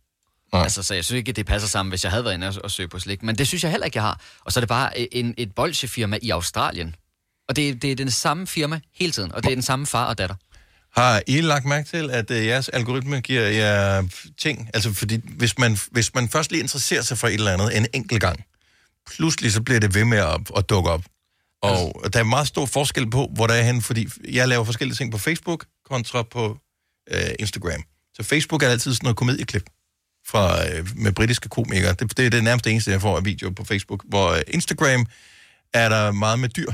Nej. 0.53 0.63
Altså, 0.63 0.83
så 0.83 0.93
jeg 0.93 1.05
synes 1.05 1.17
ikke, 1.17 1.31
det 1.31 1.45
passer 1.45 1.67
sammen, 1.69 1.91
hvis 1.91 2.03
jeg 2.03 2.11
havde 2.11 2.23
været 2.23 2.33
inde 2.33 2.47
og, 2.47 2.55
og 2.63 2.71
søge 2.71 2.87
på 2.89 2.99
slik. 2.99 3.23
Men 3.23 3.35
det 3.37 3.47
synes 3.47 3.63
jeg 3.63 3.71
heller 3.71 3.85
ikke, 3.85 3.97
jeg 3.97 4.03
har. 4.03 4.21
Og 4.45 4.51
så 4.51 4.59
er 4.59 4.61
det 4.61 4.69
bare 4.69 5.13
en, 5.15 5.33
et 5.37 5.55
bolsjefirma 5.55 6.19
i 6.21 6.29
Australien. 6.29 6.95
Og 7.49 7.55
det, 7.55 7.69
er- 7.69 7.75
det 7.75 7.91
er 7.91 7.95
den 7.95 8.11
samme 8.11 8.47
firma 8.47 8.79
hele 8.95 9.11
tiden, 9.11 9.31
og 9.31 9.43
det 9.43 9.51
er 9.51 9.55
den 9.55 9.63
samme 9.63 9.85
far 9.85 10.05
og 10.05 10.17
datter. 10.17 10.35
Har 10.99 11.21
I 11.27 11.41
lagt 11.41 11.65
mærke 11.65 11.89
til, 11.89 12.09
at 12.11 12.31
øh, 12.31 12.45
jeres 12.45 12.69
algoritme 12.69 13.21
giver 13.21 13.41
jer 13.47 14.03
ting? 14.41 14.69
Altså, 14.73 14.93
fordi 14.93 15.19
hvis 15.23 15.57
man, 15.57 15.77
hvis 15.91 16.13
man 16.15 16.29
først 16.29 16.51
lige 16.51 16.61
interesserer 16.61 17.01
sig 17.01 17.17
for 17.17 17.27
et 17.27 17.33
eller 17.33 17.51
andet 17.53 17.77
en 17.77 17.87
enkelt 17.93 18.21
gang, 18.21 18.43
pludselig 19.15 19.51
så 19.53 19.61
bliver 19.61 19.79
det 19.79 19.93
ved 19.95 20.05
med 20.05 20.17
at, 20.17 20.39
at 20.57 20.69
dukke 20.69 20.89
op. 20.89 21.03
Og 21.61 22.13
der 22.13 22.19
er 22.19 22.23
meget 22.23 22.47
stor 22.47 22.65
forskel 22.65 23.09
på, 23.09 23.31
hvor 23.35 23.47
der 23.47 23.53
er 23.53 23.63
henne, 23.63 23.81
fordi 23.81 24.07
jeg 24.31 24.47
laver 24.47 24.63
forskellige 24.63 24.95
ting 24.95 25.11
på 25.11 25.17
Facebook 25.17 25.65
kontra 25.89 26.23
på 26.23 26.57
øh, 27.11 27.19
Instagram. 27.39 27.83
Så 28.13 28.23
Facebook 28.23 28.63
er 28.63 28.67
altid 28.69 28.93
sådan 28.93 29.05
noget 29.05 29.17
komedieklip 29.17 29.63
fra, 30.29 30.67
øh, 30.69 30.87
med 30.95 31.11
britiske 31.11 31.49
komikere. 31.49 31.93
Det, 31.93 32.17
det 32.17 32.25
er 32.25 32.29
det 32.29 32.43
nærmeste 32.43 32.71
eneste, 32.71 32.91
jeg 32.91 33.01
får 33.01 33.17
af 33.17 33.25
videoer 33.25 33.51
på 33.53 33.63
Facebook. 33.65 34.03
Hvor 34.07 34.29
øh, 34.31 34.41
Instagram 34.47 35.05
er 35.73 35.89
der 35.89 36.11
meget 36.11 36.39
med 36.39 36.49
dyr. 36.49 36.71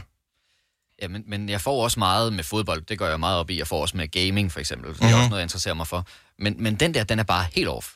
Ja, 1.02 1.08
men, 1.08 1.24
men 1.28 1.50
jeg 1.50 1.62
får 1.62 1.84
også 1.84 2.00
meget 2.00 2.34
med 2.34 2.44
fodbold. 2.44 2.82
Det 2.82 3.00
gør 3.00 3.10
jeg 3.10 3.20
meget 3.20 3.38
op 3.40 3.50
i. 3.50 3.58
Jeg 3.58 3.68
får 3.68 3.82
også 3.82 3.98
med 3.98 4.08
gaming, 4.12 4.52
for 4.52 4.60
eksempel. 4.60 4.94
Det 4.94 5.02
er 5.02 5.06
Mhm. 5.06 5.14
også 5.14 5.30
noget, 5.30 5.40
jeg 5.40 5.46
interesserer 5.46 5.74
mig 5.74 5.88
for. 5.88 6.08
Men, 6.40 6.56
men 6.60 6.76
den 6.76 6.94
der, 6.94 7.04
den 7.04 7.20
er 7.20 7.24
bare 7.24 7.46
helt 7.54 7.68
off. 7.68 7.88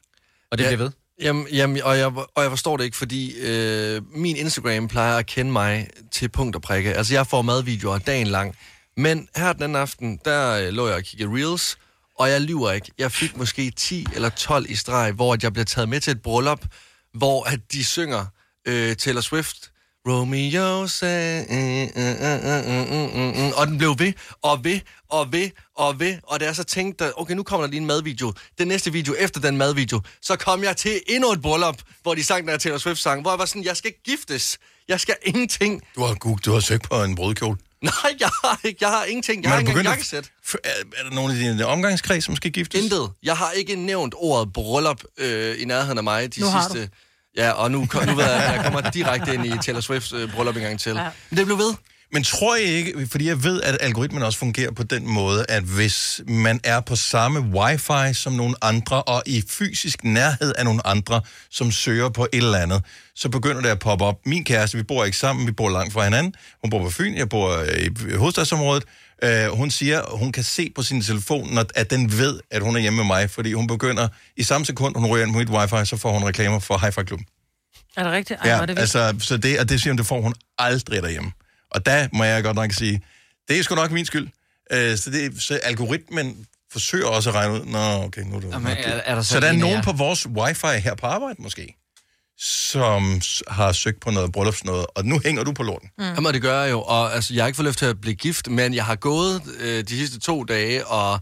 Og 0.51 0.57
det 0.57 0.63
Ja. 0.63 0.69
bliver 0.69 0.83
ved. 0.83 0.91
Jamen, 1.21 1.47
jamen 1.51 1.83
og, 1.83 1.97
jeg, 1.97 2.07
og 2.07 2.43
jeg 2.43 2.49
forstår 2.49 2.77
det 2.77 2.83
ikke, 2.83 2.97
fordi 2.97 3.33
øh, 3.39 4.01
min 4.15 4.35
Instagram 4.35 4.87
plejer 4.87 5.17
at 5.17 5.25
kende 5.25 5.51
mig 5.51 5.87
til 6.11 6.29
punkt 6.29 6.55
og 6.55 6.61
prikke. 6.61 6.93
Altså, 6.93 7.13
jeg 7.13 7.27
får 7.27 7.41
madvideoer 7.41 7.97
dagen 7.97 8.27
lang. 8.27 8.55
Men 8.97 9.27
her 9.35 9.53
den 9.53 9.63
anden 9.63 9.75
aften, 9.75 10.19
der 10.25 10.51
øh, 10.51 10.73
lå 10.73 10.87
jeg 10.87 10.95
og 10.95 11.03
kiggede 11.03 11.29
Reels, 11.33 11.77
og 12.19 12.29
jeg 12.29 12.41
lyver 12.41 12.71
ikke. 12.71 12.91
Jeg 12.97 13.11
fik 13.11 13.37
måske 13.37 13.71
10 13.71 14.05
eller 14.15 14.29
12 14.29 14.69
i 14.69 14.75
streg, 14.75 15.11
hvor 15.11 15.37
jeg 15.43 15.53
blev 15.53 15.65
taget 15.65 15.89
med 15.89 15.99
til 15.99 16.11
et 16.11 16.21
bryllup, 16.21 16.65
hvor 17.13 17.43
at 17.43 17.59
de 17.71 17.85
synger 17.85 18.25
øh, 18.67 18.95
Taylor 18.95 19.21
Swift, 19.21 19.71
Romeo 20.07 20.87
sagde, 20.87 21.45
mm, 21.49 21.55
mm, 21.55 22.11
mm, 22.11 22.73
øh, 22.73 23.37
øh, 23.37 23.47
øh, 23.47 23.59
og 23.59 23.67
den 23.67 23.77
blev 23.77 23.95
ved, 23.99 24.13
og 24.41 24.63
ved, 24.63 24.79
og 25.09 25.31
ved, 25.31 25.49
og 25.75 25.99
ved, 25.99 26.17
og 26.23 26.39
da 26.39 26.45
jeg 26.45 26.55
så 26.55 26.63
tænkte, 26.63 27.19
okay, 27.19 27.33
nu 27.33 27.43
kommer 27.43 27.67
der 27.67 27.71
lige 27.71 27.81
en 27.81 27.87
madvideo. 27.87 28.33
Den 28.57 28.67
næste 28.67 28.93
video 28.93 29.15
efter 29.19 29.41
den 29.41 29.57
madvideo, 29.57 30.01
så 30.21 30.35
kom 30.35 30.63
jeg 30.63 30.77
til 30.77 31.01
endnu 31.07 31.31
et 31.31 31.41
bryllup, 31.41 31.81
hvor 32.01 32.15
de 32.15 32.23
sang 32.23 32.41
den 32.41 32.49
her 32.49 32.57
Taylor 32.57 32.77
Swift-sang, 32.77 33.21
hvor 33.21 33.31
jeg 33.31 33.39
var 33.39 33.45
sådan, 33.45 33.63
jeg 33.63 33.77
skal 33.77 33.93
giftes, 34.05 34.57
jeg 34.87 34.99
skal 34.99 35.15
ingenting. 35.23 35.81
Du 35.95 36.03
har, 36.03 36.13
Google, 36.13 36.41
du 36.45 36.51
har 36.51 36.59
søgt 36.59 36.83
på 36.83 37.03
en 37.03 37.15
brudkjole. 37.15 37.57
Nej, 37.81 37.93
jeg 38.19 38.29
har 38.43 38.59
ikke, 38.63 38.77
jeg 38.81 38.89
har 38.89 39.03
ingenting, 39.03 39.43
jeg 39.43 39.49
Men 39.49 39.51
har 39.51 39.57
er 39.59 39.63
du 39.63 39.69
ikke 39.69 39.79
engang 39.79 39.97
begyndt 39.97 40.15
at- 40.15 40.23
jakkesæt. 40.23 40.31
F- 40.47 40.55
Er, 40.63 40.99
er 40.99 41.09
der 41.09 41.15
nogen 41.15 41.31
af 41.31 41.37
dine 41.37 41.65
omgangskreds, 41.65 42.23
som 42.23 42.35
skal 42.35 42.51
giftes? 42.51 42.83
Intet. 42.83 43.11
Jeg 43.23 43.37
har 43.37 43.51
ikke 43.51 43.75
nævnt 43.75 44.13
ordet 44.17 44.53
bryllup 44.53 45.03
øh, 45.17 45.61
i 45.61 45.65
nærheden 45.65 45.97
af 45.97 46.03
mig 46.03 46.35
de 46.35 46.41
Nu 46.41 46.47
har 46.47 46.61
sidste... 46.69 46.89
Ja, 47.37 47.51
og 47.51 47.71
nu, 47.71 47.85
kom- 47.85 48.05
nu 48.05 48.15
ved 48.15 48.23
jeg, 48.25 48.33
at 48.43 48.53
jeg 48.55 48.63
kommer 48.63 48.89
direkte 48.89 49.33
ind 49.33 49.45
i 49.45 49.57
Taylor 49.63 49.81
Swifts 49.81 50.13
øh, 50.13 50.31
bryllup 50.33 50.55
en 50.55 50.61
gang 50.61 50.79
til. 50.79 50.95
Ja. 50.95 51.09
Men 51.29 51.37
det 51.37 51.45
blev 51.45 51.57
ved. 51.57 51.73
Men 52.11 52.23
tror 52.23 52.55
I 52.55 52.63
ikke, 52.63 53.07
fordi 53.11 53.27
jeg 53.27 53.43
ved, 53.43 53.61
at 53.61 53.77
algoritmen 53.81 54.23
også 54.23 54.39
fungerer 54.39 54.71
på 54.71 54.83
den 54.83 55.07
måde, 55.07 55.45
at 55.49 55.63
hvis 55.63 56.21
man 56.27 56.59
er 56.63 56.79
på 56.79 56.95
samme 56.95 57.39
wifi 57.39 58.13
som 58.13 58.33
nogle 58.33 58.55
andre, 58.61 59.03
og 59.03 59.23
i 59.25 59.43
fysisk 59.49 60.03
nærhed 60.03 60.53
af 60.57 60.65
nogle 60.65 60.87
andre, 60.87 61.21
som 61.51 61.71
søger 61.71 62.09
på 62.09 62.27
et 62.33 62.43
eller 62.43 62.57
andet, 62.57 62.83
så 63.15 63.29
begynder 63.29 63.61
det 63.61 63.69
at 63.69 63.79
poppe 63.79 64.05
op. 64.05 64.15
Min 64.25 64.43
kæreste, 64.43 64.77
vi 64.77 64.83
bor 64.83 65.05
ikke 65.05 65.17
sammen, 65.17 65.47
vi 65.47 65.51
bor 65.51 65.69
langt 65.69 65.93
fra 65.93 66.03
hinanden. 66.03 66.33
Hun 66.61 66.69
bor 66.69 66.83
på 66.83 66.89
Fyn, 66.89 67.15
jeg 67.15 67.29
bor 67.29 67.57
øh, 67.57 68.11
i 68.11 68.15
hovedstadsområdet. 68.15 68.83
Uh, 69.25 69.57
hun 69.57 69.71
siger, 69.71 70.01
hun 70.17 70.31
kan 70.31 70.43
se 70.43 70.71
på 70.75 70.83
sin 70.83 71.01
telefon, 71.01 71.53
når, 71.53 71.65
at 71.75 71.89
den 71.89 72.11
ved, 72.17 72.39
at 72.51 72.61
hun 72.61 72.75
er 72.75 72.79
hjemme 72.79 72.97
med 72.97 73.05
mig, 73.05 73.29
fordi 73.29 73.53
hun 73.53 73.67
begynder, 73.67 74.07
i 74.37 74.43
samme 74.43 74.65
sekund, 74.65 74.95
hun 74.95 75.05
ryger 75.05 75.25
ind 75.25 75.33
på 75.33 75.39
mit 75.39 75.49
wifi, 75.49 75.85
så 75.85 75.97
får 75.97 76.11
hun 76.11 76.23
reklamer 76.27 76.59
for 76.59 76.77
Hi-Fi 76.77 77.03
Klubben. 77.03 77.25
Er 77.97 78.03
det 78.03 78.11
rigtigt? 78.11 78.39
Ej, 78.43 78.49
Ja, 78.49 78.59
det 78.61 78.67
vildt. 78.67 78.79
altså, 78.79 79.15
så 79.19 79.37
det, 79.37 79.59
og 79.59 79.69
det 79.69 79.81
siger 79.81 79.93
hun, 79.93 79.97
det 79.97 80.05
får 80.05 80.21
hun 80.21 80.33
aldrig 80.57 81.01
derhjemme. 81.03 81.31
Og 81.71 81.85
der 81.85 82.07
må 82.13 82.23
jeg 82.23 82.43
godt 82.43 82.55
nok 82.55 82.71
sige, 82.71 83.01
det 83.47 83.59
er 83.59 83.63
sgu 83.63 83.75
nok 83.75 83.91
min 83.91 84.05
skyld. 84.05 84.27
Øh, 84.71 84.97
så, 84.97 85.09
det, 85.09 85.43
så 85.43 85.55
algoritmen 85.63 86.45
forsøger 86.71 87.07
også 87.07 87.29
at 87.29 87.35
regne 87.35 87.53
ud, 87.53 87.65
nå, 87.65 88.03
okay, 88.03 88.21
nu 88.21 88.35
er 88.35 88.39
det... 88.39 88.51
Jamen, 88.51 88.67
er- 88.67 89.01
er 89.05 89.15
der 89.15 89.21
så 89.21 89.29
så 89.33 89.39
der 89.39 89.47
er 89.47 89.51
nogen 89.53 89.75
jer? 89.75 89.81
på 89.83 89.91
vores 89.91 90.27
wifi 90.27 90.67
her 90.83 90.95
på 90.95 91.05
arbejde, 91.05 91.35
måske, 91.41 91.75
som 92.39 93.21
har 93.47 93.71
søgt 93.71 93.99
på 93.99 94.11
noget 94.11 94.31
bryllupsnøde, 94.31 94.85
og 94.85 95.05
nu 95.05 95.19
hænger 95.25 95.43
du 95.43 95.51
på 95.51 95.63
lorten. 95.63 95.89
Mm. 95.97 96.03
Jamen, 96.03 96.33
det 96.33 96.41
gør 96.41 96.61
jeg 96.63 96.71
jo, 96.71 96.81
og 96.81 97.15
altså, 97.15 97.33
jeg 97.33 97.43
har 97.43 97.47
ikke 97.47 97.57
fået 97.57 97.67
lyst 97.67 97.79
til 97.79 97.85
at 97.85 98.01
blive 98.01 98.15
gift, 98.15 98.47
men 98.49 98.73
jeg 98.73 98.85
har 98.85 98.95
gået 98.95 99.41
øh, 99.59 99.83
de 99.83 99.97
sidste 99.97 100.19
to 100.19 100.43
dage, 100.43 100.87
og... 100.87 101.19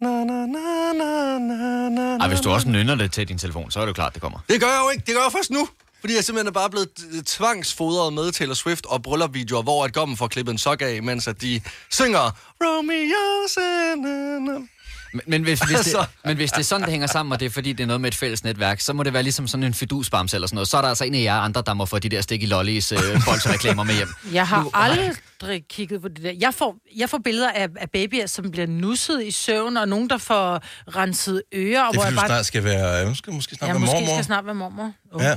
Na, 0.00 0.08
na, 0.08 0.24
na, 0.24 0.92
na, 0.92 1.38
na, 1.38 1.88
na, 1.88 2.16
Ej, 2.16 2.28
hvis 2.28 2.40
du 2.40 2.50
også 2.50 2.68
nynner 2.68 2.94
det 2.94 3.12
til 3.12 3.28
din 3.28 3.38
telefon, 3.38 3.70
så 3.70 3.80
er 3.80 3.84
det 3.84 3.88
jo 3.88 3.92
klart, 3.92 4.14
det 4.14 4.22
kommer. 4.22 4.38
Det 4.48 4.60
gør 4.60 4.66
jeg 4.66 4.80
jo 4.84 4.90
ikke. 4.90 5.04
Det 5.06 5.14
gør 5.14 5.22
jeg 5.22 5.32
først 5.32 5.50
nu. 5.50 5.68
Fordi 6.06 6.16
jeg 6.16 6.24
simpelthen 6.24 6.46
er 6.48 6.52
bare 6.52 6.70
blevet 6.70 6.88
øh, 7.12 7.22
tvangsfodret 7.22 8.12
med 8.12 8.32
Taylor 8.32 8.54
Swift 8.54 8.86
og 8.86 9.02
bryllupvideoer, 9.02 9.62
hvor 9.62 9.84
at 9.84 9.92
gommen 9.92 10.16
får 10.16 10.26
klippet 10.28 10.52
en 10.52 10.58
sok 10.58 10.82
af, 10.82 11.02
mens 11.02 11.28
at 11.28 11.40
de 11.42 11.60
synger 11.90 12.30
Romeo 12.64 13.48
Sand- 13.48 14.68
Men, 15.12 15.22
men, 15.26 15.42
hvis, 15.42 15.58
hvis 15.60 15.68
det, 15.70 15.76
Altså. 15.76 16.04
men 16.24 16.36
hvis 16.36 16.50
det 16.52 16.58
er 16.58 16.62
sådan, 16.64 16.82
det 16.82 16.90
hænger 16.90 17.06
sammen, 17.06 17.32
og 17.32 17.40
det 17.40 17.46
er 17.46 17.50
fordi, 17.50 17.72
det 17.72 17.82
er 17.82 17.86
noget 17.86 18.00
med 18.00 18.08
et 18.08 18.14
fælles 18.14 18.44
netværk, 18.44 18.80
så 18.80 18.92
må 18.92 19.02
det 19.02 19.12
være 19.12 19.22
ligesom 19.22 19.48
sådan 19.48 19.64
en 19.64 19.74
fidusbams 19.74 20.34
eller 20.34 20.46
sådan 20.48 20.54
noget. 20.54 20.68
Så 20.68 20.76
er 20.76 20.80
der 20.82 20.88
altså 20.88 21.04
en 21.04 21.14
af 21.14 21.22
jer 21.22 21.34
andre, 21.40 21.62
der 21.66 21.74
må 21.74 21.86
få 21.86 21.98
de 21.98 22.08
der 22.08 22.20
stik 22.20 22.42
i 22.42 22.46
lollies 22.46 22.92
øh, 22.92 22.98
bolsreklamer 23.26 23.82
med 23.82 23.94
hjem. 23.94 24.08
Jeg 24.32 24.48
har 24.48 24.70
aldrig 24.74 25.64
kigget 25.70 26.02
på 26.02 26.08
det 26.08 26.22
der. 26.22 26.32
Jeg 26.40 26.54
får, 26.54 26.76
jeg 26.96 27.10
får 27.10 27.18
billeder 27.24 27.50
af, 27.50 27.68
af 27.76 27.90
babyer, 27.90 28.26
som 28.26 28.50
bliver 28.50 28.66
nusset 28.66 29.24
i 29.24 29.30
søvn, 29.30 29.76
og 29.76 29.88
nogen, 29.88 30.10
der 30.10 30.18
får 30.18 30.60
renset 30.96 31.42
ører. 31.54 31.82
og 31.82 31.92
Det 31.92 31.98
er 31.98 32.00
hvor 32.00 32.04
fordi, 32.04 32.14
jeg 32.14 32.22
du 32.22 32.26
snart 32.26 32.46
skal 32.46 32.64
være... 32.64 33.14
Du 33.26 33.32
måske 33.32 33.54
snart 33.56 33.68
ja, 33.68 33.72
være 33.72 33.80
måske 33.80 33.94
mormor. 33.94 34.14
skal 34.14 34.24
snart 34.24 34.44
være 34.46 34.54
mormor. 34.54 34.92
Uh. 35.14 35.22
Ja. 35.22 35.36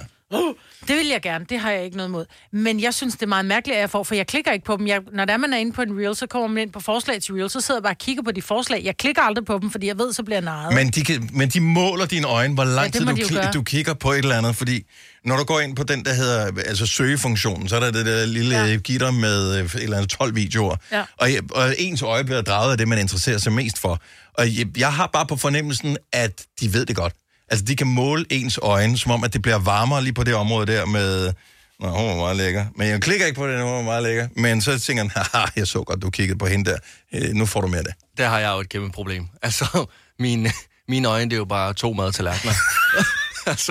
Det 0.87 0.97
vil 0.97 1.07
jeg 1.07 1.21
gerne, 1.21 1.45
det 1.49 1.59
har 1.59 1.71
jeg 1.71 1.85
ikke 1.85 1.97
noget 1.97 2.09
imod. 2.09 2.25
Men 2.51 2.79
jeg 2.79 2.93
synes, 2.93 3.13
det 3.13 3.21
er 3.21 3.27
meget 3.27 3.45
mærkeligt, 3.45 3.75
at 3.75 3.81
jeg 3.81 3.89
får, 3.89 4.03
for 4.03 4.15
jeg 4.15 4.27
klikker 4.27 4.51
ikke 4.51 4.65
på 4.65 4.77
dem. 4.77 4.87
Jeg, 4.87 5.01
når 5.13 5.25
der 5.25 5.37
man 5.37 5.53
er 5.53 5.57
inde 5.57 5.73
på 5.73 5.81
en 5.81 5.99
reel, 5.99 6.15
så 6.15 6.27
kommer 6.27 6.47
man 6.47 6.61
ind 6.63 6.71
på 6.71 6.79
forslag 6.79 7.21
til 7.21 7.33
reel, 7.33 7.49
så 7.49 7.61
sidder 7.61 7.77
jeg 7.79 7.83
bare 7.83 7.93
og 7.93 7.97
kigger 7.97 8.23
på 8.23 8.31
de 8.31 8.41
forslag. 8.41 8.81
Jeg 8.83 8.97
klikker 8.97 9.21
aldrig 9.21 9.45
på 9.45 9.59
dem, 9.61 9.71
fordi 9.71 9.87
jeg 9.87 9.97
ved, 9.97 10.13
så 10.13 10.23
bliver 10.23 10.35
jeg 10.37 10.43
narret. 10.43 10.75
Men 10.75 10.87
de, 10.89 11.03
kan, 11.03 11.29
men 11.33 11.49
de 11.49 11.59
måler 11.61 12.05
dine 12.05 12.27
øjne, 12.27 12.53
hvor 12.53 12.63
lang 12.63 12.85
Ja, 12.93 12.99
tid 12.99 13.05
du, 13.05 13.11
kli- 13.11 13.51
du 13.51 13.63
kigger 13.63 13.93
på 13.93 14.11
et 14.11 14.17
eller 14.17 14.37
andet. 14.37 14.55
Fordi 14.55 14.85
når 15.25 15.37
du 15.37 15.43
går 15.43 15.59
ind 15.59 15.75
på 15.75 15.83
den, 15.83 16.05
der 16.05 16.13
hedder 16.13 16.45
altså 16.65 16.85
søgefunktionen, 16.85 17.69
så 17.69 17.75
er 17.75 17.79
der 17.79 17.91
det 17.91 18.05
der 18.05 18.25
lille 18.25 18.55
ja. 18.55 18.75
gitter 18.75 19.11
med 19.11 19.57
øh, 19.59 19.65
et 19.65 19.75
eller 19.75 19.97
andet 19.97 20.09
12 20.09 20.35
videoer. 20.35 20.75
Ja. 20.91 21.03
Og, 21.17 21.29
og 21.51 21.75
ens 21.77 22.01
øje 22.01 22.23
bliver 22.23 22.41
draget 22.41 22.71
af 22.71 22.77
det, 22.77 22.87
man 22.87 22.99
interesserer 22.99 23.37
sig 23.37 23.53
mest 23.53 23.77
for. 23.79 24.01
Og 24.33 24.57
jeg, 24.57 24.67
jeg 24.77 24.93
har 24.93 25.07
bare 25.13 25.25
på 25.25 25.35
fornemmelsen, 25.35 25.97
at 26.13 26.45
de 26.61 26.73
ved 26.73 26.85
det 26.85 26.95
godt. 26.95 27.13
Altså, 27.51 27.65
de 27.65 27.75
kan 27.75 27.87
måle 27.87 28.25
ens 28.29 28.59
øjne, 28.61 28.97
som 28.97 29.11
om, 29.11 29.23
at 29.23 29.33
det 29.33 29.41
bliver 29.41 29.57
varmere 29.59 30.03
lige 30.03 30.13
på 30.13 30.23
det 30.23 30.35
område 30.35 30.65
der 30.73 30.85
med... 30.85 31.33
Nå, 31.79 31.89
hun 31.89 32.07
var 32.09 32.15
meget 32.15 32.37
lækker. 32.37 32.65
Men 32.75 32.87
jeg 32.87 33.01
klikker 33.01 33.25
ikke 33.25 33.37
på 33.39 33.47
det, 33.47 33.61
hun 33.63 33.71
var 33.71 33.81
meget 33.81 34.03
lækker. 34.03 34.27
Men 34.35 34.61
så 34.61 34.79
tænker 34.79 35.03
jeg, 35.03 35.23
haha, 35.33 35.45
jeg 35.55 35.67
så 35.67 35.83
godt, 35.83 36.01
du 36.01 36.09
kiggede 36.09 36.37
på 36.37 36.45
hende 36.45 36.71
der. 36.71 36.77
Øh, 37.13 37.33
nu 37.33 37.45
får 37.45 37.61
du 37.61 37.67
mere 37.67 37.79
af 37.79 37.85
det. 37.85 37.93
Der 38.17 38.27
har 38.29 38.39
jeg 38.39 38.51
jo 38.51 38.59
et 38.59 38.69
kæmpe 38.69 38.91
problem. 38.91 39.27
Altså, 39.43 39.85
mine, 40.19 40.51
mine 40.87 41.07
øjne, 41.07 41.25
det 41.29 41.33
er 41.33 41.37
jo 41.37 41.45
bare 41.45 41.73
to 41.73 41.93
madtallerkener. 41.93 42.53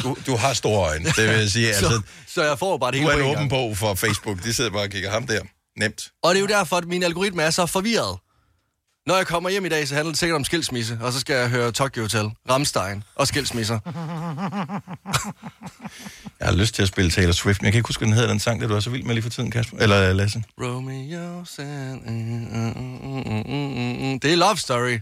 Du, 0.02 0.16
du 0.26 0.36
har 0.36 0.52
store 0.52 0.90
øjne, 0.90 1.04
det 1.04 1.28
vil 1.28 1.38
jeg 1.38 1.50
sige. 1.50 1.68
Altså, 1.74 1.88
så, 1.88 2.00
så 2.26 2.44
jeg 2.44 2.58
får 2.58 2.78
bare 2.78 2.92
det 2.92 3.02
Du 3.02 3.10
hele 3.10 3.12
er 3.12 3.16
på 3.16 3.24
en 3.24 3.30
en 3.30 3.36
åben 3.36 3.48
bog 3.48 3.76
for 3.76 3.94
Facebook. 3.94 4.44
De 4.44 4.54
sidder 4.54 4.70
bare 4.70 4.82
og 4.82 4.88
kigger 4.90 5.10
ham 5.10 5.26
der. 5.26 5.40
Nemt. 5.80 6.10
Og 6.22 6.34
det 6.34 6.36
er 6.36 6.40
jo 6.40 6.46
derfor, 6.46 6.76
at 6.76 6.84
min 6.84 7.02
algoritme 7.02 7.42
er 7.42 7.50
så 7.50 7.66
forvirret. 7.66 8.18
Når 9.08 9.16
jeg 9.16 9.26
kommer 9.26 9.50
hjem 9.50 9.64
i 9.64 9.68
dag, 9.68 9.88
så 9.88 9.94
handler 9.94 10.12
det 10.12 10.18
sikkert 10.18 10.36
om 10.36 10.44
skilsmisse, 10.44 10.98
og 11.02 11.12
så 11.12 11.20
skal 11.20 11.36
jeg 11.36 11.50
høre 11.50 11.72
Tokyo 11.72 12.02
Hotel, 12.02 12.30
Ramstein 12.50 13.02
og 13.14 13.26
skilsmisser. 13.26 13.78
Jeg 16.40 16.48
har 16.48 16.54
lyst 16.54 16.74
til 16.74 16.82
at 16.82 16.88
spille 16.88 17.10
Taylor 17.10 17.32
Swift, 17.32 17.62
men 17.62 17.64
jeg 17.64 17.72
kan 17.72 17.78
ikke 17.78 17.88
huske, 17.88 18.04
den 18.04 18.12
hedder, 18.12 18.28
den 18.28 18.40
sang, 18.40 18.60
der 18.60 18.68
du 18.68 18.74
er 18.74 18.80
så 18.80 18.90
vild 18.90 19.02
med 19.02 19.14
lige 19.14 19.22
for 19.22 19.30
tiden, 19.30 19.50
Kasper. 19.50 19.78
Eller 19.78 20.12
Lasse. 20.12 20.42
Romeo 20.60 21.44
mm, 21.58 22.12
mm, 22.12 22.72
mm, 23.46 24.12
mm. 24.12 24.20
Det 24.20 24.32
er 24.32 24.36
Love 24.36 24.56
Story. 24.56 24.98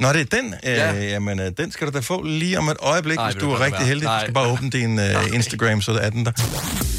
Nå, 0.00 0.12
det 0.12 0.20
er 0.20 0.36
den. 0.36 0.54
Ja. 0.62 0.94
Øh, 0.94 1.10
jamen, 1.10 1.40
øh, 1.40 1.50
den 1.56 1.72
skal 1.72 1.86
du 1.86 1.92
da 1.92 2.00
få 2.00 2.22
lige 2.22 2.58
om 2.58 2.68
et 2.68 2.76
øjeblik, 2.80 3.16
Nej, 3.16 3.30
hvis 3.32 3.40
du 3.42 3.50
er 3.52 3.60
rigtig 3.60 3.78
være. 3.78 3.86
heldig. 3.88 4.04
Du 4.06 4.08
Nej. 4.10 4.20
skal 4.20 4.34
bare 4.34 4.46
åbne 4.52 4.70
din 4.70 4.98
øh, 4.98 5.34
Instagram, 5.34 5.80
så 5.82 5.92
er 5.92 6.10
den 6.10 6.26
der. 6.26 6.32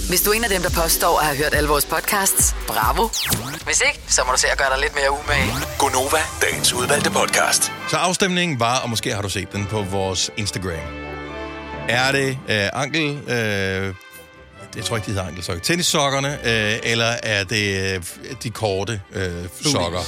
Hvis 0.09 0.21
du 0.21 0.29
er 0.31 0.33
en 0.33 0.43
af 0.43 0.49
dem, 0.49 0.61
der 0.61 0.69
påstår 0.69 1.19
at 1.19 1.25
have 1.25 1.37
hørt 1.37 1.53
alle 1.53 1.69
vores 1.69 1.85
podcasts, 1.85 2.55
bravo. 2.67 3.09
Hvis 3.65 3.81
ikke, 3.87 3.99
så 4.07 4.21
må 4.25 4.31
du 4.31 4.37
se 4.39 4.47
at 4.51 4.57
gøre 4.57 4.69
dig 4.73 4.79
lidt 4.81 4.95
mere 4.95 5.11
umage. 5.11 5.51
Gonova, 5.79 6.17
dagens 6.41 6.73
udvalgte 6.73 7.11
podcast. 7.11 7.71
Så 7.89 7.97
afstemningen 7.97 8.59
var, 8.59 8.79
og 8.79 8.89
måske 8.89 9.13
har 9.15 9.21
du 9.21 9.29
set 9.29 9.51
den 9.53 9.65
på 9.65 9.81
vores 9.81 10.31
Instagram. 10.37 10.71
Er 11.89 12.11
det 12.11 12.37
øh, 12.49 12.67
ankel... 12.73 13.19
Øh, 13.29 13.93
jeg 14.75 14.85
tror 14.85 14.95
ikke, 14.95 15.05
de 15.05 15.11
hedder 15.11 15.27
ankelsokker. 15.27 15.63
Tennissokkerne, 15.63 16.33
øh, 16.43 16.79
eller 16.83 17.05
er 17.23 17.43
det 17.43 17.95
øh, 17.95 18.03
de 18.43 18.49
korte 18.49 19.01
øh, 19.13 19.31
sokker? 19.63 19.99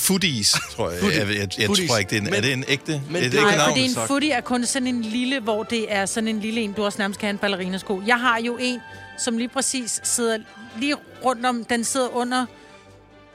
Footies, 0.00 0.56
tror 0.70 0.90
jeg. 0.90 1.00
Foodie- 1.00 1.18
Jeg, 1.18 1.28
jeg, 1.28 1.36
jeg, 1.38 1.58
jeg 1.58 1.66
Foodies. 1.66 1.88
tror 1.90 1.98
ikke, 1.98 2.10
det 2.10 2.16
er 2.16 2.20
en, 2.20 2.24
Men- 2.24 2.34
er 2.34 2.40
det 2.40 2.52
en 2.52 2.64
ægte? 2.68 3.02
men 3.10 3.16
er 3.24 3.28
det 3.30 3.42
Nej, 3.42 3.58
fordi 3.68 3.80
en 3.80 3.94
footy 3.94 4.26
er 4.32 4.40
kun 4.40 4.66
sådan 4.66 4.86
en 4.88 5.02
lille, 5.02 5.40
hvor 5.40 5.62
det 5.62 5.92
er 5.92 6.06
sådan 6.06 6.28
en 6.28 6.40
lille 6.40 6.60
en, 6.60 6.72
du 6.72 6.84
også 6.84 6.98
nærmest 6.98 7.20
kan 7.20 7.26
have 7.26 7.32
en 7.32 7.38
ballerinasko. 7.38 8.02
Jeg 8.06 8.20
har 8.20 8.38
jo 8.40 8.56
en, 8.60 8.80
som 9.18 9.38
lige 9.38 9.48
præcis 9.48 10.00
sidder 10.02 10.38
lige 10.78 10.96
rundt 11.24 11.46
om, 11.46 11.64
den 11.64 11.84
sidder 11.84 12.08
under 12.16 12.46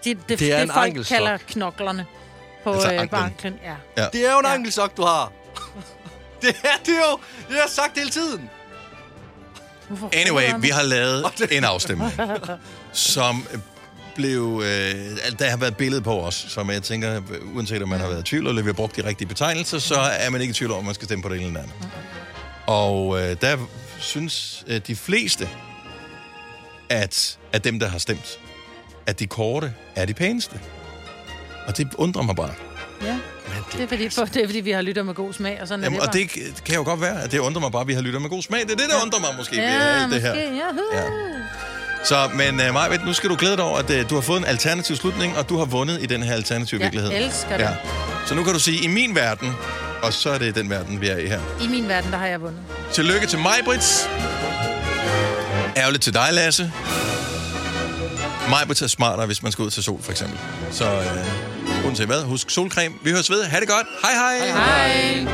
det, 0.03 0.18
det, 0.30 0.39
Det 0.39 0.51
er 0.51 0.55
det 0.55 0.63
en 0.63 0.70
folk 0.74 0.86
ankelsok. 0.88 1.16
kalder 1.16 1.38
knoklerne 1.47 2.05
på 2.63 2.74
Altså 2.74 2.93
øh, 2.93 3.07
anklen. 3.11 3.53
Ja. 3.63 3.76
Ja. 4.03 4.07
Det 4.13 4.28
er 4.28 4.32
jo 4.34 4.39
en 4.39 4.45
ankelsok, 4.45 4.97
du 4.97 5.01
har. 5.01 5.32
det 6.41 6.49
er 6.63 6.68
det 6.86 6.93
er 6.93 7.11
jo. 7.11 7.18
Det 7.47 7.55
har 7.55 7.55
jeg 7.55 7.70
sagt 7.70 7.97
hele 7.97 8.09
tiden. 8.09 8.49
Anyway, 10.13 10.43
vi 10.59 10.70
har 10.70 10.82
lavet 10.84 11.26
en 11.51 11.63
afstemning, 11.63 12.11
som 12.91 13.47
blev... 14.16 14.61
Øh, 14.66 14.70
der 15.39 15.49
har 15.49 15.57
været 15.57 15.72
et 15.72 15.78
billede 15.78 16.01
på 16.01 16.22
os, 16.22 16.45
som 16.49 16.70
jeg 16.70 16.84
tænker, 16.84 17.22
uanset 17.55 17.82
om 17.82 17.89
man 17.89 17.99
har 17.99 18.07
været 18.07 18.20
i 18.20 18.24
tvivl, 18.24 18.47
eller 18.47 18.61
vi 18.61 18.68
har 18.68 18.74
brugt 18.74 18.95
de 18.95 19.03
rigtige 19.05 19.28
betegnelser, 19.28 19.80
så 19.80 19.95
er 19.95 20.30
man 20.30 20.41
ikke 20.41 20.51
i 20.51 20.53
tvivl 20.53 20.72
om, 20.72 20.78
at 20.80 20.86
man 20.86 20.95
skal 20.95 21.05
stemme 21.05 21.22
på 21.22 21.30
det 21.30 21.38
ene 21.38 21.45
eller 21.47 21.59
andet. 21.59 21.76
Og 22.68 23.22
øh, 23.22 23.36
der 23.41 23.57
synes 23.99 24.63
øh, 24.68 24.82
de 24.88 24.95
fleste, 24.95 25.49
at, 26.89 27.38
at 27.53 27.63
dem, 27.63 27.80
der 27.80 27.88
har 27.88 27.97
stemt, 27.97 28.39
at 29.05 29.20
de 29.20 29.28
korte 29.28 29.74
er 29.95 30.05
de 30.05 30.13
pæneste. 30.13 30.59
Og 31.68 31.78
det 31.78 31.88
undrer 31.97 32.22
mig 32.24 32.36
bare. 32.36 32.53
ja. 33.03 33.18
Det 33.74 33.84
er, 33.84 33.88
fordi, 33.88 34.03
det 34.34 34.43
er 34.43 34.47
fordi, 34.47 34.59
vi 34.59 34.72
har 34.72 34.82
lyttet 34.82 35.05
med 35.05 35.13
god 35.13 35.34
smag, 35.34 35.61
og 35.61 35.68
sådan 35.68 35.84
Jamen, 35.84 35.99
er 35.99 36.05
det 36.05 36.07
og 36.09 36.13
det 36.13 36.63
kan 36.66 36.76
jo 36.76 36.84
godt 36.84 37.01
være, 37.01 37.24
at 37.24 37.32
det 37.32 37.39
undrer 37.39 37.61
mig 37.61 37.72
bare, 37.72 37.82
at 37.82 37.88
vi 37.88 37.93
har 37.93 38.01
lyttet 38.01 38.22
med 38.22 38.30
god 38.30 38.41
smag. 38.41 38.59
Det 38.61 38.72
er 38.72 38.76
det, 38.76 38.86
der 38.89 39.01
undrer 39.05 39.20
mig 39.20 39.30
måske 39.38 39.55
ved 39.57 39.63
Ja, 39.63 40.03
alt 40.03 40.13
det 40.13 40.22
her. 40.22 40.30
måske, 40.34 40.55
ja. 40.55 40.99
Ja. 40.99 41.03
Så, 42.06 42.30
men 42.34 42.68
uh, 42.68 42.74
Maja, 42.74 42.97
nu 43.06 43.14
skal 43.14 43.30
du 43.30 43.36
glæde 43.39 43.56
dig 43.56 43.64
over, 43.64 43.78
at 43.78 43.89
uh, 43.89 44.10
du 44.10 44.16
har 44.16 44.22
fået 44.22 44.38
en 44.39 44.45
alternativ 44.45 44.95
slutning, 44.95 45.38
og 45.38 45.49
du 45.49 45.58
har 45.58 45.66
vundet 45.66 46.01
i 46.01 46.06
den 46.06 46.24
her 46.24 46.34
alternative 46.34 46.82
Jeg 46.82 46.91
virkelighed. 46.91 47.26
elsker 47.26 47.58
det. 47.58 47.78
Så 48.26 48.36
nu 48.36 48.43
kan 48.43 48.53
du 48.53 48.60
sige, 48.60 48.84
i 48.84 48.88
min 48.88 49.16
verden, 49.16 49.53
og 50.01 50.14
så 50.14 50.30
er 50.30 50.38
det 50.38 50.56
den 50.56 50.70
verden, 50.70 51.01
vi 51.01 51.08
er 51.08 51.18
i 51.18 51.28
her. 51.28 51.39
I 51.62 51.68
min 51.68 51.88
verden, 51.88 52.12
der 52.12 52.18
har 52.18 52.28
jeg 52.28 52.41
vundet. 52.41 52.60
Tillykke 52.93 53.28
til 53.28 53.39
mig, 53.39 53.56
Brits. 53.66 54.10
Ærgerligt 55.78 56.03
til 56.03 56.14
dig, 56.14 56.28
Lasse. 56.32 56.72
Mig 58.49 58.82
er 58.82 58.88
smartere, 58.88 59.26
hvis 59.26 59.43
man 59.43 59.51
skal 59.51 59.64
ud 59.64 59.70
til 59.70 59.84
sol, 59.84 60.01
for 60.01 60.12
eksempel. 60.12 60.38
Så 60.72 60.86
uh, 60.86 61.86
uanset 61.86 62.06
hvad, 62.06 62.24
husk 62.24 62.49
solcreme. 62.49 62.95
Vi 63.03 63.12
høres 63.12 63.30
ved. 63.30 63.43
Ha' 63.43 63.60
det 63.60 63.68
godt. 63.68 63.88
Hej 64.01 64.12
hej. 64.14 64.47
Hej. 64.47 65.28